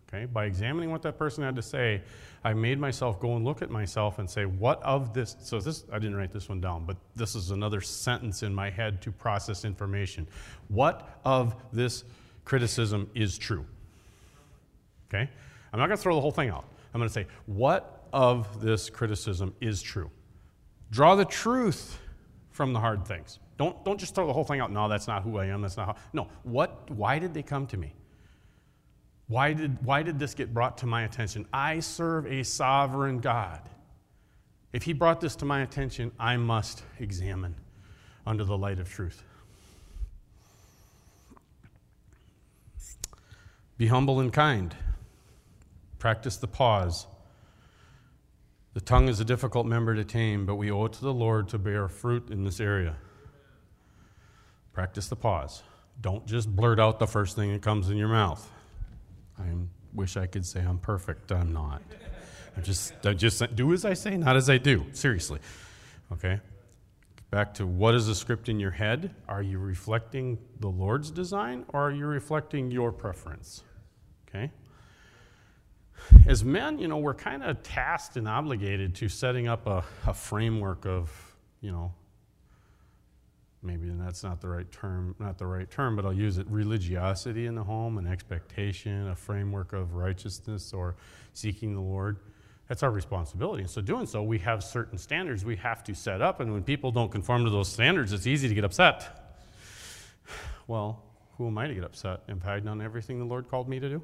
Okay? 0.08 0.26
By 0.26 0.46
examining 0.46 0.92
what 0.92 1.02
that 1.04 1.18
person 1.18 1.44
had 1.44 1.56
to 1.56 1.62
say, 1.62 2.02
I 2.44 2.54
made 2.54 2.78
myself 2.78 3.20
go 3.20 3.36
and 3.36 3.46
look 3.46 3.62
at 3.62 3.70
myself 3.70 4.20
and 4.20 4.30
say, 4.30 4.46
what 4.46 4.84
of 4.84 5.14
this? 5.14 5.36
So, 5.40 5.60
this, 5.60 5.86
I 5.92 5.98
didn't 5.98 6.16
write 6.16 6.32
this 6.32 6.50
one 6.50 6.60
down, 6.60 6.86
but 6.86 6.98
this 7.16 7.36
is 7.36 7.52
another 7.52 7.82
sentence 7.82 8.44
in 8.44 8.54
my 8.54 8.70
head 8.70 9.02
to 9.04 9.12
process 9.12 9.66
information. 9.66 10.28
What 10.68 11.20
of 11.24 11.56
this 11.72 12.04
criticism 12.44 13.10
is 13.16 13.38
true? 13.38 13.66
Okay? 15.10 15.30
I'm 15.72 15.80
not 15.80 15.88
going 15.88 15.98
to 15.98 16.04
throw 16.04 16.16
the 16.16 16.22
whole 16.22 16.32
thing 16.32 16.50
out. 16.50 16.66
I'm 16.94 17.00
going 17.00 17.10
to 17.10 17.14
say, 17.14 17.28
what 17.46 18.03
of 18.14 18.62
this 18.62 18.90
criticism 18.90 19.54
is 19.60 19.82
true? 19.82 20.10
Draw 20.92 21.16
the 21.16 21.26
truth 21.26 22.00
from 22.52 22.72
the 22.72 22.80
hard 22.80 23.06
things. 23.06 23.40
Don't, 23.58 23.84
don't 23.84 24.00
just 24.00 24.16
throw 24.16 24.28
the 24.28 24.34
whole 24.34 24.44
thing 24.44 24.60
out. 24.60 24.72
No, 24.72 24.88
that's 24.88 25.08
not 25.08 25.24
who 25.24 25.38
I 25.38 25.48
am. 25.48 25.62
That's 25.62 25.76
not 25.76 25.88
how. 25.88 25.96
No. 26.14 26.28
What, 26.44 26.90
why 26.92 27.20
did 27.20 27.34
they 27.34 27.44
come 27.44 27.68
to 27.68 27.78
me? 27.78 27.94
Why 29.28 29.54
did, 29.54 29.84
why 29.84 30.04
did 30.04 30.20
this 30.20 30.34
get 30.34 30.54
brought 30.54 30.78
to 30.80 30.86
my 30.86 31.04
attention? 31.04 31.48
I 31.52 31.80
serve 31.80 32.28
a 32.28 32.44
sovereign 32.44 33.20
God. 33.20 33.62
If 34.72 34.84
He 34.84 34.94
brought 34.94 35.22
this 35.22 35.36
to 35.38 35.46
my 35.46 35.62
attention, 35.62 36.12
I 36.20 36.38
must 36.38 36.84
examine 37.00 37.56
under 38.26 38.44
the 38.44 38.58
light 38.58 38.80
of 38.80 38.90
truth. 38.90 39.24
Be 43.78 43.88
humble 43.88 44.20
and 44.20 44.32
kind. 44.32 44.76
Practice 46.00 46.38
the 46.38 46.48
pause. 46.48 47.08
The 48.74 48.82
tongue 48.82 49.08
is 49.08 49.20
a 49.20 49.26
difficult 49.26 49.68
member 49.68 49.94
to 49.94 50.04
tame, 50.04 50.46
but 50.46 50.56
we 50.56 50.72
owe 50.72 50.86
it 50.86 50.94
to 50.94 51.02
the 51.02 51.14
Lord 51.14 51.48
to 51.50 51.60
bear 51.60 51.88
fruit 51.88 52.32
in 52.32 52.44
this 52.44 52.60
area. 52.60 52.96
Practice 54.74 55.08
the 55.08 55.16
pause. 55.16 55.62
Don't 56.02 56.26
just 56.26 56.54
blurt 56.54 56.80
out 56.80 56.98
the 56.98 57.06
first 57.06 57.36
thing 57.36 57.54
that 57.54 57.62
comes 57.62 57.90
in 57.90 57.98
your 57.98 58.08
mouth. 58.08 58.50
I 59.38 59.44
wish 59.94 60.18
I 60.18 60.26
could 60.26 60.46
say 60.46 60.62
I'm 60.62 60.80
perfect. 60.80 61.32
I'm 61.32 61.54
not. 61.54 61.84
I 62.58 62.62
just, 62.62 62.94
I 63.06 63.14
just 63.14 63.56
do 63.56 63.74
as 63.74 63.86
I 63.86 63.94
say, 63.94 64.18
not 64.18 64.36
as 64.36 64.50
I 64.50 64.58
do. 64.58 64.86
Seriously. 64.92 65.40
Okay? 66.12 66.40
Back 67.30 67.54
to 67.56 67.68
what 67.68 67.94
is 67.94 68.08
the 68.08 68.16
script 68.16 68.50
in 68.50 68.60
your 68.60 68.72
head? 68.72 69.14
Are 69.28 69.44
you 69.44 69.60
reflecting 69.60 70.40
the 70.60 70.68
Lord's 70.68 71.12
design 71.12 71.66
or 71.70 71.90
are 71.90 71.92
you 71.92 72.08
reflecting 72.08 72.72
your 72.72 72.92
preference? 72.92 73.64
Okay? 74.28 74.52
As 76.28 76.44
men, 76.44 76.80
you 76.80 76.88
know, 76.88 76.98
we're 76.98 77.14
kind 77.14 77.44
of 77.44 77.64
tasked 77.64 78.18
and 78.18 78.28
obligated 78.28 78.96
to 78.96 79.10
setting 79.10 79.48
up 79.48 79.68
a, 79.68 79.84
a 80.08 80.14
framework 80.14 80.86
of, 80.86 81.12
you 81.62 81.72
know, 81.72 81.94
maybe 83.62 83.90
that's 83.90 84.24
not 84.24 84.42
the 84.42 84.48
right 84.48 84.70
term, 84.72 85.16
not 85.20 85.38
the 85.38 85.46
right 85.46 85.70
term, 85.70 85.96
but 85.96 86.06
I'll 86.06 86.14
use 86.14 86.38
it 86.38 86.48
religiosity 86.50 87.46
in 87.46 87.56
the 87.56 87.64
home, 87.64 87.98
an 87.98 88.08
expectation, 88.08 89.08
a 89.08 89.16
framework 89.16 89.74
of 89.74 89.96
righteousness 89.96 90.74
or 90.74 90.96
seeking 91.34 91.74
the 91.74 91.82
Lord. 91.82 92.18
That's 92.68 92.84
our 92.84 92.92
responsibility. 92.92 93.64
And 93.64 93.70
so, 93.70 93.82
doing 93.82 94.06
so, 94.06 94.24
we 94.24 94.40
have 94.40 94.64
certain 94.64 94.98
standards 94.98 95.44
we 95.44 95.56
have 95.58 95.84
to 95.86 95.94
set 95.94 96.22
up, 96.22 96.40
and 96.40 96.52
when 96.54 96.64
people 96.64 96.92
don't 96.92 97.12
conform 97.12 97.44
to 97.44 97.50
those 97.50 97.70
standards, 97.70 98.14
it's 98.14 98.28
easy 98.28 98.48
to 98.48 98.56
get 98.56 98.64
upset. 98.64 99.20
Well, 100.66 101.04
who 101.38 101.48
am 101.48 101.58
I 101.58 101.68
to 101.68 101.74
get 101.74 101.84
upset? 101.84 102.22
Have 102.30 102.48
I 102.48 102.62
done 102.62 102.82
everything 102.82 103.20
the 103.20 103.26
Lord 103.26 103.50
called 103.50 103.68
me 103.68 103.82
to 103.82 103.90
do? 103.90 104.02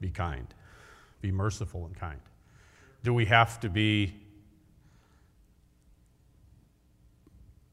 Be 0.00 0.10
kind, 0.10 0.46
be 1.20 1.32
merciful 1.32 1.86
and 1.86 1.96
kind. 1.96 2.20
Do 3.02 3.14
we 3.14 3.24
have 3.26 3.60
to 3.60 3.68
be 3.68 4.14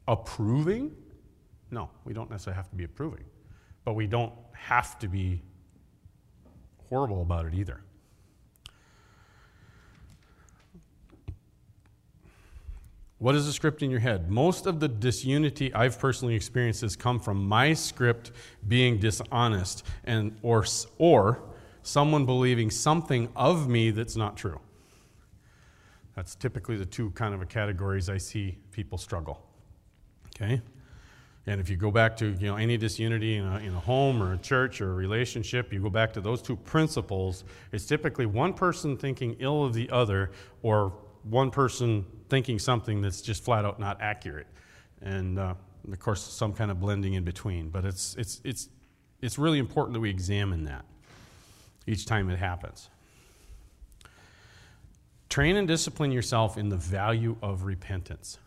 approving? 0.07 0.95
No, 1.71 1.89
we 2.03 2.13
don't 2.13 2.29
necessarily 2.29 2.57
have 2.57 2.69
to 2.69 2.75
be 2.75 2.83
approving, 2.83 3.25
but 3.83 3.93
we 3.93 4.07
don't 4.07 4.33
have 4.53 4.97
to 4.99 5.07
be 5.07 5.41
horrible 6.89 7.21
about 7.21 7.45
it 7.45 7.53
either. 7.53 7.81
What 13.17 13.33
is 13.33 13.45
the 13.45 13.53
script 13.53 13.81
in 13.81 13.89
your 13.89 14.01
head? 14.01 14.29
Most 14.29 14.67
of 14.67 14.79
the 14.79 14.87
disunity 14.87 15.73
I've 15.73 15.97
personally 15.97 16.35
experienced 16.35 16.81
has 16.81 16.95
come 16.95 17.19
from 17.19 17.47
my 17.47 17.73
script 17.73 18.31
being 18.67 18.99
dishonest 18.99 19.85
and 20.03 20.37
or 20.41 20.65
or 20.97 21.41
someone 21.85 22.25
believing 22.25 22.71
something 22.71 23.29
of 23.35 23.69
me 23.69 23.91
that's 23.91 24.15
not 24.15 24.35
true. 24.35 24.59
That's 26.15 26.33
typically 26.33 26.77
the 26.77 26.85
two 26.85 27.11
kind 27.11 27.33
of 27.35 27.47
categories 27.47 28.09
I 28.09 28.17
see 28.17 28.57
people 28.71 28.97
struggle. 28.97 29.41
Okay? 30.35 30.61
And 31.45 31.61
if 31.61 31.69
you 31.69 31.77
go 31.77 31.91
back 31.91 32.17
to 32.17 32.31
you 32.39 32.47
know, 32.47 32.55
any 32.55 32.75
disunity 32.75 33.35
in 33.35 33.45
a, 33.45 33.57
in 33.59 33.75
a 33.75 33.79
home 33.79 34.23
or 34.23 34.33
a 34.33 34.37
church 34.37 34.81
or 34.81 34.93
a 34.93 34.95
relationship, 34.95 35.71
you 35.71 35.79
go 35.79 35.91
back 35.91 36.11
to 36.13 36.21
those 36.21 36.41
two 36.41 36.55
principles, 36.55 37.43
it's 37.71 37.85
typically 37.85 38.25
one 38.25 38.53
person 38.53 38.97
thinking 38.97 39.35
ill 39.39 39.63
of 39.63 39.75
the 39.75 39.87
other 39.91 40.31
or 40.63 40.91
one 41.23 41.51
person 41.51 42.03
thinking 42.29 42.57
something 42.57 42.99
that's 43.01 43.21
just 43.21 43.43
flat 43.43 43.63
out 43.63 43.79
not 43.79 44.01
accurate. 44.01 44.47
And 45.01 45.37
uh, 45.37 45.53
of 45.91 45.99
course, 45.99 46.23
some 46.23 46.51
kind 46.51 46.71
of 46.71 46.79
blending 46.79 47.13
in 47.13 47.23
between. 47.23 47.69
But 47.69 47.85
it's, 47.85 48.15
it's, 48.15 48.41
it's, 48.43 48.69
it's 49.21 49.37
really 49.37 49.59
important 49.59 49.93
that 49.93 49.99
we 49.99 50.09
examine 50.09 50.63
that 50.63 50.83
each 51.87 52.05
time 52.05 52.29
it 52.29 52.37
happens. 52.39 52.89
Train 55.29 55.55
and 55.57 55.67
discipline 55.67 56.11
yourself 56.11 56.57
in 56.57 56.69
the 56.69 56.77
value 56.77 57.35
of 57.41 57.63
repentance. 57.63 58.39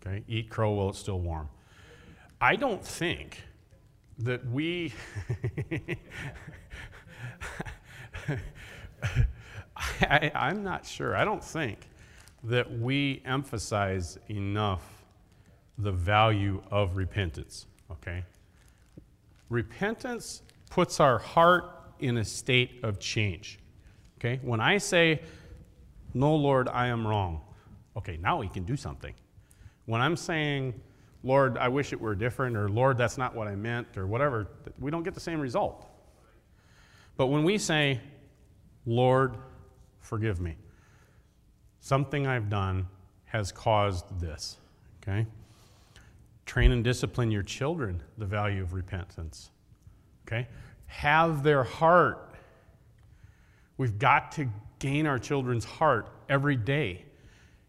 Okay? 0.00 0.24
Eat 0.28 0.50
crow 0.50 0.72
while 0.72 0.90
it's 0.90 0.98
still 0.98 1.20
warm. 1.20 1.48
I 2.40 2.56
don't 2.56 2.84
think 2.84 3.42
that 4.18 4.44
we. 4.50 4.92
I, 10.02 10.30
am 10.34 10.62
not 10.62 10.86
sure. 10.86 11.16
I 11.16 11.24
don't 11.24 11.42
think 11.42 11.88
that 12.44 12.78
we 12.80 13.22
emphasize 13.24 14.18
enough 14.28 15.04
the 15.78 15.92
value 15.92 16.62
of 16.70 16.96
repentance. 16.96 17.66
Okay? 17.90 18.24
Repentance 19.48 20.42
puts 20.70 20.98
our 21.00 21.18
heart 21.18 21.81
in 22.02 22.18
a 22.18 22.24
state 22.24 22.80
of 22.82 22.98
change. 22.98 23.58
Okay? 24.18 24.40
When 24.42 24.60
I 24.60 24.78
say, 24.78 25.22
No, 26.14 26.34
Lord, 26.34 26.68
I 26.68 26.88
am 26.88 27.06
wrong, 27.06 27.40
okay, 27.96 28.18
now 28.18 28.38
we 28.38 28.48
can 28.48 28.64
do 28.64 28.76
something. 28.76 29.14
When 29.86 30.00
I'm 30.00 30.16
saying, 30.16 30.74
Lord, 31.24 31.56
I 31.56 31.68
wish 31.68 31.92
it 31.92 32.00
were 32.00 32.14
different, 32.14 32.56
or 32.56 32.68
Lord, 32.68 32.98
that's 32.98 33.18
not 33.18 33.34
what 33.34 33.48
I 33.48 33.54
meant, 33.54 33.96
or 33.96 34.06
whatever, 34.06 34.48
we 34.78 34.90
don't 34.90 35.02
get 35.02 35.14
the 35.14 35.20
same 35.20 35.40
result. 35.40 35.86
But 37.16 37.28
when 37.28 37.44
we 37.44 37.58
say, 37.58 38.00
Lord, 38.86 39.36
forgive 40.00 40.40
me, 40.40 40.56
something 41.80 42.26
I've 42.26 42.48
done 42.48 42.88
has 43.26 43.52
caused 43.52 44.20
this, 44.20 44.56
okay? 45.02 45.26
Train 46.46 46.72
and 46.72 46.82
discipline 46.82 47.30
your 47.30 47.42
children 47.42 48.02
the 48.18 48.26
value 48.26 48.62
of 48.62 48.72
repentance, 48.72 49.50
okay? 50.26 50.48
Have 50.92 51.42
their 51.42 51.64
heart. 51.64 52.34
We've 53.78 53.98
got 53.98 54.32
to 54.32 54.48
gain 54.78 55.06
our 55.06 55.18
children's 55.18 55.64
heart 55.64 56.06
every 56.28 56.54
day. 56.54 57.06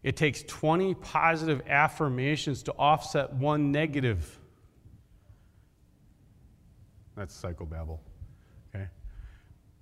It 0.02 0.16
takes 0.16 0.42
20 0.42 0.94
positive 0.94 1.62
affirmations 1.66 2.62
to 2.64 2.72
offset 2.72 3.32
one 3.32 3.72
negative. 3.72 4.38
That's 7.16 7.40
psychobabble. 7.40 7.98
Okay? 8.74 8.88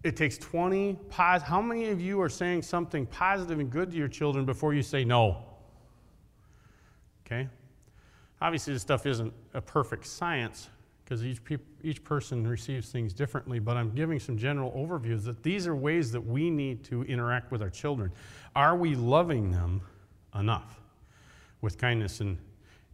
It 0.05 0.17
takes 0.17 0.39
20 0.39 0.97
positive. 1.09 1.49
How 1.49 1.61
many 1.61 1.89
of 1.89 2.01
you 2.01 2.21
are 2.21 2.29
saying 2.29 2.63
something 2.63 3.07
positive 3.07 3.59
and 3.59 3.69
good 3.69 3.91
to 3.91 3.97
your 3.97 4.09
children 4.09 4.45
before 4.45 4.73
you 4.73 4.83
say 4.83 5.05
no? 5.05 5.45
Okay? 7.27 7.49
Obviously, 8.41 8.73
this 8.73 8.83
stuff 8.83 9.05
isn't 9.05 9.35
a 9.53 9.61
perfect 9.61 10.07
science 10.07 10.69
because 11.13 11.27
each, 11.27 11.43
each 11.83 12.03
person 12.05 12.47
receives 12.47 12.89
things 12.89 13.13
differently, 13.13 13.59
but 13.59 13.77
I'm 13.77 13.91
giving 13.91 14.19
some 14.19 14.39
general 14.39 14.71
overviews 14.71 15.25
that 15.25 15.43
these 15.43 15.67
are 15.67 15.77
ways 15.77 16.11
that 16.13 16.23
we 16.23 16.49
need 16.49 16.85
to 16.85 17.03
interact 17.03 17.53
with 17.53 17.61
our 17.61 17.69
children. 17.69 18.13
Are 18.57 18.75
we 18.75 18.95
loving 18.95 19.51
them 19.51 19.83
enough 20.35 20.81
with 21.61 21.77
kindness 21.77 22.21
and, 22.21 22.39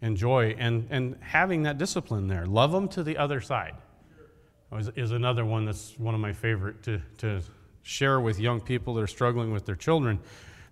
and 0.02 0.16
joy 0.16 0.56
and, 0.58 0.88
and 0.90 1.16
having 1.20 1.62
that 1.62 1.78
discipline 1.78 2.26
there? 2.26 2.44
Love 2.44 2.72
them 2.72 2.88
to 2.88 3.04
the 3.04 3.16
other 3.16 3.40
side 3.40 3.74
is, 4.76 4.90
is 4.96 5.12
another 5.12 5.44
one 5.44 5.64
that's 5.64 5.96
one 5.96 6.16
of 6.16 6.20
my 6.20 6.32
favorite 6.32 6.82
to, 6.82 7.00
to 7.18 7.40
share 7.84 8.20
with 8.20 8.40
young 8.40 8.60
people 8.60 8.94
that 8.94 9.02
are 9.02 9.06
struggling 9.06 9.52
with 9.52 9.64
their 9.64 9.76
children. 9.76 10.18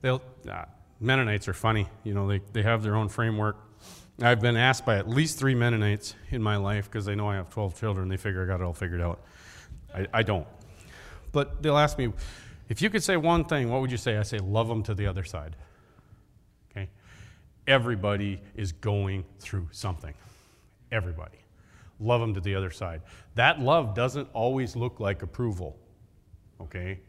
They'll, 0.01 0.20
uh, 0.51 0.64
Mennonites 0.99 1.47
are 1.47 1.55
funny. 1.55 1.86
You 2.03 2.14
know, 2.14 2.26
they, 2.26 2.40
they 2.53 2.62
have 2.62 2.82
their 2.82 2.97
own 2.97 3.09
framework. 3.09 3.57
I've 4.21 4.41
been 4.41 4.57
asked 4.57 4.87
by 4.87 4.97
at 4.97 5.09
least 5.09 5.39
three 5.39 5.55
Mennonites 5.55 6.14
in 6.31 6.43
my 6.43 6.57
life 6.57 6.87
because 6.87 7.05
they 7.05 7.14
know 7.14 7.29
I 7.29 7.37
have 7.37 7.51
12 7.51 7.79
children. 7.79 8.09
They 8.09 8.17
figure 8.17 8.43
I 8.43 8.47
got 8.47 8.61
it 8.61 8.64
all 8.64 8.73
figured 8.73 9.03
out. 9.03 9.21
I, 9.95 10.07
I 10.12 10.23
don't. 10.23 10.47
But 11.33 11.62
they'll 11.62 11.77
ask 11.77 11.99
me, 11.99 12.12
if 12.71 12.81
you 12.81 12.89
could 12.89 13.03
say 13.03 13.19
one 13.19 13.45
thing, 13.45 13.71
what 13.71 13.83
would 13.83 13.91
you 13.91 13.99
say? 13.99 14.17
I 14.17 14.23
say, 14.23 14.39
love 14.39 14.69
them 14.69 14.83
to 14.85 14.95
the 14.95 15.07
other 15.07 15.23
side. 15.23 15.55
Okay? 16.71 16.89
Everybody 17.67 18.41
is 18.55 18.73
going 18.73 19.25
through 19.39 19.69
something. 19.73 20.14
Everybody. 20.91 21.39
Love 22.01 22.23
them 22.23 22.33
to 22.35 22.41
the 22.41 22.55
other 22.55 22.71
side. 22.71 23.03
That 23.35 23.61
love 23.61 23.95
doesn't 23.95 24.29
always 24.33 24.77
look 24.77 24.99
like 24.99 25.23
approval. 25.23 25.77
Okay? 26.61 27.01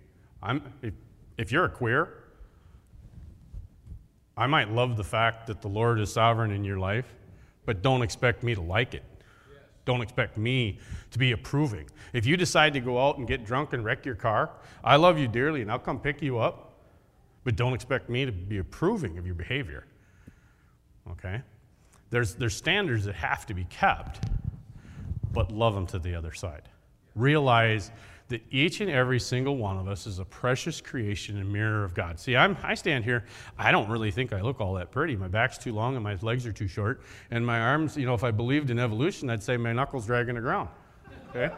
I'm, 0.44 0.74
if, 0.82 0.94
if 1.38 1.54
you're 1.54 1.66
a 1.66 1.70
queer, 1.70 2.26
I 4.38 4.46
might 4.46 4.70
love 4.72 4.96
the 4.96 5.04
fact 5.04 5.48
that 5.48 5.62
the 5.62 5.68
Lord 5.68 6.00
is 6.00 6.14
sovereign 6.14 6.52
in 6.52 6.64
your 6.64 6.78
life, 6.78 7.16
but 7.66 7.82
don't 7.82 8.04
expect 8.04 8.44
me 8.44 8.54
to 8.54 8.62
like 8.62 8.94
it. 8.94 9.04
Don't 9.84 10.02
expect 10.02 10.38
me 10.38 10.80
to 11.12 11.18
be 11.18 11.32
approving. 11.32 11.90
If 12.14 12.26
you 12.26 12.38
decide 12.38 12.74
to 12.74 12.80
go 12.80 13.00
out 13.04 13.18
and 13.18 13.28
get 13.28 13.46
drunk 13.46 13.74
and 13.74 13.84
wreck 13.84 14.06
your 14.06 14.16
car, 14.16 14.52
I 14.84 14.98
love 14.98 15.18
you 15.18 15.28
dearly 15.28 15.62
and 15.62 15.72
I'll 15.72 15.80
come 15.80 16.00
pick 16.00 16.22
you 16.22 16.38
up, 16.38 16.74
but 17.44 17.56
don't 17.56 17.74
expect 17.74 18.10
me 18.10 18.26
to 18.26 18.32
be 18.32 18.60
approving 18.60 19.18
of 19.18 19.26
your 19.26 19.36
behavior. 19.36 19.86
Okay? 21.12 21.42
There's, 22.10 22.36
there's 22.36 22.56
standards 22.56 23.06
that 23.06 23.16
have 23.16 23.46
to 23.48 23.54
be 23.54 23.64
kept, 23.66 24.24
but 25.32 25.52
love 25.52 25.74
them 25.74 25.88
to 25.88 26.00
the 26.00 26.14
other 26.14 26.34
side. 26.34 26.64
Realize 27.16 27.92
that 28.30 28.42
each 28.52 28.82
and 28.82 28.92
every 28.92 29.20
single 29.20 29.56
one 29.56 29.78
of 29.78 29.88
us 29.88 30.06
is 30.06 30.20
a 30.20 30.26
precious 30.26 30.82
creation 30.82 31.38
and 31.38 31.52
mirror 31.52 31.84
of 31.84 31.94
God. 31.94 32.20
See, 32.20 32.36
I'm, 32.36 32.58
I 32.62 32.76
stand 32.76 33.06
here, 33.06 33.24
I 33.58 33.72
don't 33.72 33.90
really 33.90 34.12
think 34.12 34.34
I 34.34 34.42
look 34.42 34.60
all 34.60 34.74
that 34.74 34.92
pretty. 34.92 35.16
My 35.16 35.30
back's 35.30 35.58
too 35.58 35.74
long 35.74 35.96
and 35.96 36.04
my 36.04 36.18
legs 36.22 36.46
are 36.46 36.52
too 36.52 36.68
short. 36.68 37.02
And 37.32 37.46
my 37.46 37.60
arms, 37.60 37.96
you 37.96 38.06
know, 38.06 38.14
if 38.14 38.24
I 38.24 38.32
believed 38.32 38.70
in 38.70 38.80
evolution, 38.80 39.30
I'd 39.30 39.44
say 39.44 39.56
my 39.56 39.72
knuckles 39.72 40.06
dragging 40.06 40.36
the 40.36 40.42
ground. 40.42 40.70
Okay? 41.30 41.54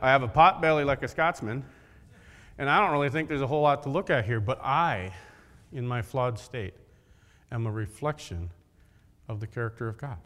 I 0.00 0.10
have 0.10 0.22
a 0.22 0.28
pot 0.28 0.62
belly 0.62 0.84
like 0.84 1.02
a 1.02 1.08
Scotsman. 1.08 1.64
And 2.58 2.70
I 2.70 2.78
don't 2.78 2.92
really 2.92 3.10
think 3.10 3.28
there's 3.28 3.40
a 3.40 3.46
whole 3.46 3.62
lot 3.62 3.82
to 3.82 3.88
look 3.88 4.10
at 4.10 4.24
here, 4.24 4.38
but 4.38 4.60
I, 4.64 5.12
in 5.72 5.86
my 5.86 6.02
flawed 6.02 6.38
state, 6.38 6.74
am 7.50 7.66
a 7.66 7.70
reflection 7.70 8.50
of 9.28 9.40
the 9.40 9.46
character 9.46 9.88
of 9.88 9.98
God. 9.98 10.18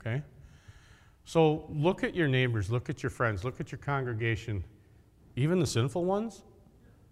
Okay? 0.00 0.22
So 1.30 1.64
look 1.68 2.02
at 2.02 2.16
your 2.16 2.26
neighbors, 2.26 2.72
look 2.72 2.90
at 2.90 3.04
your 3.04 3.10
friends, 3.10 3.44
look 3.44 3.60
at 3.60 3.70
your 3.70 3.78
congregation, 3.78 4.64
even 5.36 5.60
the 5.60 5.66
sinful 5.66 6.04
ones, 6.04 6.42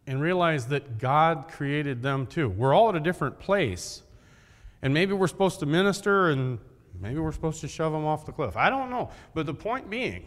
and 0.09 0.21
realize 0.21 0.67
that 0.67 0.99
God 0.99 1.45
created 1.49 2.03
them 2.03 2.27
too. 2.27 2.49
We're 2.49 2.75
all 2.75 2.89
at 2.89 2.97
a 2.97 3.01
different 3.01 3.39
place. 3.39 4.03
And 4.83 4.93
maybe 4.93 5.13
we're 5.13 5.29
supposed 5.29 5.61
to 5.61 5.67
minister 5.67 6.31
and 6.31 6.59
maybe 7.01 7.21
we're 7.21 7.31
supposed 7.31 7.61
to 7.61 7.69
shove 7.69 7.93
them 7.93 8.05
off 8.05 8.27
the 8.27 8.33
cliff. 8.33 8.57
I 8.57 8.71
don't 8.71 8.91
know. 8.91 9.09
But 9.35 9.47
the 9.47 9.55
point 9.55 9.89
being, 9.89 10.27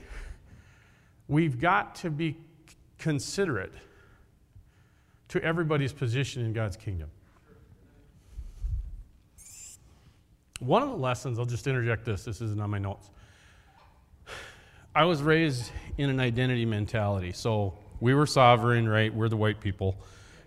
we've 1.28 1.60
got 1.60 1.94
to 1.96 2.10
be 2.10 2.38
considerate 2.98 3.74
to 5.28 5.44
everybody's 5.44 5.92
position 5.92 6.46
in 6.46 6.54
God's 6.54 6.78
kingdom. 6.78 7.12
One 10.62 10.82
of 10.82 10.88
the 10.88 10.96
lessons, 10.96 11.38
I'll 11.38 11.46
just 11.46 11.68
interject 11.68 12.06
this, 12.06 12.24
this 12.24 12.39
isn't 12.39 12.62
on 12.62 12.70
my 12.70 12.80
notes. 12.80 13.10
I 14.94 15.06
was 15.06 15.24
raised 15.24 15.72
in 15.98 16.10
an 16.10 16.20
identity 16.20 16.66
mentality. 16.66 17.32
So 17.32 17.78
we 18.02 18.14
were 18.14 18.26
sovereign, 18.26 18.89
right? 18.89 19.14
We're 19.14 19.30
the 19.30 19.38
white 19.38 19.62
people. 19.62 19.96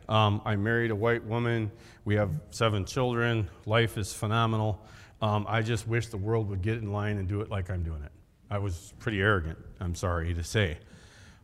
Um, 0.06 0.42
I 0.44 0.56
married 0.56 0.90
a 0.90 0.94
white 0.94 1.24
woman. 1.24 1.70
We 2.04 2.16
have 2.16 2.30
seven 2.50 2.84
children. 2.84 3.48
Life 3.64 3.96
is 3.96 4.12
phenomenal. 4.12 4.84
Um, 5.22 5.46
I 5.48 5.62
just 5.62 5.88
wish 5.88 6.08
the 6.08 6.18
world 6.18 6.50
would 6.50 6.60
get 6.60 6.76
in 6.76 6.92
line 6.92 7.16
and 7.16 7.26
do 7.26 7.40
it 7.40 7.48
like 7.48 7.70
I'm 7.70 7.82
doing 7.82 8.02
it. 8.02 8.12
I 8.50 8.58
was 8.58 8.92
pretty 8.98 9.22
arrogant, 9.22 9.58
I'm 9.80 9.94
sorry 9.94 10.34
to 10.34 10.44
say. 10.44 10.76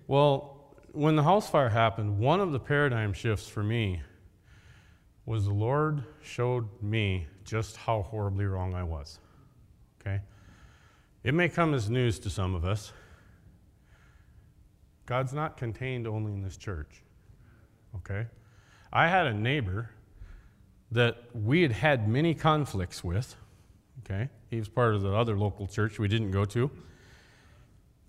Well, 0.06 0.74
when 0.92 1.16
the 1.16 1.22
house 1.22 1.48
fire 1.48 1.70
happened, 1.70 2.18
one 2.18 2.40
of 2.40 2.52
the 2.52 2.60
paradigm 2.60 3.14
shifts 3.14 3.48
for 3.48 3.62
me 3.62 4.02
was 5.24 5.46
the 5.46 5.54
Lord 5.54 6.02
showed 6.22 6.68
me 6.82 7.28
just 7.44 7.78
how 7.78 8.02
horribly 8.02 8.44
wrong 8.44 8.74
I 8.74 8.82
was. 8.82 9.20
Okay? 10.00 10.20
It 11.22 11.34
may 11.34 11.48
come 11.48 11.74
as 11.74 11.90
news 11.90 12.18
to 12.20 12.30
some 12.30 12.54
of 12.54 12.64
us. 12.64 12.92
God's 15.06 15.32
not 15.32 15.56
contained 15.56 16.06
only 16.06 16.32
in 16.32 16.42
this 16.42 16.56
church. 16.56 17.02
Okay? 17.96 18.26
I 18.92 19.08
had 19.08 19.26
a 19.26 19.34
neighbor 19.34 19.90
that 20.92 21.24
we 21.34 21.62
had 21.62 21.72
had 21.72 22.08
many 22.08 22.34
conflicts 22.34 23.04
with. 23.04 23.36
Okay? 24.04 24.28
He 24.48 24.58
was 24.58 24.68
part 24.68 24.94
of 24.94 25.02
the 25.02 25.12
other 25.12 25.36
local 25.36 25.66
church 25.66 25.98
we 25.98 26.08
didn't 26.08 26.30
go 26.30 26.44
to. 26.46 26.70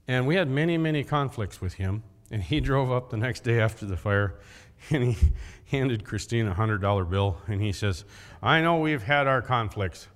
And 0.07 0.26
we 0.26 0.36
had 0.36 0.49
many, 0.49 0.78
many 0.78 1.03
conflicts 1.03 1.59
with 1.59 1.74
him. 1.74 2.03
And 2.32 2.41
he 2.41 2.59
drove 2.62 2.91
up 2.91 3.09
the 3.09 3.18
next 3.18 3.43
day 3.43 3.59
after 3.59 3.86
the 3.86 3.97
fire 3.97 4.36
and 4.89 5.03
he 5.03 5.32
handed 5.66 6.03
Christine 6.03 6.47
a 6.47 6.55
$100 6.55 7.09
bill. 7.09 7.38
And 7.47 7.62
he 7.62 7.72
says, 7.72 8.05
I 8.41 8.62
know 8.62 8.78
we've 8.78 9.03
had 9.03 9.28
our 9.28 9.41
conflicts, 9.41 10.07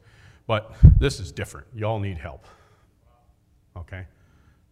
but 0.47 0.75
this 0.97 1.19
is 1.19 1.31
different. 1.31 1.67
Y'all 1.73 1.99
need 1.99 2.17
help. 2.17 2.45
Okay? 3.87 4.05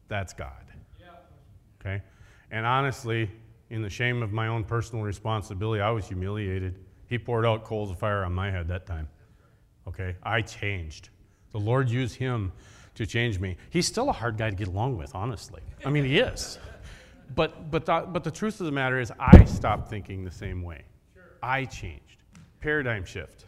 That's 0.07 0.33
God. 0.33 0.51
Okay? 1.79 2.01
And 2.51 2.65
honestly, 2.65 3.29
in 3.69 3.81
the 3.81 3.89
shame 3.89 4.23
of 4.23 4.31
my 4.31 4.47
own 4.47 4.63
personal 4.63 5.03
responsibility, 5.03 5.81
I 5.81 5.89
was 5.91 6.07
humiliated. 6.07 6.79
He 7.07 7.17
poured 7.17 7.45
out 7.45 7.63
coals 7.63 7.91
of 7.91 7.99
fire 7.99 8.23
on 8.23 8.33
my 8.33 8.49
head 8.49 8.67
that 8.69 8.85
time. 8.85 9.07
Okay? 9.87 10.15
I 10.23 10.41
changed. 10.41 11.09
The 11.51 11.59
Lord 11.59 11.89
used 11.89 12.15
him 12.15 12.51
to 12.95 13.05
change 13.05 13.39
me. 13.39 13.57
He's 13.69 13.87
still 13.87 14.09
a 14.09 14.13
hard 14.13 14.37
guy 14.37 14.49
to 14.49 14.55
get 14.55 14.67
along 14.67 14.97
with, 14.97 15.13
honestly. 15.15 15.61
I 15.85 15.89
mean, 15.89 16.05
he 16.05 16.19
is. 16.19 16.57
But, 17.35 17.71
but, 17.71 17.85
the, 17.85 18.05
but 18.07 18.23
the 18.23 18.31
truth 18.31 18.59
of 18.59 18.65
the 18.65 18.71
matter 18.71 18.99
is, 18.99 19.11
I 19.19 19.43
stopped 19.45 19.89
thinking 19.89 20.23
the 20.23 20.31
same 20.31 20.61
way. 20.61 20.83
Sure. 21.13 21.23
I 21.41 21.65
changed. 21.65 22.23
Paradigm 22.61 23.03
shift. 23.03 23.45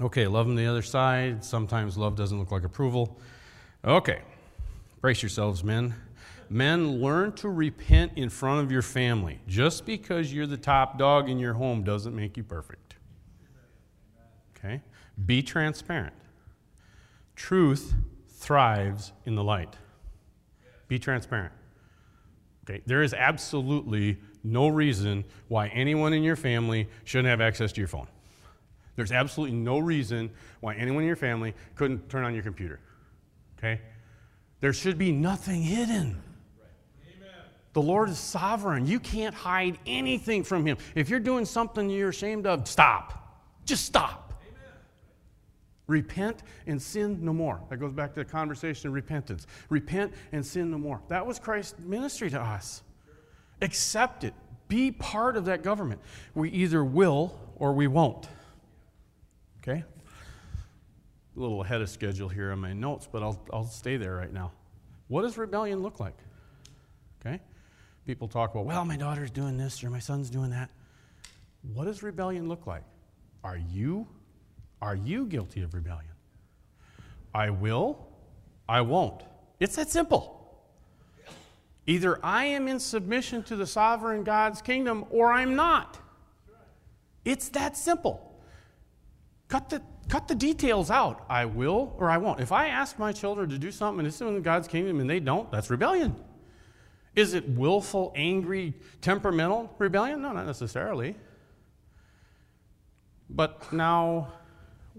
Okay, 0.00 0.26
love 0.26 0.48
on 0.48 0.56
the 0.56 0.66
other 0.66 0.82
side. 0.82 1.44
Sometimes 1.44 1.96
love 1.96 2.16
doesn't 2.16 2.38
look 2.38 2.50
like 2.50 2.64
approval. 2.64 3.16
Okay, 3.84 4.22
brace 5.00 5.22
yourselves, 5.22 5.62
men. 5.62 5.94
Men, 6.50 7.00
learn 7.00 7.32
to 7.34 7.48
repent 7.48 8.12
in 8.16 8.28
front 8.28 8.64
of 8.64 8.72
your 8.72 8.82
family. 8.82 9.40
Just 9.46 9.86
because 9.86 10.32
you're 10.32 10.46
the 10.46 10.56
top 10.56 10.98
dog 10.98 11.28
in 11.28 11.38
your 11.38 11.54
home 11.54 11.84
doesn't 11.84 12.14
make 12.14 12.36
you 12.36 12.42
perfect. 12.42 12.96
Okay? 14.56 14.80
Be 15.26 15.42
transparent. 15.42 16.14
Truth 17.36 17.94
thrives 18.28 19.12
in 19.24 19.34
the 19.34 19.44
light. 19.44 19.76
Be 20.88 20.98
transparent. 20.98 21.52
Okay? 22.64 22.82
There 22.86 23.02
is 23.02 23.14
absolutely 23.14 24.18
no 24.42 24.68
reason 24.68 25.24
why 25.48 25.68
anyone 25.68 26.12
in 26.12 26.22
your 26.22 26.36
family 26.36 26.88
shouldn't 27.04 27.28
have 27.28 27.40
access 27.40 27.72
to 27.72 27.80
your 27.80 27.88
phone. 27.88 28.08
There's 28.96 29.12
absolutely 29.12 29.56
no 29.56 29.78
reason 29.78 30.30
why 30.60 30.74
anyone 30.74 31.02
in 31.02 31.06
your 31.06 31.16
family 31.16 31.54
couldn't 31.74 32.08
turn 32.08 32.24
on 32.24 32.34
your 32.34 32.42
computer. 32.42 32.80
Okay? 33.58 33.80
There 34.60 34.72
should 34.72 34.98
be 34.98 35.12
nothing 35.12 35.62
hidden. 35.62 36.22
The 37.74 37.82
Lord 37.82 38.08
is 38.08 38.18
sovereign. 38.18 38.86
You 38.86 39.00
can't 39.00 39.34
hide 39.34 39.78
anything 39.84 40.44
from 40.44 40.64
Him. 40.64 40.78
If 40.94 41.10
you're 41.10 41.20
doing 41.20 41.44
something 41.44 41.90
you're 41.90 42.10
ashamed 42.10 42.46
of, 42.46 42.66
stop. 42.68 43.42
Just 43.64 43.84
stop. 43.84 44.40
Amen. 44.48 44.62
Repent 45.88 46.44
and 46.68 46.80
sin 46.80 47.18
no 47.20 47.32
more. 47.32 47.60
That 47.68 47.78
goes 47.78 47.92
back 47.92 48.14
to 48.14 48.20
the 48.20 48.24
conversation 48.24 48.88
of 48.88 48.94
repentance. 48.94 49.48
Repent 49.70 50.14
and 50.30 50.46
sin 50.46 50.70
no 50.70 50.78
more. 50.78 51.02
That 51.08 51.26
was 51.26 51.40
Christ's 51.40 51.80
ministry 51.80 52.30
to 52.30 52.40
us. 52.40 52.84
Accept 53.60 54.22
it. 54.22 54.34
Be 54.68 54.92
part 54.92 55.36
of 55.36 55.44
that 55.46 55.64
government. 55.64 56.00
We 56.34 56.50
either 56.50 56.84
will 56.84 57.36
or 57.56 57.72
we 57.72 57.88
won't. 57.88 58.28
Okay? 59.66 59.82
A 61.36 61.40
little 61.40 61.62
ahead 61.62 61.80
of 61.80 61.88
schedule 61.88 62.28
here 62.28 62.52
on 62.52 62.58
my 62.58 62.74
notes, 62.74 63.08
but 63.10 63.22
I'll, 63.22 63.42
I'll 63.52 63.64
stay 63.64 63.96
there 63.96 64.14
right 64.14 64.32
now. 64.32 64.52
What 65.08 65.22
does 65.22 65.38
rebellion 65.38 65.82
look 65.82 66.00
like? 66.00 66.18
Okay? 67.20 67.40
People 68.06 68.28
talk 68.28 68.52
about, 68.52 68.66
well, 68.66 68.84
my 68.84 68.96
daughter's 68.96 69.30
doing 69.30 69.56
this 69.56 69.82
or 69.82 69.88
my 69.88 69.98
son's 69.98 70.28
doing 70.28 70.50
that. 70.50 70.68
What 71.72 71.86
does 71.86 72.02
rebellion 72.02 72.46
look 72.46 72.66
like? 72.66 72.82
Are 73.42 73.56
you 73.56 74.06
Are 74.82 74.94
you 74.94 75.24
guilty 75.24 75.62
of 75.62 75.72
rebellion? 75.72 76.12
I 77.34 77.48
will, 77.48 78.06
I 78.68 78.82
won't. 78.82 79.22
It's 79.60 79.76
that 79.76 79.88
simple. 79.88 80.66
Either 81.86 82.18
I 82.22 82.44
am 82.44 82.68
in 82.68 82.78
submission 82.78 83.42
to 83.44 83.56
the 83.56 83.66
sovereign 83.66 84.24
God's 84.24 84.60
kingdom 84.60 85.06
or 85.10 85.32
I'm 85.32 85.56
not. 85.56 85.98
It's 87.24 87.48
that 87.50 87.78
simple. 87.78 88.33
Cut 89.54 89.70
the, 89.70 89.82
cut 90.08 90.26
the 90.26 90.34
details 90.34 90.90
out. 90.90 91.24
I 91.28 91.44
will 91.44 91.94
or 92.00 92.10
I 92.10 92.18
won't. 92.18 92.40
If 92.40 92.50
I 92.50 92.66
ask 92.66 92.98
my 92.98 93.12
children 93.12 93.50
to 93.50 93.56
do 93.56 93.70
something 93.70 94.00
and 94.00 94.08
it's 94.08 94.20
in 94.20 94.42
God's 94.42 94.66
kingdom 94.66 94.98
and 94.98 95.08
they 95.08 95.20
don't, 95.20 95.48
that's 95.52 95.70
rebellion. 95.70 96.16
Is 97.14 97.34
it 97.34 97.48
willful, 97.48 98.12
angry, 98.16 98.74
temperamental 99.00 99.72
rebellion? 99.78 100.22
No, 100.22 100.32
not 100.32 100.46
necessarily. 100.46 101.14
But 103.30 103.72
now 103.72 104.32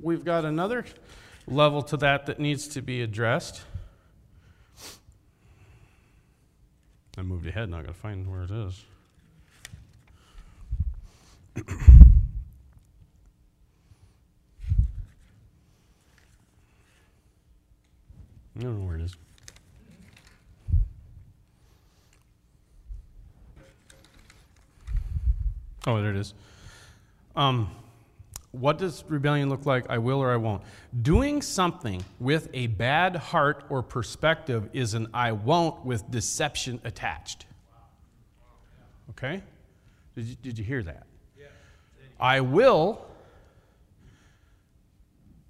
we've 0.02 0.24
got 0.24 0.46
another 0.46 0.86
level 1.48 1.82
to 1.82 1.98
that 1.98 2.26
that 2.28 2.40
needs 2.40 2.70
to 2.70 2.82
be 2.82 3.02
addressed. 3.02 3.62
I 7.18 7.24
moved 7.24 7.46
ahead, 7.46 7.70
now 7.70 7.80
I 7.80 7.82
gotta 7.82 7.94
find 7.94 8.32
where 8.32 8.44
it 8.44 8.52
is. 8.52 8.86
I 18.58 18.62
don't 18.62 18.80
know 18.80 18.86
where 18.88 18.96
it 18.96 19.02
is. 19.02 19.16
Oh, 25.88 26.02
there 26.02 26.12
it 26.12 26.18
is. 26.18 26.34
Um, 27.36 27.70
what 28.52 28.78
does 28.78 29.04
rebellion 29.08 29.50
look 29.50 29.66
like? 29.66 29.86
I 29.90 29.98
will 29.98 30.20
or 30.20 30.32
I 30.32 30.38
won't. 30.38 30.64
Doing 31.02 31.42
something 31.42 32.04
with 32.20 32.48
a 32.54 32.68
bad 32.68 33.18
heart 33.18 33.66
or 33.70 33.84
perspective 33.84 34.70
is 34.74 34.94
an 34.94 35.08
I 35.14 35.34
won't 35.34 35.86
with 35.86 36.10
deception 36.10 36.80
attached. 36.86 37.46
Okay? 39.12 39.44
Did 40.16 40.26
you, 40.26 40.36
did 40.42 40.58
you 40.58 40.64
hear 40.64 40.82
that? 40.84 41.06
I 42.20 42.40
will 42.40 43.06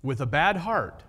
with 0.01 0.19
a 0.21 0.25
bad 0.25 0.57
heart 0.57 1.03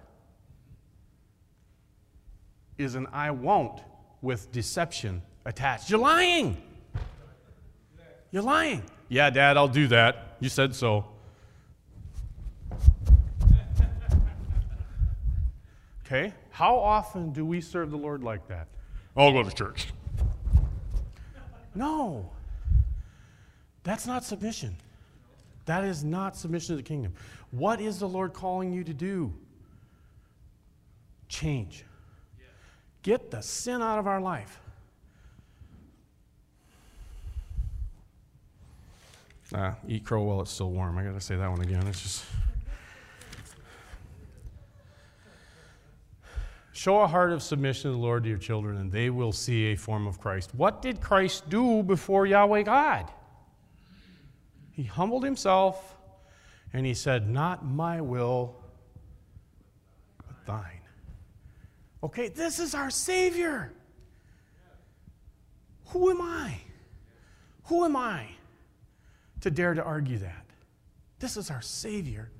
is 2.78 2.94
an 2.94 3.06
I 3.12 3.30
won't 3.30 3.80
with 4.22 4.50
deception 4.52 5.22
attached. 5.44 5.90
You're 5.90 5.98
lying. 6.00 6.56
You're 8.30 8.42
lying. 8.42 8.82
Yeah, 9.08 9.30
Dad, 9.30 9.56
I'll 9.56 9.68
do 9.68 9.86
that. 9.88 10.36
You 10.40 10.48
said 10.48 10.74
so. 10.74 11.06
Okay? 16.04 16.32
How 16.50 16.76
often 16.76 17.32
do 17.32 17.44
we 17.44 17.60
serve 17.60 17.90
the 17.90 17.96
Lord 17.96 18.22
like 18.22 18.46
that? 18.48 18.68
I'll 19.16 19.32
go 19.32 19.42
to 19.42 19.50
church. 19.50 19.88
No. 21.74 22.30
That's 23.82 24.06
not 24.06 24.24
submission. 24.24 24.76
That 25.66 25.84
is 25.84 26.04
not 26.04 26.36
submission 26.36 26.76
to 26.76 26.76
the 26.76 26.86
kingdom. 26.86 27.12
What 27.50 27.80
is 27.80 27.98
the 27.98 28.08
Lord 28.08 28.32
calling 28.32 28.72
you 28.72 28.84
to 28.84 28.94
do? 28.94 29.32
Change. 31.28 31.84
Get 33.06 33.30
the 33.30 33.40
sin 33.40 33.82
out 33.82 34.00
of 34.00 34.08
our 34.08 34.20
life. 34.20 34.58
Ah, 39.54 39.76
eat 39.86 40.04
crow 40.04 40.24
while 40.24 40.40
it's 40.40 40.50
still 40.50 40.72
warm. 40.72 40.98
I 40.98 41.04
got 41.04 41.14
to 41.14 41.20
say 41.20 41.36
that 41.36 41.48
one 41.48 41.60
again. 41.60 41.86
It's 41.86 42.02
just. 42.02 42.24
Show 46.72 46.98
a 46.98 47.06
heart 47.06 47.30
of 47.30 47.44
submission 47.44 47.92
to 47.92 47.96
the 47.96 48.02
Lord 48.02 48.24
to 48.24 48.28
your 48.28 48.38
children, 48.38 48.76
and 48.76 48.90
they 48.90 49.10
will 49.10 49.30
see 49.30 49.66
a 49.66 49.76
form 49.76 50.08
of 50.08 50.18
Christ. 50.18 50.52
What 50.56 50.82
did 50.82 51.00
Christ 51.00 51.48
do 51.48 51.84
before 51.84 52.26
Yahweh 52.26 52.62
God? 52.62 53.08
He 54.72 54.82
humbled 54.82 55.22
himself 55.22 55.94
and 56.72 56.84
he 56.84 56.94
said, 56.94 57.30
Not 57.30 57.64
my 57.64 58.00
will, 58.00 58.56
but 60.26 60.44
thine. 60.44 60.80
Okay, 62.02 62.28
this 62.28 62.58
is 62.58 62.74
our 62.74 62.90
Savior. 62.90 63.72
Who 65.88 66.10
am 66.10 66.20
I? 66.20 66.58
Who 67.64 67.84
am 67.84 67.96
I 67.96 68.26
to 69.40 69.50
dare 69.50 69.74
to 69.74 69.82
argue 69.82 70.18
that? 70.18 70.46
This 71.18 71.36
is 71.36 71.50
our 71.50 71.62
Savior. 71.62 72.30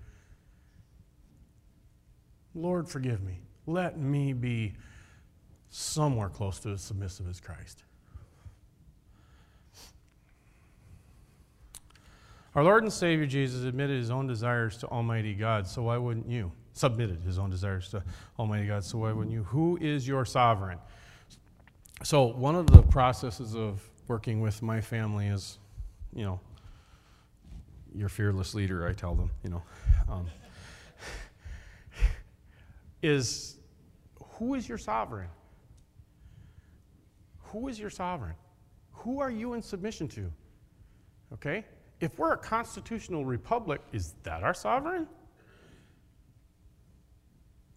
Lord, 2.55 2.89
forgive 2.89 3.23
me 3.23 3.41
let 3.67 3.99
me 3.99 4.33
be 4.33 4.75
somewhere 5.71 6.29
close 6.29 6.61
to 6.61 6.71
as 6.71 6.81
submissive 6.81 7.29
as 7.29 7.41
Christ. 7.41 7.83
Our 12.55 12.65
Lord 12.65 12.85
and 12.85 12.93
Savior 12.93 13.27
Jesus 13.27 13.65
admitted 13.65 13.99
his 13.99 14.11
own 14.11 14.27
desires 14.27 14.79
to 14.79 14.87
Almighty 14.87 15.35
God, 15.35 15.67
so 15.67 15.83
why 15.83 15.99
wouldn't 15.99 16.31
you? 16.31 16.53
Submitted 16.77 17.23
his 17.23 17.39
own 17.39 17.49
desires 17.49 17.89
to 17.89 18.03
Almighty 18.39 18.67
God, 18.67 18.85
so 18.85 18.99
why 18.99 19.11
wouldn't 19.11 19.33
you? 19.33 19.45
Who 19.45 19.79
is 19.81 20.07
your 20.07 20.27
sovereign? 20.27 20.77
So, 22.03 22.25
one 22.25 22.55
of 22.55 22.67
the 22.67 22.83
processes 22.83 23.57
of 23.57 23.81
working 24.09 24.43
with 24.43 24.61
my 24.61 24.83
family 24.83 25.29
is, 25.29 25.57
you 26.15 26.27
know, 26.27 26.39
your 27.95 28.11
fearless 28.11 28.55
leader, 28.55 28.87
I 28.87 28.93
tell 28.93 29.15
them, 29.15 29.31
you 29.43 29.49
know, 29.49 29.63
um, 30.07 30.27
is 33.03 33.57
who 34.35 34.53
is 34.53 34.69
your 34.69 34.77
sovereign? 34.77 35.29
Who 37.45 37.69
is 37.69 37.81
your 37.81 37.89
sovereign? 37.89 38.35
Who 38.93 39.19
are 39.21 39.31
you 39.31 39.55
in 39.55 39.63
submission 39.63 40.09
to? 40.09 40.31
Okay? 41.33 41.65
If 42.01 42.19
we're 42.19 42.35
a 42.35 42.37
constitutional 42.37 43.25
republic, 43.25 43.81
is 43.95 44.13
that 44.25 44.43
our 44.43 44.53
sovereign? 44.53 45.09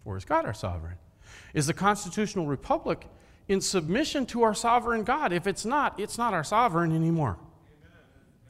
Or 0.10 0.18
is 0.18 0.26
God 0.26 0.44
our 0.44 0.56
sovereign? 0.56 0.96
Is 1.54 1.68
the 1.68 1.74
constitutional 1.74 2.48
republic 2.48 3.06
in 3.48 3.62
submission 3.62 4.26
to 4.28 4.42
our 4.42 4.56
sovereign 4.56 5.04
God? 5.04 5.32
If 5.32 5.46
it's 5.46 5.66
not, 5.66 6.00
it's 6.00 6.18
not 6.18 6.34
our 6.34 6.44
sovereign 6.44 6.96
anymore. 6.96 7.38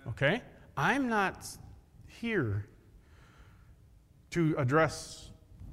Okay? 0.07 0.41
I'm 0.77 1.09
not 1.09 1.45
here 2.07 2.65
to 4.29 4.55
address 4.57 5.31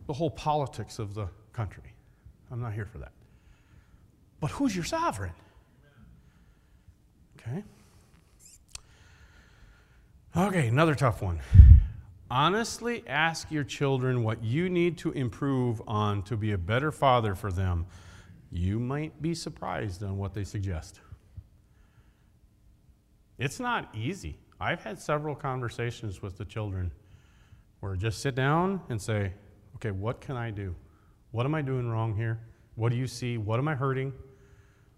the 0.09 0.13
whole 0.13 0.31
politics 0.31 0.99
of 0.99 1.15
the 1.15 1.29
country. 1.53 1.95
I'm 2.51 2.61
not 2.61 2.73
here 2.73 2.87
for 2.87 2.99
that. 2.99 3.13
But 4.41 4.51
who's 4.51 4.75
your 4.75 4.85
sovereign? 4.85 5.35
Okay. 7.39 7.63
Okay, 10.37 10.67
another 10.67 10.97
tough 10.97 11.23
one. 11.23 11.39
Honestly 12.31 13.05
ask 13.07 13.51
your 13.51 13.65
children 13.65 14.25
what 14.25 14.43
you 14.43 14.69
need 14.69 14.99
to 14.99 15.13
improve 15.13 15.81
on 15.87 16.23
to 16.25 16.37
be 16.37 16.53
a 16.53 16.59
better 16.59 16.91
father 16.91 17.35
for 17.35 17.53
them. 17.53 17.87
You 18.51 18.81
might 18.81 19.23
be 19.23 19.35
surprised 19.35 20.03
on 20.03 20.19
what 20.19 20.35
they 20.35 20.45
suggest. 20.45 21.01
It's 23.39 23.61
not 23.61 23.95
easy. 23.95 24.39
I've 24.59 24.83
had 24.83 24.99
several 24.99 25.35
conversations 25.35 26.23
with 26.23 26.39
the 26.39 26.45
children 26.45 26.91
where 27.81 27.95
just 27.95 28.21
sit 28.21 28.35
down 28.35 28.81
and 28.89 29.01
say, 29.01 29.33
okay, 29.77 29.91
what 29.91 30.21
can 30.21 30.37
I 30.37 30.51
do? 30.51 30.75
What 31.31 31.47
am 31.47 31.55
I 31.55 31.63
doing 31.63 31.89
wrong 31.89 32.17
here? 32.17 32.41
What 32.75 32.91
do 32.91 32.97
you 32.97 33.07
see? 33.07 33.37
What 33.37 33.59
am 33.59 33.69
I 33.69 33.75
hurting? 33.75 34.13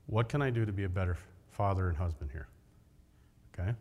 What 0.06 0.28
can 0.28 0.40
I 0.40 0.50
do 0.50 0.64
to 0.64 0.72
be 0.72 0.84
a 0.84 0.88
better 0.88 1.16
father 1.50 1.88
and 1.88 1.96
husband 1.96 2.30
here? 2.32 2.48
Okay? 3.52 3.74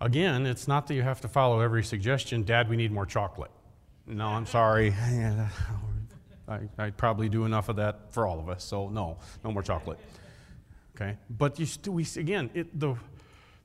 Again, 0.00 0.46
it's 0.46 0.68
not 0.68 0.86
that 0.86 0.94
you 0.94 1.02
have 1.02 1.20
to 1.22 1.28
follow 1.28 1.60
every 1.60 1.82
suggestion. 1.82 2.42
Dad, 2.42 2.68
we 2.68 2.76
need 2.76 2.92
more 2.92 3.06
chocolate. 3.06 3.50
No, 4.06 4.26
I'm 4.26 4.46
sorry. 4.58 4.94
I, 6.48 6.60
would 6.78 6.96
probably 6.96 7.28
do 7.28 7.44
enough 7.44 7.68
of 7.68 7.76
that 7.76 8.12
for 8.12 8.26
all 8.26 8.38
of 8.38 8.48
us. 8.48 8.62
So 8.62 8.88
no, 8.88 9.18
no 9.44 9.50
more 9.50 9.62
chocolate. 9.62 9.98
Okay, 10.94 11.16
but 11.28 11.58
you 11.58 11.66
st- 11.66 11.88
we 11.88 12.06
again, 12.16 12.50
it, 12.54 12.78
the 12.78 12.94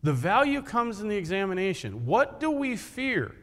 the 0.03 0.11
value 0.11 0.61
comes 0.61 0.99
in 0.99 1.07
the 1.07 1.15
examination. 1.15 2.05
What 2.05 2.39
do 2.39 2.51
we 2.51 2.75
fear? 2.75 3.35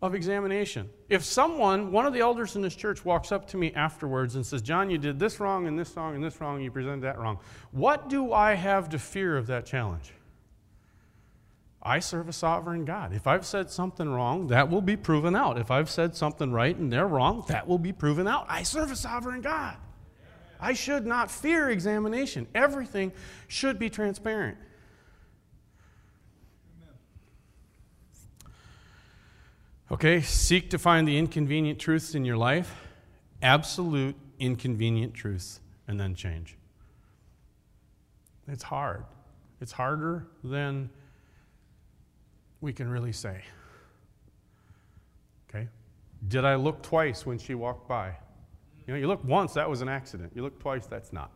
of 0.00 0.14
examination. 0.14 0.88
If 1.08 1.24
someone, 1.24 1.90
one 1.90 2.06
of 2.06 2.12
the 2.12 2.20
elders 2.20 2.54
in 2.54 2.62
this 2.62 2.76
church, 2.76 3.04
walks 3.04 3.32
up 3.32 3.48
to 3.48 3.56
me 3.56 3.72
afterwards 3.72 4.36
and 4.36 4.46
says, 4.46 4.62
John, 4.62 4.90
you 4.90 4.98
did 4.98 5.18
this 5.18 5.40
wrong 5.40 5.66
and 5.66 5.78
this 5.78 5.96
wrong 5.96 6.14
and 6.14 6.22
this 6.22 6.40
wrong, 6.40 6.56
and 6.56 6.64
you 6.64 6.70
presented 6.70 7.02
that 7.02 7.18
wrong, 7.18 7.38
what 7.72 8.08
do 8.08 8.32
I 8.32 8.54
have 8.54 8.88
to 8.90 8.98
fear 8.98 9.36
of 9.36 9.48
that 9.48 9.66
challenge? 9.66 10.12
I 11.82 12.00
serve 12.00 12.28
a 12.28 12.32
sovereign 12.32 12.84
God. 12.84 13.12
If 13.12 13.26
I've 13.26 13.46
said 13.46 13.70
something 13.70 14.08
wrong, 14.08 14.48
that 14.48 14.68
will 14.68 14.82
be 14.82 14.96
proven 14.96 15.36
out. 15.36 15.58
If 15.58 15.70
I've 15.70 15.88
said 15.88 16.16
something 16.16 16.52
right 16.52 16.76
and 16.76 16.92
they're 16.92 17.06
wrong, 17.06 17.44
that 17.48 17.68
will 17.68 17.78
be 17.78 17.92
proven 17.92 18.26
out. 18.26 18.46
I 18.48 18.64
serve 18.64 18.90
a 18.90 18.96
sovereign 18.96 19.40
God. 19.40 19.76
I 20.60 20.72
should 20.72 21.06
not 21.06 21.30
fear 21.30 21.70
examination. 21.70 22.48
Everything 22.54 23.12
should 23.46 23.78
be 23.78 23.88
transparent. 23.88 24.58
Okay, 29.90 30.20
seek 30.20 30.70
to 30.70 30.78
find 30.78 31.08
the 31.08 31.16
inconvenient 31.16 31.78
truths 31.78 32.14
in 32.14 32.24
your 32.24 32.36
life, 32.36 32.74
absolute 33.40 34.16
inconvenient 34.38 35.14
truths, 35.14 35.60
and 35.86 35.98
then 35.98 36.14
change. 36.14 36.56
It's 38.46 38.64
hard. 38.64 39.04
It's 39.60 39.72
harder 39.72 40.26
than 40.44 40.90
we 42.60 42.72
can 42.72 42.88
really 42.88 43.12
say. 43.12 43.42
Okay? 45.48 45.68
Did 46.28 46.44
I 46.44 46.56
look 46.56 46.82
twice 46.82 47.24
when 47.24 47.38
she 47.38 47.54
walked 47.54 47.88
by? 47.88 48.08
You 48.86 48.94
know, 48.94 49.00
you 49.00 49.06
look 49.06 49.22
once, 49.24 49.54
that 49.54 49.68
was 49.68 49.82
an 49.82 49.88
accident. 49.88 50.32
You 50.34 50.42
look 50.42 50.58
twice, 50.58 50.86
that's 50.86 51.12
not. 51.12 51.30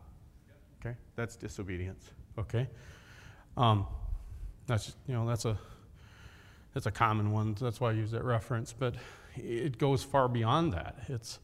Okay? 0.80 0.96
That's 1.16 1.36
disobedience. 1.36 2.10
Okay? 2.38 2.68
Um, 3.56 3.86
that's, 4.66 4.94
you 5.06 5.14
know, 5.14 5.26
that's 5.26 5.44
a, 5.44 5.58
that's 6.74 6.86
a 6.86 6.90
common 6.90 7.30
one. 7.32 7.54
That's 7.60 7.80
why 7.80 7.90
I 7.90 7.92
use 7.92 8.10
that 8.12 8.24
reference. 8.24 8.72
But 8.72 8.94
it 9.36 9.78
goes 9.78 10.02
far 10.02 10.28
beyond 10.28 10.72
that. 10.72 10.96
It's 11.08 11.38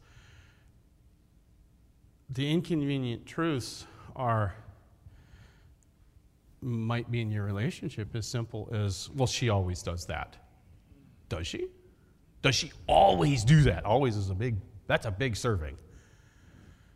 the 2.29 2.51
inconvenient 2.51 3.25
truths 3.25 3.85
are 4.15 4.55
might 6.61 7.09
be 7.09 7.21
in 7.21 7.31
your 7.31 7.45
relationship 7.45 8.15
as 8.15 8.27
simple 8.27 8.69
as, 8.71 9.09
well, 9.15 9.27
she 9.27 9.49
always 9.49 9.81
does 9.81 10.05
that. 10.07 10.35
Does 11.29 11.47
she? 11.47 11.67
Does 12.41 12.55
she 12.55 12.71
always 12.87 13.43
do 13.43 13.61
that? 13.63 13.85
Always 13.85 14.15
is 14.15 14.29
a 14.29 14.35
big, 14.35 14.57
that's 14.87 15.05
a 15.05 15.11
big 15.11 15.35
serving. 15.35 15.77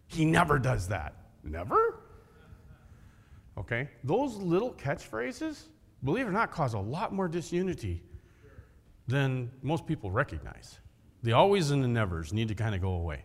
He 0.08 0.26
never 0.26 0.60
does 0.60 0.88
that. 0.90 1.16
Never? 1.44 2.00
Okay? 3.58 3.90
Those 4.04 4.36
little 4.36 4.74
catchphrases, 4.74 5.64
believe 6.04 6.26
it 6.26 6.30
or 6.30 6.34
not, 6.34 6.52
cause 6.52 6.74
a 6.74 6.80
lot 6.80 7.14
more 7.14 7.28
disunity 7.28 8.04
than 9.08 9.52
most 9.62 9.86
people 9.86 10.12
recognize. 10.12 10.80
The 11.24 11.34
always 11.34 11.72
and 11.72 11.84
the 11.84 11.88
nevers 11.88 12.34
need 12.34 12.48
to 12.50 12.56
kind 12.56 12.76
of 12.76 12.82
go 12.82 12.94
away. 12.94 13.24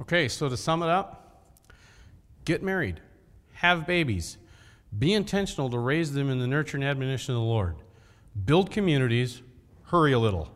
Okay, 0.00 0.28
so 0.28 0.48
to 0.48 0.56
sum 0.56 0.82
it 0.82 0.88
up, 0.88 1.44
get 2.44 2.62
married 2.62 3.00
have 3.60 3.86
babies. 3.86 4.38
Be 4.98 5.12
intentional 5.12 5.68
to 5.68 5.78
raise 5.78 6.14
them 6.14 6.30
in 6.30 6.38
the 6.38 6.46
nurture 6.46 6.78
and 6.78 6.84
admonition 6.84 7.34
of 7.34 7.40
the 7.40 7.46
Lord. 7.46 7.76
Build 8.46 8.70
communities, 8.70 9.42
hurry 9.84 10.12
a 10.12 10.18
little. 10.18 10.50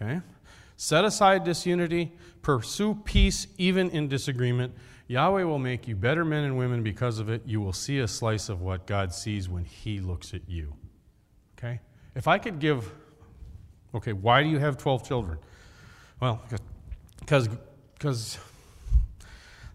Okay? 0.00 0.20
Set 0.76 1.06
aside 1.06 1.44
disunity, 1.44 2.12
pursue 2.42 2.94
peace 3.04 3.46
even 3.56 3.88
in 3.88 4.06
disagreement. 4.06 4.74
Yahweh 5.06 5.44
will 5.44 5.58
make 5.58 5.88
you 5.88 5.96
better 5.96 6.26
men 6.26 6.44
and 6.44 6.58
women 6.58 6.82
because 6.82 7.18
of 7.18 7.30
it. 7.30 7.40
You 7.46 7.62
will 7.62 7.72
see 7.72 8.00
a 8.00 8.08
slice 8.08 8.50
of 8.50 8.60
what 8.60 8.86
God 8.86 9.14
sees 9.14 9.48
when 9.48 9.64
He 9.64 9.98
looks 9.98 10.34
at 10.34 10.42
you. 10.46 10.74
Okay? 11.56 11.80
If 12.14 12.28
I 12.28 12.36
could 12.36 12.58
give, 12.58 12.92
okay, 13.94 14.12
why 14.12 14.42
do 14.42 14.50
you 14.50 14.58
have 14.58 14.76
12 14.76 15.08
children? 15.08 15.38
Well, 16.20 16.42
because 17.20 17.48
because 17.94 18.38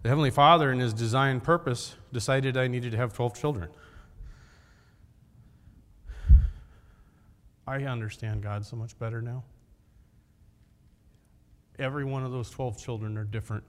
the 0.08 0.10
Heavenly 0.10 0.30
Father, 0.30 0.72
in 0.72 0.78
His 0.78 0.94
design 0.94 1.38
purpose, 1.38 1.94
decided 2.14 2.56
I 2.56 2.66
needed 2.66 2.92
to 2.92 2.96
have 2.96 3.12
12 3.12 3.38
children. 3.38 3.68
I 7.66 7.82
understand 7.82 8.42
God 8.42 8.64
so 8.64 8.74
much 8.74 8.98
better 8.98 9.20
now. 9.20 9.44
Every 11.78 12.06
one 12.06 12.24
of 12.24 12.32
those 12.32 12.48
12 12.48 12.78
children 12.78 13.18
are 13.18 13.24
different. 13.24 13.64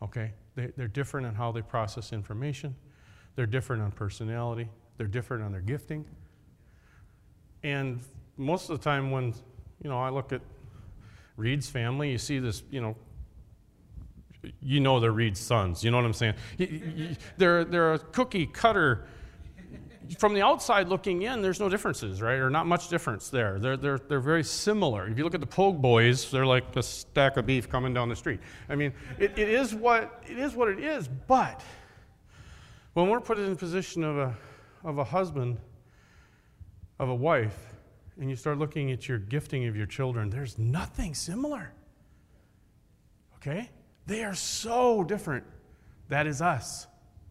Okay? 0.00 0.32
They, 0.54 0.72
they're 0.74 0.88
different 0.88 1.26
in 1.26 1.34
how 1.34 1.52
they 1.52 1.60
process 1.60 2.14
information, 2.14 2.74
they're 3.36 3.44
different 3.44 3.82
on 3.82 3.90
personality, 3.92 4.70
they're 4.96 5.06
different 5.06 5.44
on 5.44 5.52
their 5.52 5.60
gifting. 5.60 6.06
And 7.62 8.00
most 8.38 8.70
of 8.70 8.78
the 8.78 8.82
time, 8.82 9.10
when 9.10 9.34
you 9.82 9.90
know, 9.90 10.00
I 10.00 10.08
look 10.08 10.32
at 10.32 10.40
Reed's 11.36 11.68
family, 11.68 12.10
you 12.10 12.16
see 12.16 12.38
this, 12.38 12.62
you 12.70 12.80
know, 12.80 12.96
you 14.60 14.80
know 14.80 15.00
they're 15.00 15.12
Reed's 15.12 15.40
sons. 15.40 15.82
You 15.84 15.90
know 15.90 15.96
what 15.98 16.06
I'm 16.06 16.12
saying? 16.12 16.34
They're, 17.36 17.64
they're 17.64 17.94
a 17.94 17.98
cookie 17.98 18.46
cutter. 18.46 19.06
From 20.18 20.32
the 20.32 20.42
outside 20.42 20.88
looking 20.88 21.22
in, 21.22 21.42
there's 21.42 21.60
no 21.60 21.68
differences, 21.68 22.22
right? 22.22 22.38
Or 22.38 22.48
not 22.48 22.66
much 22.66 22.88
difference 22.88 23.28
there. 23.28 23.58
They're, 23.58 23.76
they're, 23.76 23.98
they're 23.98 24.20
very 24.20 24.44
similar. 24.44 25.06
If 25.06 25.18
you 25.18 25.24
look 25.24 25.34
at 25.34 25.40
the 25.40 25.46
Pogue 25.46 25.82
boys, 25.82 26.30
they're 26.30 26.46
like 26.46 26.76
a 26.76 26.82
stack 26.82 27.36
of 27.36 27.44
beef 27.44 27.68
coming 27.68 27.92
down 27.92 28.08
the 28.08 28.16
street. 28.16 28.40
I 28.68 28.74
mean, 28.74 28.92
it, 29.18 29.38
it, 29.38 29.48
is, 29.50 29.74
what, 29.74 30.22
it 30.26 30.38
is 30.38 30.54
what 30.54 30.68
it 30.68 30.78
is, 30.78 31.08
but 31.08 31.62
when 32.94 33.08
we're 33.10 33.20
put 33.20 33.38
in 33.38 33.50
the 33.50 33.56
position 33.56 34.02
of 34.02 34.16
a, 34.16 34.36
of 34.82 34.98
a 34.98 35.04
husband, 35.04 35.58
of 36.98 37.10
a 37.10 37.14
wife, 37.14 37.56
and 38.18 38.28
you 38.28 38.36
start 38.36 38.58
looking 38.58 38.90
at 38.90 39.08
your 39.08 39.18
gifting 39.18 39.66
of 39.66 39.76
your 39.76 39.86
children, 39.86 40.30
there's 40.30 40.58
nothing 40.58 41.14
similar. 41.14 41.72
Okay? 43.36 43.70
They 44.08 44.24
are 44.24 44.34
so 44.34 45.04
different. 45.04 45.44
That 46.08 46.26
is 46.26 46.40
us 46.40 46.86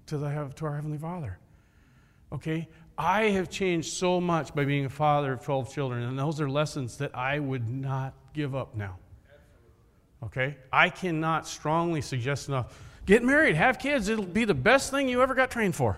to, 0.05 0.17
the, 0.19 0.51
to 0.55 0.65
our 0.65 0.75
Heavenly 0.75 0.99
Father. 0.99 1.39
Okay? 2.31 2.69
I 2.99 3.23
have 3.23 3.49
changed 3.49 3.93
so 3.93 4.21
much 4.21 4.53
by 4.53 4.63
being 4.63 4.85
a 4.85 4.89
father 4.89 5.33
of 5.33 5.43
12 5.43 5.73
children, 5.73 6.03
and 6.03 6.17
those 6.17 6.39
are 6.39 6.47
lessons 6.47 6.97
that 6.97 7.15
I 7.15 7.39
would 7.39 7.67
not 7.67 8.13
give 8.33 8.55
up 8.55 8.75
now. 8.75 8.97
Okay? 10.23 10.57
I 10.71 10.89
cannot 10.89 11.47
strongly 11.47 12.01
suggest 12.01 12.47
enough. 12.47 12.79
Get 13.07 13.23
married, 13.23 13.55
have 13.55 13.79
kids, 13.79 14.07
it'll 14.07 14.23
be 14.23 14.45
the 14.45 14.53
best 14.53 14.91
thing 14.91 15.09
you 15.09 15.23
ever 15.23 15.33
got 15.33 15.49
trained 15.49 15.75
for. 15.75 15.97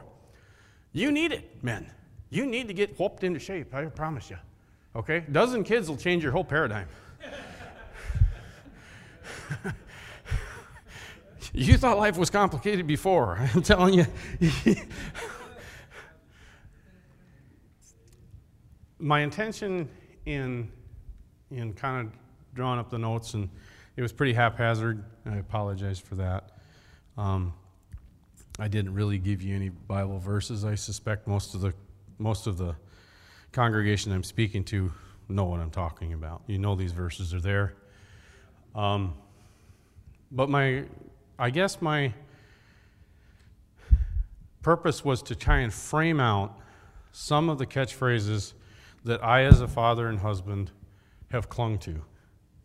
You 0.93 1.11
need 1.11 1.33
it, 1.33 1.61
men. 1.61 1.91
You 2.29 2.45
need 2.45 2.69
to 2.69 2.73
get 2.73 2.97
whooped 2.97 3.25
into 3.25 3.39
shape, 3.39 3.75
I 3.75 3.83
promise 3.87 4.29
you. 4.29 4.37
Okay? 4.95 5.17
A 5.17 5.31
dozen 5.31 5.65
kids 5.65 5.89
will 5.89 5.97
change 5.97 6.23
your 6.23 6.31
whole 6.31 6.45
paradigm. 6.45 6.87
You 11.53 11.77
thought 11.77 11.97
life 11.97 12.17
was 12.17 12.29
complicated 12.29 12.85
before. 12.85 13.37
I'm 13.55 13.61
telling 13.61 13.93
you. 13.93 14.05
My 18.99 19.21
intention 19.21 19.89
in, 20.25 20.69
in 21.51 21.73
kind 21.73 22.07
of 22.07 22.13
drawing 22.53 22.79
up 22.79 22.89
the 22.89 22.99
notes, 22.99 23.33
and 23.33 23.49
it 23.95 24.01
was 24.01 24.11
pretty 24.11 24.33
haphazard, 24.33 25.03
I 25.25 25.37
apologize 25.37 25.99
for 25.99 26.15
that. 26.15 26.51
Um, 27.17 27.53
I 28.59 28.67
didn't 28.67 28.93
really 28.93 29.17
give 29.17 29.41
you 29.41 29.55
any 29.55 29.69
Bible 29.69 30.19
verses. 30.19 30.65
I 30.65 30.75
suspect 30.75 31.27
most 31.27 31.55
of 31.55 31.61
the 31.61 31.73
most 32.17 32.47
of 32.47 32.57
the 32.57 32.75
congregation 33.53 34.11
I'm 34.11 34.23
speaking 34.23 34.65
to 34.65 34.91
know 35.29 35.45
what 35.45 35.61
I'm 35.61 35.71
talking 35.71 36.11
about. 36.11 36.41
You 36.47 36.57
know 36.57 36.75
these 36.75 36.91
verses 36.91 37.33
are 37.33 37.39
there. 37.39 37.75
Um, 38.75 39.13
but 40.31 40.49
my 40.49 40.83
I 41.41 41.51
guess 41.51 41.81
my 41.81 42.13
purpose 44.61 45.05
was 45.05 45.21
to 45.23 45.35
try 45.35 45.59
and 45.59 45.73
frame 45.73 46.19
out 46.19 46.59
some 47.13 47.49
of 47.49 47.57
the 47.57 47.65
catchphrases 47.65 48.51
that 49.05 49.23
I, 49.23 49.43
as 49.43 49.61
a 49.61 49.67
father 49.67 50.09
and 50.09 50.19
husband, 50.19 50.71
have 51.31 51.47
clung 51.47 51.79
to, 51.79 52.01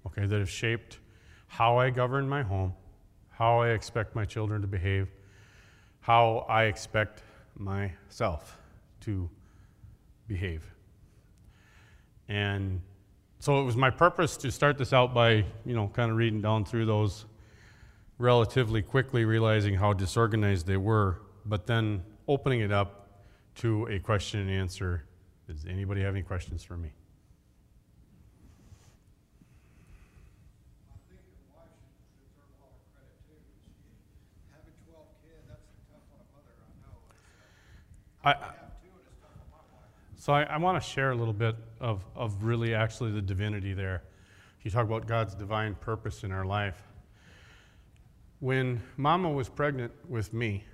okay, 0.09 0.27
that 0.27 0.41
have 0.41 0.51
shaped 0.51 0.99
how 1.47 1.77
I 1.79 1.91
govern 1.91 2.29
my 2.29 2.43
home, 2.43 2.75
how 3.31 3.61
I 3.61 3.69
expect 3.69 4.17
my 4.17 4.25
children 4.25 4.61
to 4.63 4.67
behave, 4.67 5.07
how 6.01 6.45
I 6.49 6.65
expect 6.65 7.23
myself 7.57 8.59
to 9.03 9.31
behave. 10.27 10.69
And 12.29 12.81
so 13.39 13.61
it 13.61 13.65
was 13.65 13.77
my 13.77 13.91
purpose 13.91 14.37
to 14.39 14.51
start 14.51 14.79
this 14.79 14.93
out 14.93 15.15
by, 15.15 15.45
you 15.65 15.77
know, 15.77 15.93
kind 15.95 16.11
of 16.11 16.17
reading 16.17 16.41
down 16.41 16.65
through 16.65 16.87
those 16.87 17.27
relatively 18.19 18.83
quickly 18.83 19.25
realizing 19.25 19.75
how 19.75 19.93
disorganized 19.93 20.67
they 20.67 20.77
were, 20.77 21.21
but 21.45 21.67
then 21.67 22.03
opening 22.29 22.61
it 22.61 22.73
up 22.73 23.09
to 23.57 23.87
a 23.87 23.99
question 23.99 24.41
and 24.41 24.51
answer. 24.51 25.05
Does 25.47 25.65
anybody 25.69 26.03
have 26.03 26.15
any 26.15 26.23
questions 26.23 26.63
for 26.63 26.77
me? 26.77 26.93
I, 38.25 38.35
so 40.17 40.33
I, 40.33 40.45
I 40.45 40.57
want 40.57 40.83
to 40.83 40.89
share 40.89 41.11
a 41.11 41.15
little 41.15 41.35
bit 41.35 41.57
of, 41.79 42.03
of 42.17 42.43
really 42.43 42.75
actually 42.75 43.13
the 43.13 43.21
divinity 43.21 43.75
there. 43.75 44.03
You 44.63 44.71
talk 44.71 44.87
about 44.87 45.07
God's 45.07 45.35
divine 45.35 45.75
purpose 45.75 46.25
in 46.25 46.33
our 46.33 46.47
life. 46.47 46.81
When 48.45 48.83
Mama 48.99 49.31
was 49.31 49.49
pregnant 49.49 49.91
with 50.07 50.35
me, 50.35 50.65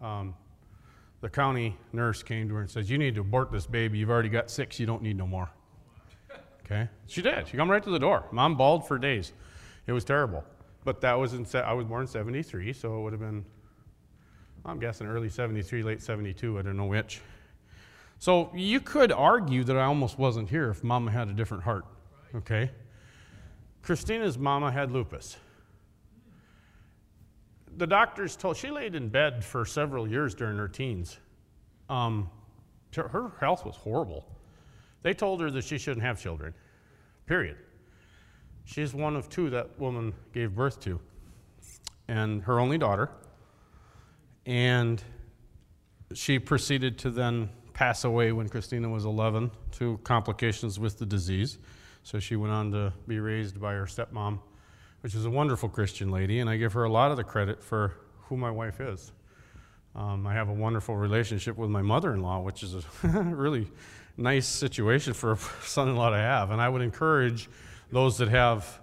um, 0.00 0.32
the 1.20 1.28
county 1.28 1.76
nurse 1.92 2.22
came 2.22 2.46
to 2.46 2.54
her 2.54 2.60
and 2.60 2.70
says, 2.70 2.88
"You 2.88 2.98
need 2.98 3.16
to 3.16 3.22
abort 3.22 3.50
this 3.50 3.66
baby. 3.66 3.98
You've 3.98 4.10
already 4.10 4.28
got 4.28 4.48
six. 4.48 4.78
You 4.78 4.86
don't 4.86 5.02
need 5.02 5.16
no 5.16 5.26
more." 5.26 5.50
Okay, 6.64 6.88
she 7.08 7.20
did. 7.20 7.48
She 7.48 7.56
come 7.56 7.68
right 7.68 7.82
to 7.82 7.90
the 7.90 7.98
door. 7.98 8.26
Mom 8.30 8.56
bawled 8.56 8.86
for 8.86 8.96
days. 8.96 9.32
It 9.88 9.92
was 9.92 10.04
terrible. 10.04 10.44
But 10.84 11.00
that 11.00 11.14
was 11.14 11.34
in. 11.34 11.44
I 11.52 11.72
was 11.72 11.84
born 11.84 12.02
in 12.02 12.06
'73, 12.06 12.72
so 12.72 13.00
it 13.00 13.02
would 13.02 13.12
have 13.12 13.20
been. 13.20 13.44
I'm 14.64 14.78
guessing 14.78 15.08
early 15.08 15.30
'73, 15.30 15.82
late 15.82 16.00
'72. 16.00 16.60
I 16.60 16.62
don't 16.62 16.76
know 16.76 16.86
which. 16.86 17.22
So 18.20 18.52
you 18.54 18.78
could 18.78 19.10
argue 19.10 19.64
that 19.64 19.76
I 19.76 19.86
almost 19.86 20.16
wasn't 20.16 20.48
here 20.48 20.70
if 20.70 20.84
mama 20.84 21.10
had 21.10 21.28
a 21.28 21.32
different 21.32 21.64
heart. 21.64 21.86
Okay? 22.36 22.70
Christina's 23.82 24.38
mama 24.38 24.70
had 24.70 24.92
lupus. 24.92 25.38
The 27.80 27.86
doctors 27.86 28.36
told 28.36 28.58
she 28.58 28.70
laid 28.70 28.94
in 28.94 29.08
bed 29.08 29.42
for 29.42 29.64
several 29.64 30.06
years 30.06 30.34
during 30.34 30.58
her 30.58 30.68
teens. 30.68 31.18
Um, 31.88 32.28
her 32.94 33.32
health 33.40 33.64
was 33.64 33.74
horrible. 33.74 34.26
They 35.00 35.14
told 35.14 35.40
her 35.40 35.50
that 35.50 35.64
she 35.64 35.78
shouldn't 35.78 36.04
have 36.04 36.20
children, 36.20 36.52
period. 37.24 37.56
She's 38.66 38.92
one 38.92 39.16
of 39.16 39.30
two 39.30 39.48
that 39.48 39.80
woman 39.80 40.12
gave 40.34 40.54
birth 40.54 40.78
to, 40.80 41.00
and 42.06 42.42
her 42.42 42.60
only 42.60 42.76
daughter. 42.76 43.08
And 44.44 45.02
she 46.12 46.38
proceeded 46.38 46.98
to 46.98 47.10
then 47.10 47.48
pass 47.72 48.04
away 48.04 48.30
when 48.32 48.50
Christina 48.50 48.90
was 48.90 49.06
11 49.06 49.50
to 49.78 49.98
complications 50.04 50.78
with 50.78 50.98
the 50.98 51.06
disease. 51.06 51.56
So 52.02 52.18
she 52.18 52.36
went 52.36 52.52
on 52.52 52.72
to 52.72 52.92
be 53.08 53.20
raised 53.20 53.58
by 53.58 53.72
her 53.72 53.86
stepmom, 53.86 54.40
which 55.00 55.14
is 55.14 55.24
a 55.24 55.30
wonderful 55.30 55.68
Christian 55.68 56.10
lady, 56.10 56.40
and 56.40 56.50
I 56.50 56.56
give 56.56 56.72
her 56.74 56.84
a 56.84 56.90
lot 56.90 57.10
of 57.10 57.16
the 57.16 57.24
credit 57.24 57.62
for 57.62 57.94
who 58.28 58.36
my 58.36 58.50
wife 58.50 58.80
is. 58.80 59.12
Um, 59.94 60.26
I 60.26 60.34
have 60.34 60.48
a 60.48 60.52
wonderful 60.52 60.96
relationship 60.96 61.56
with 61.56 61.70
my 61.70 61.82
mother 61.82 62.14
in 62.14 62.20
law, 62.20 62.40
which 62.40 62.62
is 62.62 62.74
a 62.74 62.82
really 63.08 63.66
nice 64.16 64.46
situation 64.46 65.14
for 65.14 65.32
a 65.32 65.36
son 65.64 65.88
in 65.88 65.96
law 65.96 66.10
to 66.10 66.16
have. 66.16 66.50
And 66.50 66.60
I 66.60 66.68
would 66.68 66.82
encourage 66.82 67.48
those 67.90 68.18
that 68.18 68.28
have 68.28 68.80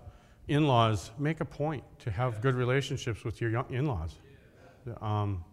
in 0.47 0.68
laws, 0.68 1.11
make 1.18 1.39
a 1.39 1.45
point 1.45 1.84
to 1.99 2.11
have 2.11 2.41
good 2.41 2.55
relationships 2.55 3.24
with 3.24 3.41
your 3.41 3.65
in 3.70 3.86
laws. 3.86 4.15
Um, 5.01 5.43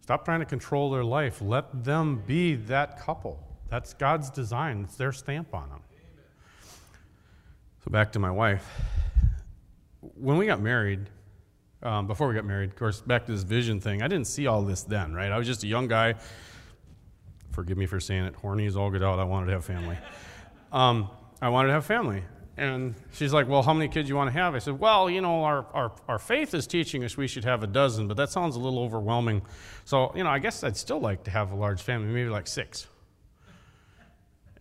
stop 0.00 0.24
trying 0.24 0.40
to 0.40 0.46
control 0.46 0.90
their 0.90 1.04
life. 1.04 1.40
Let 1.40 1.84
them 1.84 2.22
be 2.26 2.54
that 2.54 3.00
couple. 3.00 3.38
That's 3.68 3.94
God's 3.94 4.30
design, 4.30 4.84
it's 4.84 4.96
their 4.96 5.12
stamp 5.12 5.54
on 5.54 5.68
them. 5.70 5.80
So, 7.84 7.90
back 7.90 8.12
to 8.12 8.18
my 8.18 8.30
wife. 8.30 8.68
When 10.22 10.36
we 10.36 10.46
got 10.46 10.60
married, 10.60 11.10
um, 11.82 12.06
before 12.06 12.28
we 12.28 12.34
got 12.34 12.44
married, 12.44 12.70
of 12.70 12.76
course, 12.76 13.00
back 13.00 13.26
to 13.26 13.32
this 13.32 13.42
vision 13.42 13.80
thing, 13.80 14.02
I 14.02 14.06
didn't 14.06 14.28
see 14.28 14.46
all 14.46 14.62
this 14.62 14.84
then, 14.84 15.12
right? 15.12 15.32
I 15.32 15.36
was 15.36 15.48
just 15.48 15.64
a 15.64 15.66
young 15.66 15.88
guy. 15.88 16.14
Forgive 17.50 17.76
me 17.76 17.86
for 17.86 17.98
saying 17.98 18.26
it, 18.26 18.36
horny 18.36 18.66
as 18.66 18.76
all 18.76 18.88
get 18.88 19.02
out. 19.02 19.18
I 19.18 19.24
wanted 19.24 19.46
to 19.46 19.52
have 19.52 19.64
family. 19.64 19.98
Um, 20.72 21.10
I 21.42 21.50
wanted 21.50 21.68
to 21.68 21.74
have 21.74 21.84
family. 21.84 22.22
And 22.56 22.94
she's 23.12 23.30
like, 23.30 23.46
Well, 23.46 23.62
how 23.62 23.74
many 23.74 23.88
kids 23.90 24.06
do 24.06 24.12
you 24.12 24.16
want 24.16 24.28
to 24.28 24.32
have? 24.32 24.54
I 24.54 24.58
said, 24.58 24.80
Well, 24.80 25.10
you 25.10 25.20
know, 25.20 25.44
our, 25.44 25.66
our, 25.74 25.92
our 26.08 26.18
faith 26.18 26.54
is 26.54 26.66
teaching 26.66 27.04
us 27.04 27.14
we 27.14 27.26
should 27.26 27.44
have 27.44 27.62
a 27.62 27.66
dozen, 27.66 28.08
but 28.08 28.16
that 28.16 28.30
sounds 28.30 28.56
a 28.56 28.58
little 28.58 28.78
overwhelming. 28.78 29.42
So, 29.84 30.12
you 30.16 30.24
know, 30.24 30.30
I 30.30 30.38
guess 30.38 30.64
I'd 30.64 30.78
still 30.78 30.98
like 30.98 31.24
to 31.24 31.30
have 31.30 31.52
a 31.52 31.54
large 31.54 31.82
family, 31.82 32.10
maybe 32.10 32.30
like 32.30 32.46
six. 32.46 32.86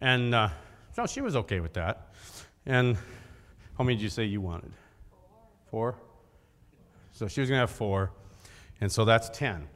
And 0.01 0.35
uh, 0.35 0.49
no, 0.97 1.05
she 1.05 1.21
was 1.21 1.37
okay 1.37 1.61
with 1.61 1.75
that. 1.75 2.09
And 2.65 2.97
how 3.77 3.85
many 3.85 3.95
did 3.95 4.03
you 4.03 4.09
say 4.09 4.25
you 4.25 4.41
wanted? 4.41 4.73
Four? 5.71 5.95
So 7.13 7.27
she 7.27 7.41
was 7.41 7.49
going 7.49 7.57
to 7.57 7.61
have 7.61 7.71
four. 7.71 8.11
And 8.81 8.91
so 8.91 9.05
that's 9.05 9.29
10. 9.29 9.67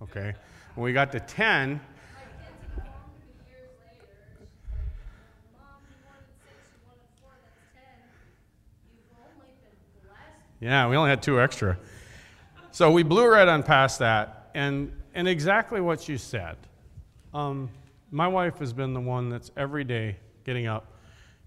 Okay? 0.00 0.34
When 0.74 0.84
we 0.84 0.92
got 0.92 1.12
to 1.12 1.20
10, 1.20 1.80
Yeah, 10.60 10.88
we 10.88 10.96
only 10.96 11.10
had 11.10 11.22
two 11.22 11.40
extra. 11.40 11.78
So 12.72 12.90
we 12.90 13.04
blew 13.04 13.26
right 13.26 13.46
on 13.46 13.62
past 13.62 14.00
that. 14.00 14.50
And, 14.54 14.92
and 15.14 15.28
exactly 15.28 15.80
what 15.80 16.08
you 16.08 16.18
said. 16.18 16.56
Um, 17.32 17.70
my 18.10 18.26
wife 18.26 18.58
has 18.58 18.72
been 18.72 18.92
the 18.92 19.00
one 19.00 19.28
that's 19.28 19.52
every 19.56 19.84
day 19.84 20.16
getting 20.44 20.66
up, 20.66 20.92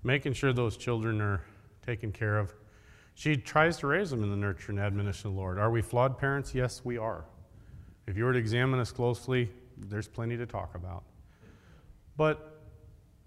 making 0.04 0.32
sure 0.34 0.54
those 0.54 0.78
children 0.78 1.20
are 1.20 1.42
taken 1.86 2.14
care 2.14 2.38
of. 2.38 2.54
She 3.14 3.38
tries 3.38 3.78
to 3.78 3.88
raise 3.88 4.10
them 4.10 4.24
in 4.24 4.30
the 4.30 4.36
nurture 4.36 4.72
and 4.72 4.80
admonition 4.80 5.28
of 5.28 5.34
the 5.34 5.40
Lord. 5.40 5.60
Are 5.60 5.70
we 5.70 5.82
flawed 5.82 6.18
parents? 6.18 6.56
Yes, 6.56 6.82
we 6.84 6.98
are. 6.98 7.26
If 8.08 8.18
you 8.18 8.26
were 8.26 8.34
to 8.34 8.40
examine 8.40 8.80
us 8.80 8.92
closely, 8.92 9.50
there's 9.78 10.08
plenty 10.08 10.38
to 10.38 10.46
talk 10.46 10.76
about. 10.76 11.04
But 12.18 12.60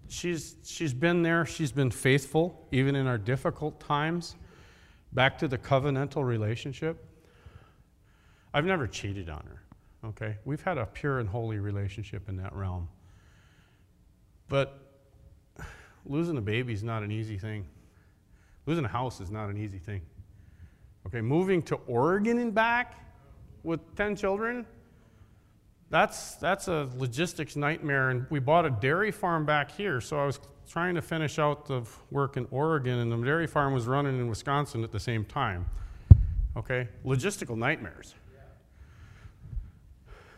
she's, 0.07 0.55
she's 0.63 0.93
been 0.93 1.21
there, 1.23 1.45
she's 1.45 1.71
been 1.71 1.91
faithful, 1.91 2.67
even 2.71 2.95
in 2.95 3.07
our 3.07 3.17
difficult 3.17 3.79
times. 3.79 4.35
Back 5.13 5.37
to 5.39 5.47
the 5.47 5.57
covenantal 5.57 6.25
relationship. 6.25 7.03
I've 8.53 8.65
never 8.65 8.87
cheated 8.87 9.29
on 9.29 9.43
her, 9.47 10.09
okay? 10.09 10.37
We've 10.45 10.61
had 10.61 10.77
a 10.77 10.85
pure 10.85 11.19
and 11.19 11.27
holy 11.27 11.59
relationship 11.59 12.29
in 12.29 12.37
that 12.37 12.53
realm. 12.53 12.87
But 14.47 14.79
losing 16.05 16.37
a 16.37 16.41
baby 16.41 16.73
is 16.73 16.83
not 16.83 17.03
an 17.03 17.11
easy 17.11 17.37
thing. 17.37 17.65
Losing 18.65 18.85
a 18.85 18.89
house 18.89 19.21
is 19.21 19.31
not 19.31 19.49
an 19.49 19.57
easy 19.57 19.77
thing. 19.77 20.01
Okay, 21.07 21.21
moving 21.21 21.61
to 21.63 21.75
Oregon 21.87 22.39
and 22.39 22.53
back 22.53 22.95
with 23.63 23.95
10 23.95 24.15
children, 24.15 24.65
that's, 25.89 26.35
that's 26.35 26.67
a 26.67 26.89
logistics 26.97 27.55
nightmare. 27.55 28.09
And 28.09 28.25
we 28.29 28.39
bought 28.39 28.65
a 28.65 28.71
dairy 28.71 29.11
farm 29.11 29.45
back 29.45 29.71
here, 29.71 30.01
so 30.01 30.19
I 30.19 30.25
was 30.25 30.39
trying 30.67 30.95
to 30.95 31.01
finish 31.01 31.37
out 31.37 31.67
the 31.67 31.83
work 32.09 32.37
in 32.37 32.47
Oregon, 32.49 32.99
and 32.99 33.11
the 33.11 33.17
dairy 33.17 33.47
farm 33.47 33.73
was 33.73 33.85
running 33.85 34.19
in 34.19 34.27
Wisconsin 34.27 34.83
at 34.83 34.91
the 34.91 34.99
same 34.99 35.25
time. 35.25 35.65
Okay? 36.57 36.87
Logistical 37.05 37.55
nightmares. 37.55 38.15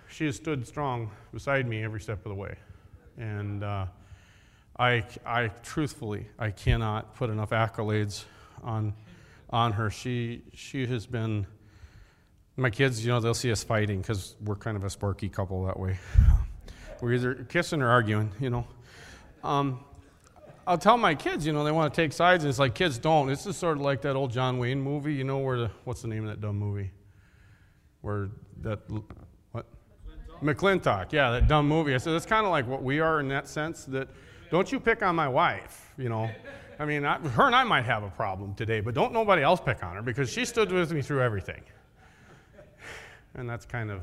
She 0.10 0.26
has 0.26 0.36
stood 0.36 0.68
strong 0.68 1.12
beside 1.32 1.68
me 1.68 1.84
every 1.84 2.02
step 2.02 2.26
of 2.26 2.30
the 2.30 2.36
way. 2.36 2.56
And 3.18 3.64
uh, 3.64 3.86
I, 4.80 5.06
I 5.26 5.48
truthfully, 5.64 6.28
I 6.38 6.52
cannot 6.52 7.16
put 7.16 7.30
enough 7.30 7.50
accolades 7.50 8.26
on, 8.64 8.94
on 9.50 9.74
her. 9.74 9.90
She, 9.90 10.44
she 10.54 10.86
has 10.86 11.08
been, 11.08 11.48
my 12.56 12.70
kids, 12.70 13.04
you 13.04 13.12
know, 13.12 13.20
they'll 13.20 13.34
see 13.34 13.52
us 13.52 13.64
fighting 13.64 14.02
because 14.02 14.36
we're 14.42 14.56
kind 14.56 14.78
of 14.78 14.84
a 14.84 14.90
sparky 14.90 15.30
couple 15.30 15.66
that 15.66 15.80
way. 15.80 15.98
We're 17.02 17.14
either 17.14 17.34
kissing 17.36 17.82
or 17.82 17.90
arguing, 17.90 18.32
you 18.40 18.50
know. 18.50 18.68
Um, 19.44 19.84
I'll 20.66 20.78
tell 20.78 20.98
my 20.98 21.16
kids, 21.16 21.46
you 21.46 21.54
know, 21.54 21.64
they 21.64 21.72
want 21.72 21.94
to 21.94 22.02
take 22.02 22.12
sides, 22.12 22.44
and 22.44 22.50
it's 22.50 22.60
like 22.60 22.76
kids 22.76 22.98
don't. 22.98 23.28
This 23.28 23.46
is 23.46 23.56
sort 23.56 23.78
of 23.78 23.84
like 23.84 24.02
that 24.02 24.16
old 24.16 24.32
John 24.32 24.58
Wayne 24.58 24.82
movie, 24.82 25.14
you 25.14 25.24
know, 25.24 25.38
where 25.38 25.58
the, 25.58 25.72
what's 25.86 26.02
the 26.02 26.08
name 26.08 26.24
of 26.24 26.30
that 26.30 26.42
dumb 26.42 26.58
movie? 26.58 26.92
Where 28.02 28.30
that 28.62 28.80
what? 29.52 29.66
McClintock. 30.42 30.82
McLintock. 30.82 31.12
Yeah, 31.14 31.32
that 31.32 31.48
dumb 31.48 31.68
movie. 31.68 31.96
I 31.96 31.98
said 31.98 32.14
that's 32.14 32.26
kind 32.26 32.46
of 32.46 32.52
like 32.52 32.68
what 32.68 32.84
we 32.84 33.00
are 33.00 33.20
in 33.20 33.28
that 33.30 33.48
sense. 33.48 33.86
That 33.86 34.10
don't 34.50 34.72
you 34.72 34.80
pick 34.80 35.04
on 35.04 35.16
my 35.16 35.28
wife, 35.28 35.92
you 35.98 36.10
know. 36.10 36.30
I 36.80 36.86
mean, 36.86 37.06
I, 37.06 37.18
her 37.18 37.48
and 37.48 37.56
I 37.56 37.64
might 37.64 37.86
have 37.86 38.04
a 38.04 38.10
problem 38.10 38.54
today, 38.54 38.82
but 38.82 38.94
don't 38.94 39.12
nobody 39.12 39.42
else 39.42 39.60
pick 39.60 39.84
on 39.84 39.96
her 39.96 40.02
because 40.02 40.30
she 40.32 40.46
stood 40.46 40.72
with 40.72 40.92
me 40.92 41.02
through 41.02 41.22
everything. 41.22 41.64
And 43.36 43.50
that's 43.50 43.66
kind 43.66 43.92
of 43.92 44.02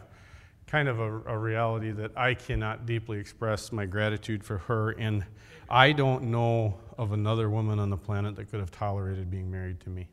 kind 0.67 0.89
of 0.89 0.99
a, 0.99 1.23
a, 1.27 1.39
reality 1.39 1.93
that 1.93 2.11
I 2.17 2.35
cannot 2.35 2.87
deeply 2.87 3.19
express 3.19 3.71
my 3.71 3.87
gratitude 3.87 4.43
for 4.43 4.59
her. 4.59 4.91
And 4.93 5.25
I 5.69 5.93
don't 5.93 6.25
know 6.25 6.75
of 6.99 7.13
another 7.13 7.51
woman 7.51 7.79
on 7.79 7.91
the 7.91 7.97
planet 7.97 8.35
that 8.37 8.51
could 8.51 8.61
have 8.61 8.71
tolerated 8.71 9.31
being 9.31 9.51
married 9.51 9.79
to 9.81 9.91
me. 9.91 10.09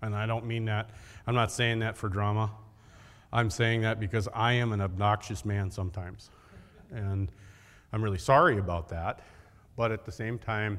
And 0.00 0.14
I 0.14 0.26
don't 0.26 0.46
mean 0.46 0.64
that, 0.66 0.90
I'm 1.26 1.34
not 1.34 1.52
saying 1.52 1.80
that 1.80 1.96
for 1.96 2.08
drama. 2.08 2.50
I'm 3.32 3.50
saying 3.50 3.82
that 3.82 4.00
because 4.00 4.28
I 4.32 4.54
am 4.54 4.72
an 4.72 4.80
obnoxious 4.80 5.44
man 5.44 5.70
sometimes. 5.70 6.30
And 6.90 7.30
I'm 7.92 8.02
really 8.02 8.18
sorry 8.18 8.58
about 8.58 8.88
that. 8.88 9.20
But 9.80 9.92
at 9.92 10.04
the 10.04 10.12
same 10.12 10.38
time, 10.38 10.78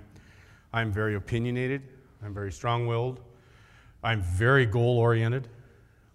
I'm 0.74 0.92
very 0.92 1.16
opinionated, 1.16 1.82
I'm 2.24 2.36
very 2.36 2.52
strong 2.52 2.86
willed, 2.86 3.20
I'm 4.04 4.22
very 4.22 4.68
goal 4.68 5.00
oriented. 5.00 5.48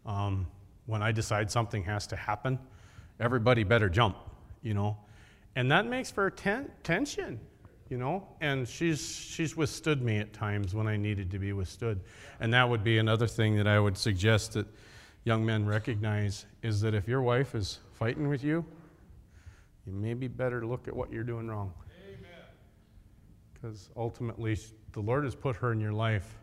Um, 0.06 0.46
when 0.86 1.02
I 1.02 1.10
decide 1.10 1.50
something 1.50 1.82
has 1.82 2.06
to 2.06 2.14
happen, 2.14 2.60
everybody 3.18 3.64
better 3.64 3.88
jump, 3.88 4.16
you 4.62 4.72
know. 4.72 4.96
And 5.56 5.68
that 5.72 5.86
makes 5.86 6.12
for 6.12 6.30
ten- 6.30 6.70
tension, 6.84 7.40
you 7.90 7.98
know. 7.98 8.24
And 8.40 8.68
she's, 8.68 9.04
she's 9.04 9.56
withstood 9.56 10.00
me 10.00 10.18
at 10.18 10.32
times 10.32 10.72
when 10.72 10.86
I 10.86 10.96
needed 10.96 11.28
to 11.32 11.40
be 11.40 11.52
withstood. 11.52 12.00
And 12.38 12.54
that 12.54 12.68
would 12.68 12.84
be 12.84 12.98
another 12.98 13.26
thing 13.26 13.56
that 13.56 13.66
I 13.66 13.80
would 13.80 13.98
suggest 13.98 14.52
that 14.52 14.68
young 15.24 15.44
men 15.44 15.66
recognize 15.66 16.46
is 16.62 16.80
that 16.82 16.94
if 16.94 17.08
your 17.08 17.22
wife 17.22 17.56
is 17.56 17.80
fighting 17.94 18.28
with 18.28 18.44
you, 18.44 18.64
you 19.86 19.92
maybe 19.92 20.28
better 20.28 20.64
look 20.64 20.86
at 20.86 20.94
what 20.94 21.10
you're 21.10 21.24
doing 21.24 21.48
wrong. 21.48 21.74
Because 23.60 23.90
ultimately, 23.96 24.58
the 24.92 25.00
Lord 25.00 25.24
has 25.24 25.34
put 25.34 25.56
her 25.56 25.72
in 25.72 25.80
your 25.80 25.92
life 25.92 26.38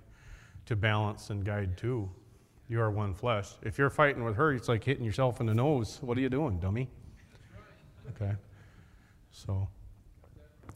to 0.66 0.76
balance 0.76 1.30
and 1.30 1.46
guide 1.46 1.78
too. 1.78 2.10
You 2.70 2.82
are 2.82 2.90
one 2.90 3.14
flesh. 3.14 3.52
If 3.62 3.78
you're 3.78 3.90
fighting 3.90 4.24
with 4.24 4.36
her, 4.36 4.54
it's 4.54 4.68
like 4.68 4.84
hitting 4.84 5.04
yourself 5.04 5.40
in 5.40 5.46
the 5.46 5.54
nose. 5.54 6.00
What 6.02 6.18
are 6.18 6.22
you 6.22 6.30
doing, 6.30 6.60
dummy? 6.60 6.90
Okay. 8.10 8.34
So, 9.32 9.68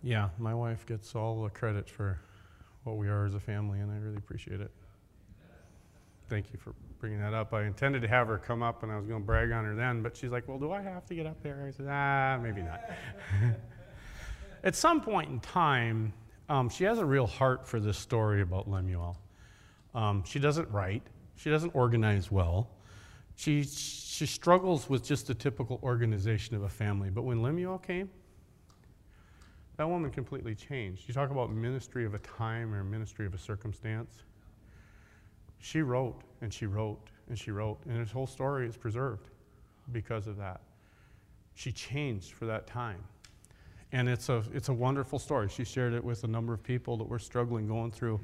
yeah, 0.04 0.30
my 0.38 0.54
wife 0.54 0.86
gets 0.86 1.16
all 1.16 1.44
the 1.44 1.50
credit 1.50 1.90
for 1.90 2.20
what 2.84 2.98
we 2.98 3.08
are 3.08 3.26
as 3.26 3.36
a 3.36 3.40
family, 3.40 3.80
and 3.80 3.92
I 3.92 3.98
really 3.98 4.18
appreciate 4.18 4.62
it. 4.62 4.72
Thank 6.30 6.52
you 6.52 6.60
for 6.60 6.74
bringing 7.00 7.20
that 7.20 7.34
up. 7.34 7.54
I 7.54 7.64
intended 7.64 8.02
to 8.02 8.08
have 8.08 8.28
her 8.28 8.38
come 8.38 8.62
up, 8.62 8.84
and 8.84 8.92
I 8.92 8.98
was 8.98 9.06
going 9.06 9.22
to 9.22 9.26
brag 9.26 9.52
on 9.52 9.64
her 9.64 9.76
then, 9.76 10.02
but 10.02 10.16
she's 10.16 10.32
like, 10.32 10.48
"Well, 10.48 10.60
do 10.60 10.72
I 10.72 10.82
have 10.82 11.06
to 11.08 11.16
get 11.16 11.26
up 11.26 11.42
there?" 11.42 11.66
I 11.68 11.72
said, 11.72 11.88
"Ah, 11.90 12.38
maybe 12.42 12.62
not." 12.62 12.82
at 14.64 14.76
some 14.76 15.02
point 15.02 15.30
in 15.30 15.40
time, 15.40 16.14
um, 16.50 16.70
she 16.70 16.84
has 16.86 17.00
a 17.00 17.06
real 17.06 17.28
heart 17.28 17.68
for 17.68 17.80
this 17.80 17.98
story 17.98 18.42
about 18.42 18.70
Lemuel. 18.70 19.18
Um, 19.94 20.24
she 20.26 20.40
doesn't 20.40 20.70
write, 20.70 21.04
she 21.36 21.50
doesn't 21.50 21.76
organize 21.76 22.32
well. 22.32 22.70
She, 23.36 23.64
she 23.64 24.26
struggles 24.26 24.90
with 24.90 25.04
just 25.04 25.28
the 25.28 25.34
typical 25.34 25.80
organization 25.84 26.56
of 26.56 26.64
a 26.64 26.70
family. 26.70 27.10
But 27.10 27.24
when 27.24 27.44
Lemuel 27.44 27.78
came, 27.78 28.10
that 29.78 29.88
woman 29.88 30.10
completely 30.10 30.56
changed. 30.56 31.08
You 31.08 31.14
talk 31.14 31.30
about 31.30 31.52
ministry 31.52 32.06
of 32.06 32.16
a 32.16 32.20
time 32.20 32.74
or 32.74 32.84
ministry 32.84 33.28
of 33.28 33.36
a 33.36 33.38
circumstance. 33.38 34.24
She 35.60 35.82
wrote 35.82 36.22
and 36.42 36.52
she 36.52 36.66
wrote 36.66 37.10
and 37.30 37.38
she 37.38 37.52
wrote, 37.52 37.80
and 37.88 38.00
his 38.00 38.12
whole 38.12 38.26
story 38.26 38.68
is 38.68 38.78
preserved 38.78 39.30
because 39.92 40.28
of 40.28 40.38
that. 40.38 40.62
She 41.54 41.72
changed 41.72 42.34
for 42.34 42.46
that 42.46 42.66
time. 42.66 43.04
And 43.92 44.10
it's 44.10 44.30
a, 44.30 44.44
it's 44.54 44.70
a 44.70 44.74
wonderful 44.74 45.18
story. 45.18 45.48
She 45.50 45.64
shared 45.64 45.94
it 45.94 46.04
with 46.04 46.24
a 46.24 46.28
number 46.28 46.54
of 46.54 46.62
people 46.62 46.98
that 46.98 47.08
were 47.08 47.20
struggling 47.20 47.68
going 47.68 47.92
through 47.92 48.20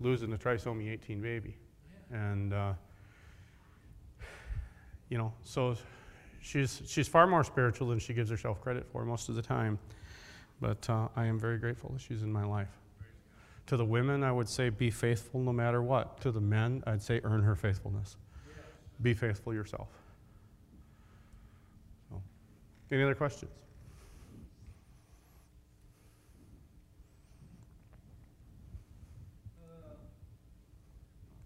losing 0.00 0.32
a 0.32 0.36
trisomy 0.36 0.90
18 0.90 1.20
baby. 1.20 1.56
And, 2.10 2.52
uh, 2.52 2.72
you 5.08 5.16
know, 5.16 5.32
so 5.42 5.76
she's, 6.40 6.82
she's 6.86 7.08
far 7.08 7.26
more 7.26 7.44
spiritual 7.44 7.88
than 7.88 7.98
she 7.98 8.12
gives 8.12 8.30
herself 8.30 8.60
credit 8.60 8.86
for 8.92 9.04
most 9.04 9.28
of 9.28 9.34
the 9.34 9.42
time. 9.42 9.78
But 10.60 10.88
uh, 10.90 11.08
I 11.16 11.26
am 11.26 11.38
very 11.38 11.58
grateful 11.58 11.90
that 11.94 12.00
she's 12.00 12.22
in 12.22 12.32
my 12.32 12.44
life. 12.44 12.68
To 13.68 13.76
the 13.76 13.84
women, 13.84 14.22
I 14.24 14.32
would 14.32 14.48
say 14.48 14.70
be 14.70 14.90
faithful 14.90 15.40
no 15.40 15.52
matter 15.52 15.82
what. 15.82 16.20
To 16.22 16.32
the 16.32 16.40
men, 16.40 16.82
I'd 16.86 17.02
say 17.02 17.20
earn 17.22 17.42
her 17.42 17.54
faithfulness. 17.54 18.16
Be 19.02 19.14
faithful 19.14 19.54
yourself. 19.54 19.88
So, 22.10 22.20
any 22.90 23.02
other 23.02 23.14
questions? 23.14 23.52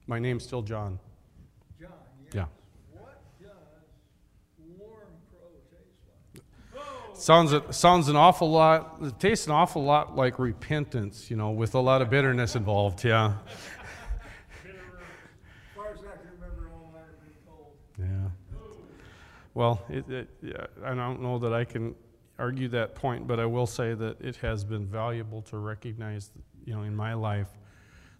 My 0.06 0.18
name's 0.18 0.44
still 0.44 0.62
John. 0.62 0.98
John, 1.80 1.90
yes. 2.24 2.34
Yeah. 2.34 2.44
What 2.90 3.22
does 3.40 3.50
warm 4.78 5.06
crow 5.30 5.48
taste 5.70 6.42
like? 6.74 7.16
Sounds 7.16 7.76
sounds 7.76 8.08
an 8.08 8.16
awful 8.16 8.50
lot. 8.50 8.96
It 9.02 9.20
tastes 9.20 9.46
an 9.46 9.52
awful 9.52 9.84
lot 9.84 10.16
like 10.16 10.38
repentance, 10.38 11.30
you 11.30 11.36
know, 11.36 11.50
with 11.50 11.74
a 11.74 11.80
lot 11.80 12.02
of 12.02 12.10
bitterness 12.10 12.56
involved. 12.56 13.04
Yeah. 13.04 13.34
As 14.64 14.72
far 15.76 15.92
as 15.92 15.98
I 16.00 16.16
can 16.16 16.30
remember, 16.40 16.70
all 16.74 16.92
that 16.94 17.04
had 17.04 17.20
been 17.20 17.34
told. 17.46 17.76
Yeah. 17.98 18.30
Well, 19.54 19.82
it, 19.88 20.10
it, 20.10 20.28
yeah, 20.42 20.66
I 20.84 20.94
don't 20.94 21.22
know 21.22 21.38
that 21.38 21.52
I 21.52 21.64
can 21.64 21.94
argue 22.38 22.68
that 22.68 22.94
point, 22.94 23.26
but 23.28 23.38
I 23.38 23.46
will 23.46 23.66
say 23.66 23.94
that 23.94 24.20
it 24.20 24.36
has 24.36 24.64
been 24.64 24.86
valuable 24.86 25.42
to 25.42 25.58
recognize, 25.58 26.30
you 26.64 26.74
know, 26.74 26.82
in 26.82 26.96
my 26.96 27.14
life, 27.14 27.48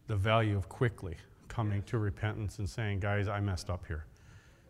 the 0.07 0.17
value 0.17 0.57
of 0.57 0.69
quickly 0.69 1.17
coming 1.53 1.83
to 1.83 1.99
repentance 1.99 2.59
and 2.59 2.69
saying, 2.69 3.01
guys, 3.01 3.29
I 3.29 3.41
messed 3.41 3.69
up 3.69 3.87
here. 3.87 4.07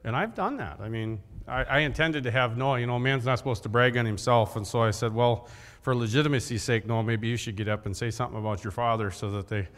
And 0.05 0.17
I've 0.17 0.35
done 0.35 0.57
that. 0.57 0.81
I 0.81 0.89
mean, 0.89 1.21
I, 1.47 1.63
I 1.63 1.79
intended 1.81 2.25
to 2.25 2.31
have 2.33 2.57
Noah, 2.57 2.81
you 2.81 2.87
know, 2.87 2.97
a 2.97 3.01
man's 3.01 3.25
not 3.25 3.39
supposed 3.39 3.63
to 3.63 3.69
brag 3.69 3.97
on 3.97 4.05
himself. 4.05 4.57
And 4.57 4.67
so 4.67 4.83
I 4.83 4.91
said, 4.91 5.15
well, 5.15 5.49
for 5.83 5.95
legitimacy's 5.95 6.65
sake, 6.65 6.87
Noah, 6.87 7.05
maybe 7.05 7.29
you 7.29 7.37
should 7.37 7.55
get 7.55 7.69
up 7.69 7.87
and 7.87 7.97
say 7.97 8.11
something 8.11 8.39
about 8.39 8.65
your 8.65 8.73
father 8.73 9.13
so 9.13 9.31
that 9.31 9.47
they 9.47 9.69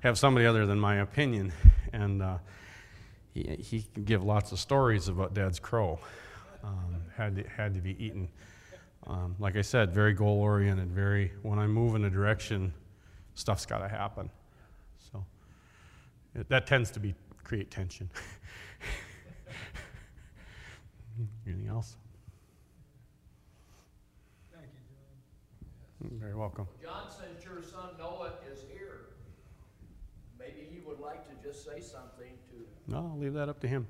have 0.00 0.18
somebody 0.18 0.46
other 0.46 0.64
than 0.64 0.80
my 0.80 0.96
opinion. 0.96 1.52
And 1.92 2.22
uh, 2.22 2.38
he, 3.34 3.42
he 3.56 3.82
can 3.92 4.04
give 4.04 4.24
lots 4.24 4.52
of 4.52 4.58
stories 4.58 5.08
about 5.08 5.34
Dad's 5.34 5.58
crow. 5.58 5.98
Um, 6.62 7.02
had, 7.14 7.36
to, 7.36 7.42
had 7.46 7.74
to 7.74 7.80
be 7.80 7.94
eaten. 8.02 8.28
Um, 9.06 9.36
like 9.38 9.56
I 9.56 9.62
said, 9.62 9.92
very 9.92 10.14
goal 10.14 10.40
oriented, 10.40 10.90
very, 10.90 11.32
when 11.42 11.58
I 11.58 11.66
move 11.66 11.94
in 11.94 12.06
a 12.06 12.10
direction, 12.10 12.72
stuff's 13.34 13.66
got 13.66 13.78
to 13.78 13.88
happen. 13.88 14.30
So 16.34 16.40
it, 16.40 16.48
that 16.48 16.66
tends 16.66 16.90
to 16.92 17.00
be 17.00 17.14
create 17.44 17.70
tension. 17.70 18.10
Anything 21.46 21.68
else? 21.68 21.96
Thank 24.52 24.66
you, 24.66 24.80
John. 26.00 26.10
You're 26.10 26.20
Very 26.20 26.34
welcome. 26.34 26.66
John, 26.82 27.06
since 27.10 27.44
your 27.44 27.62
son 27.62 27.90
Noah 27.98 28.32
is 28.50 28.64
here, 28.72 29.06
maybe 30.38 30.66
he 30.72 30.80
would 30.80 30.98
like 30.98 31.24
to 31.28 31.46
just 31.46 31.64
say 31.64 31.80
something 31.80 32.32
to, 32.50 32.66
No, 32.88 33.10
I'll 33.12 33.18
leave 33.18 33.34
that 33.34 33.48
up 33.48 33.60
to 33.60 33.68
him. 33.68 33.86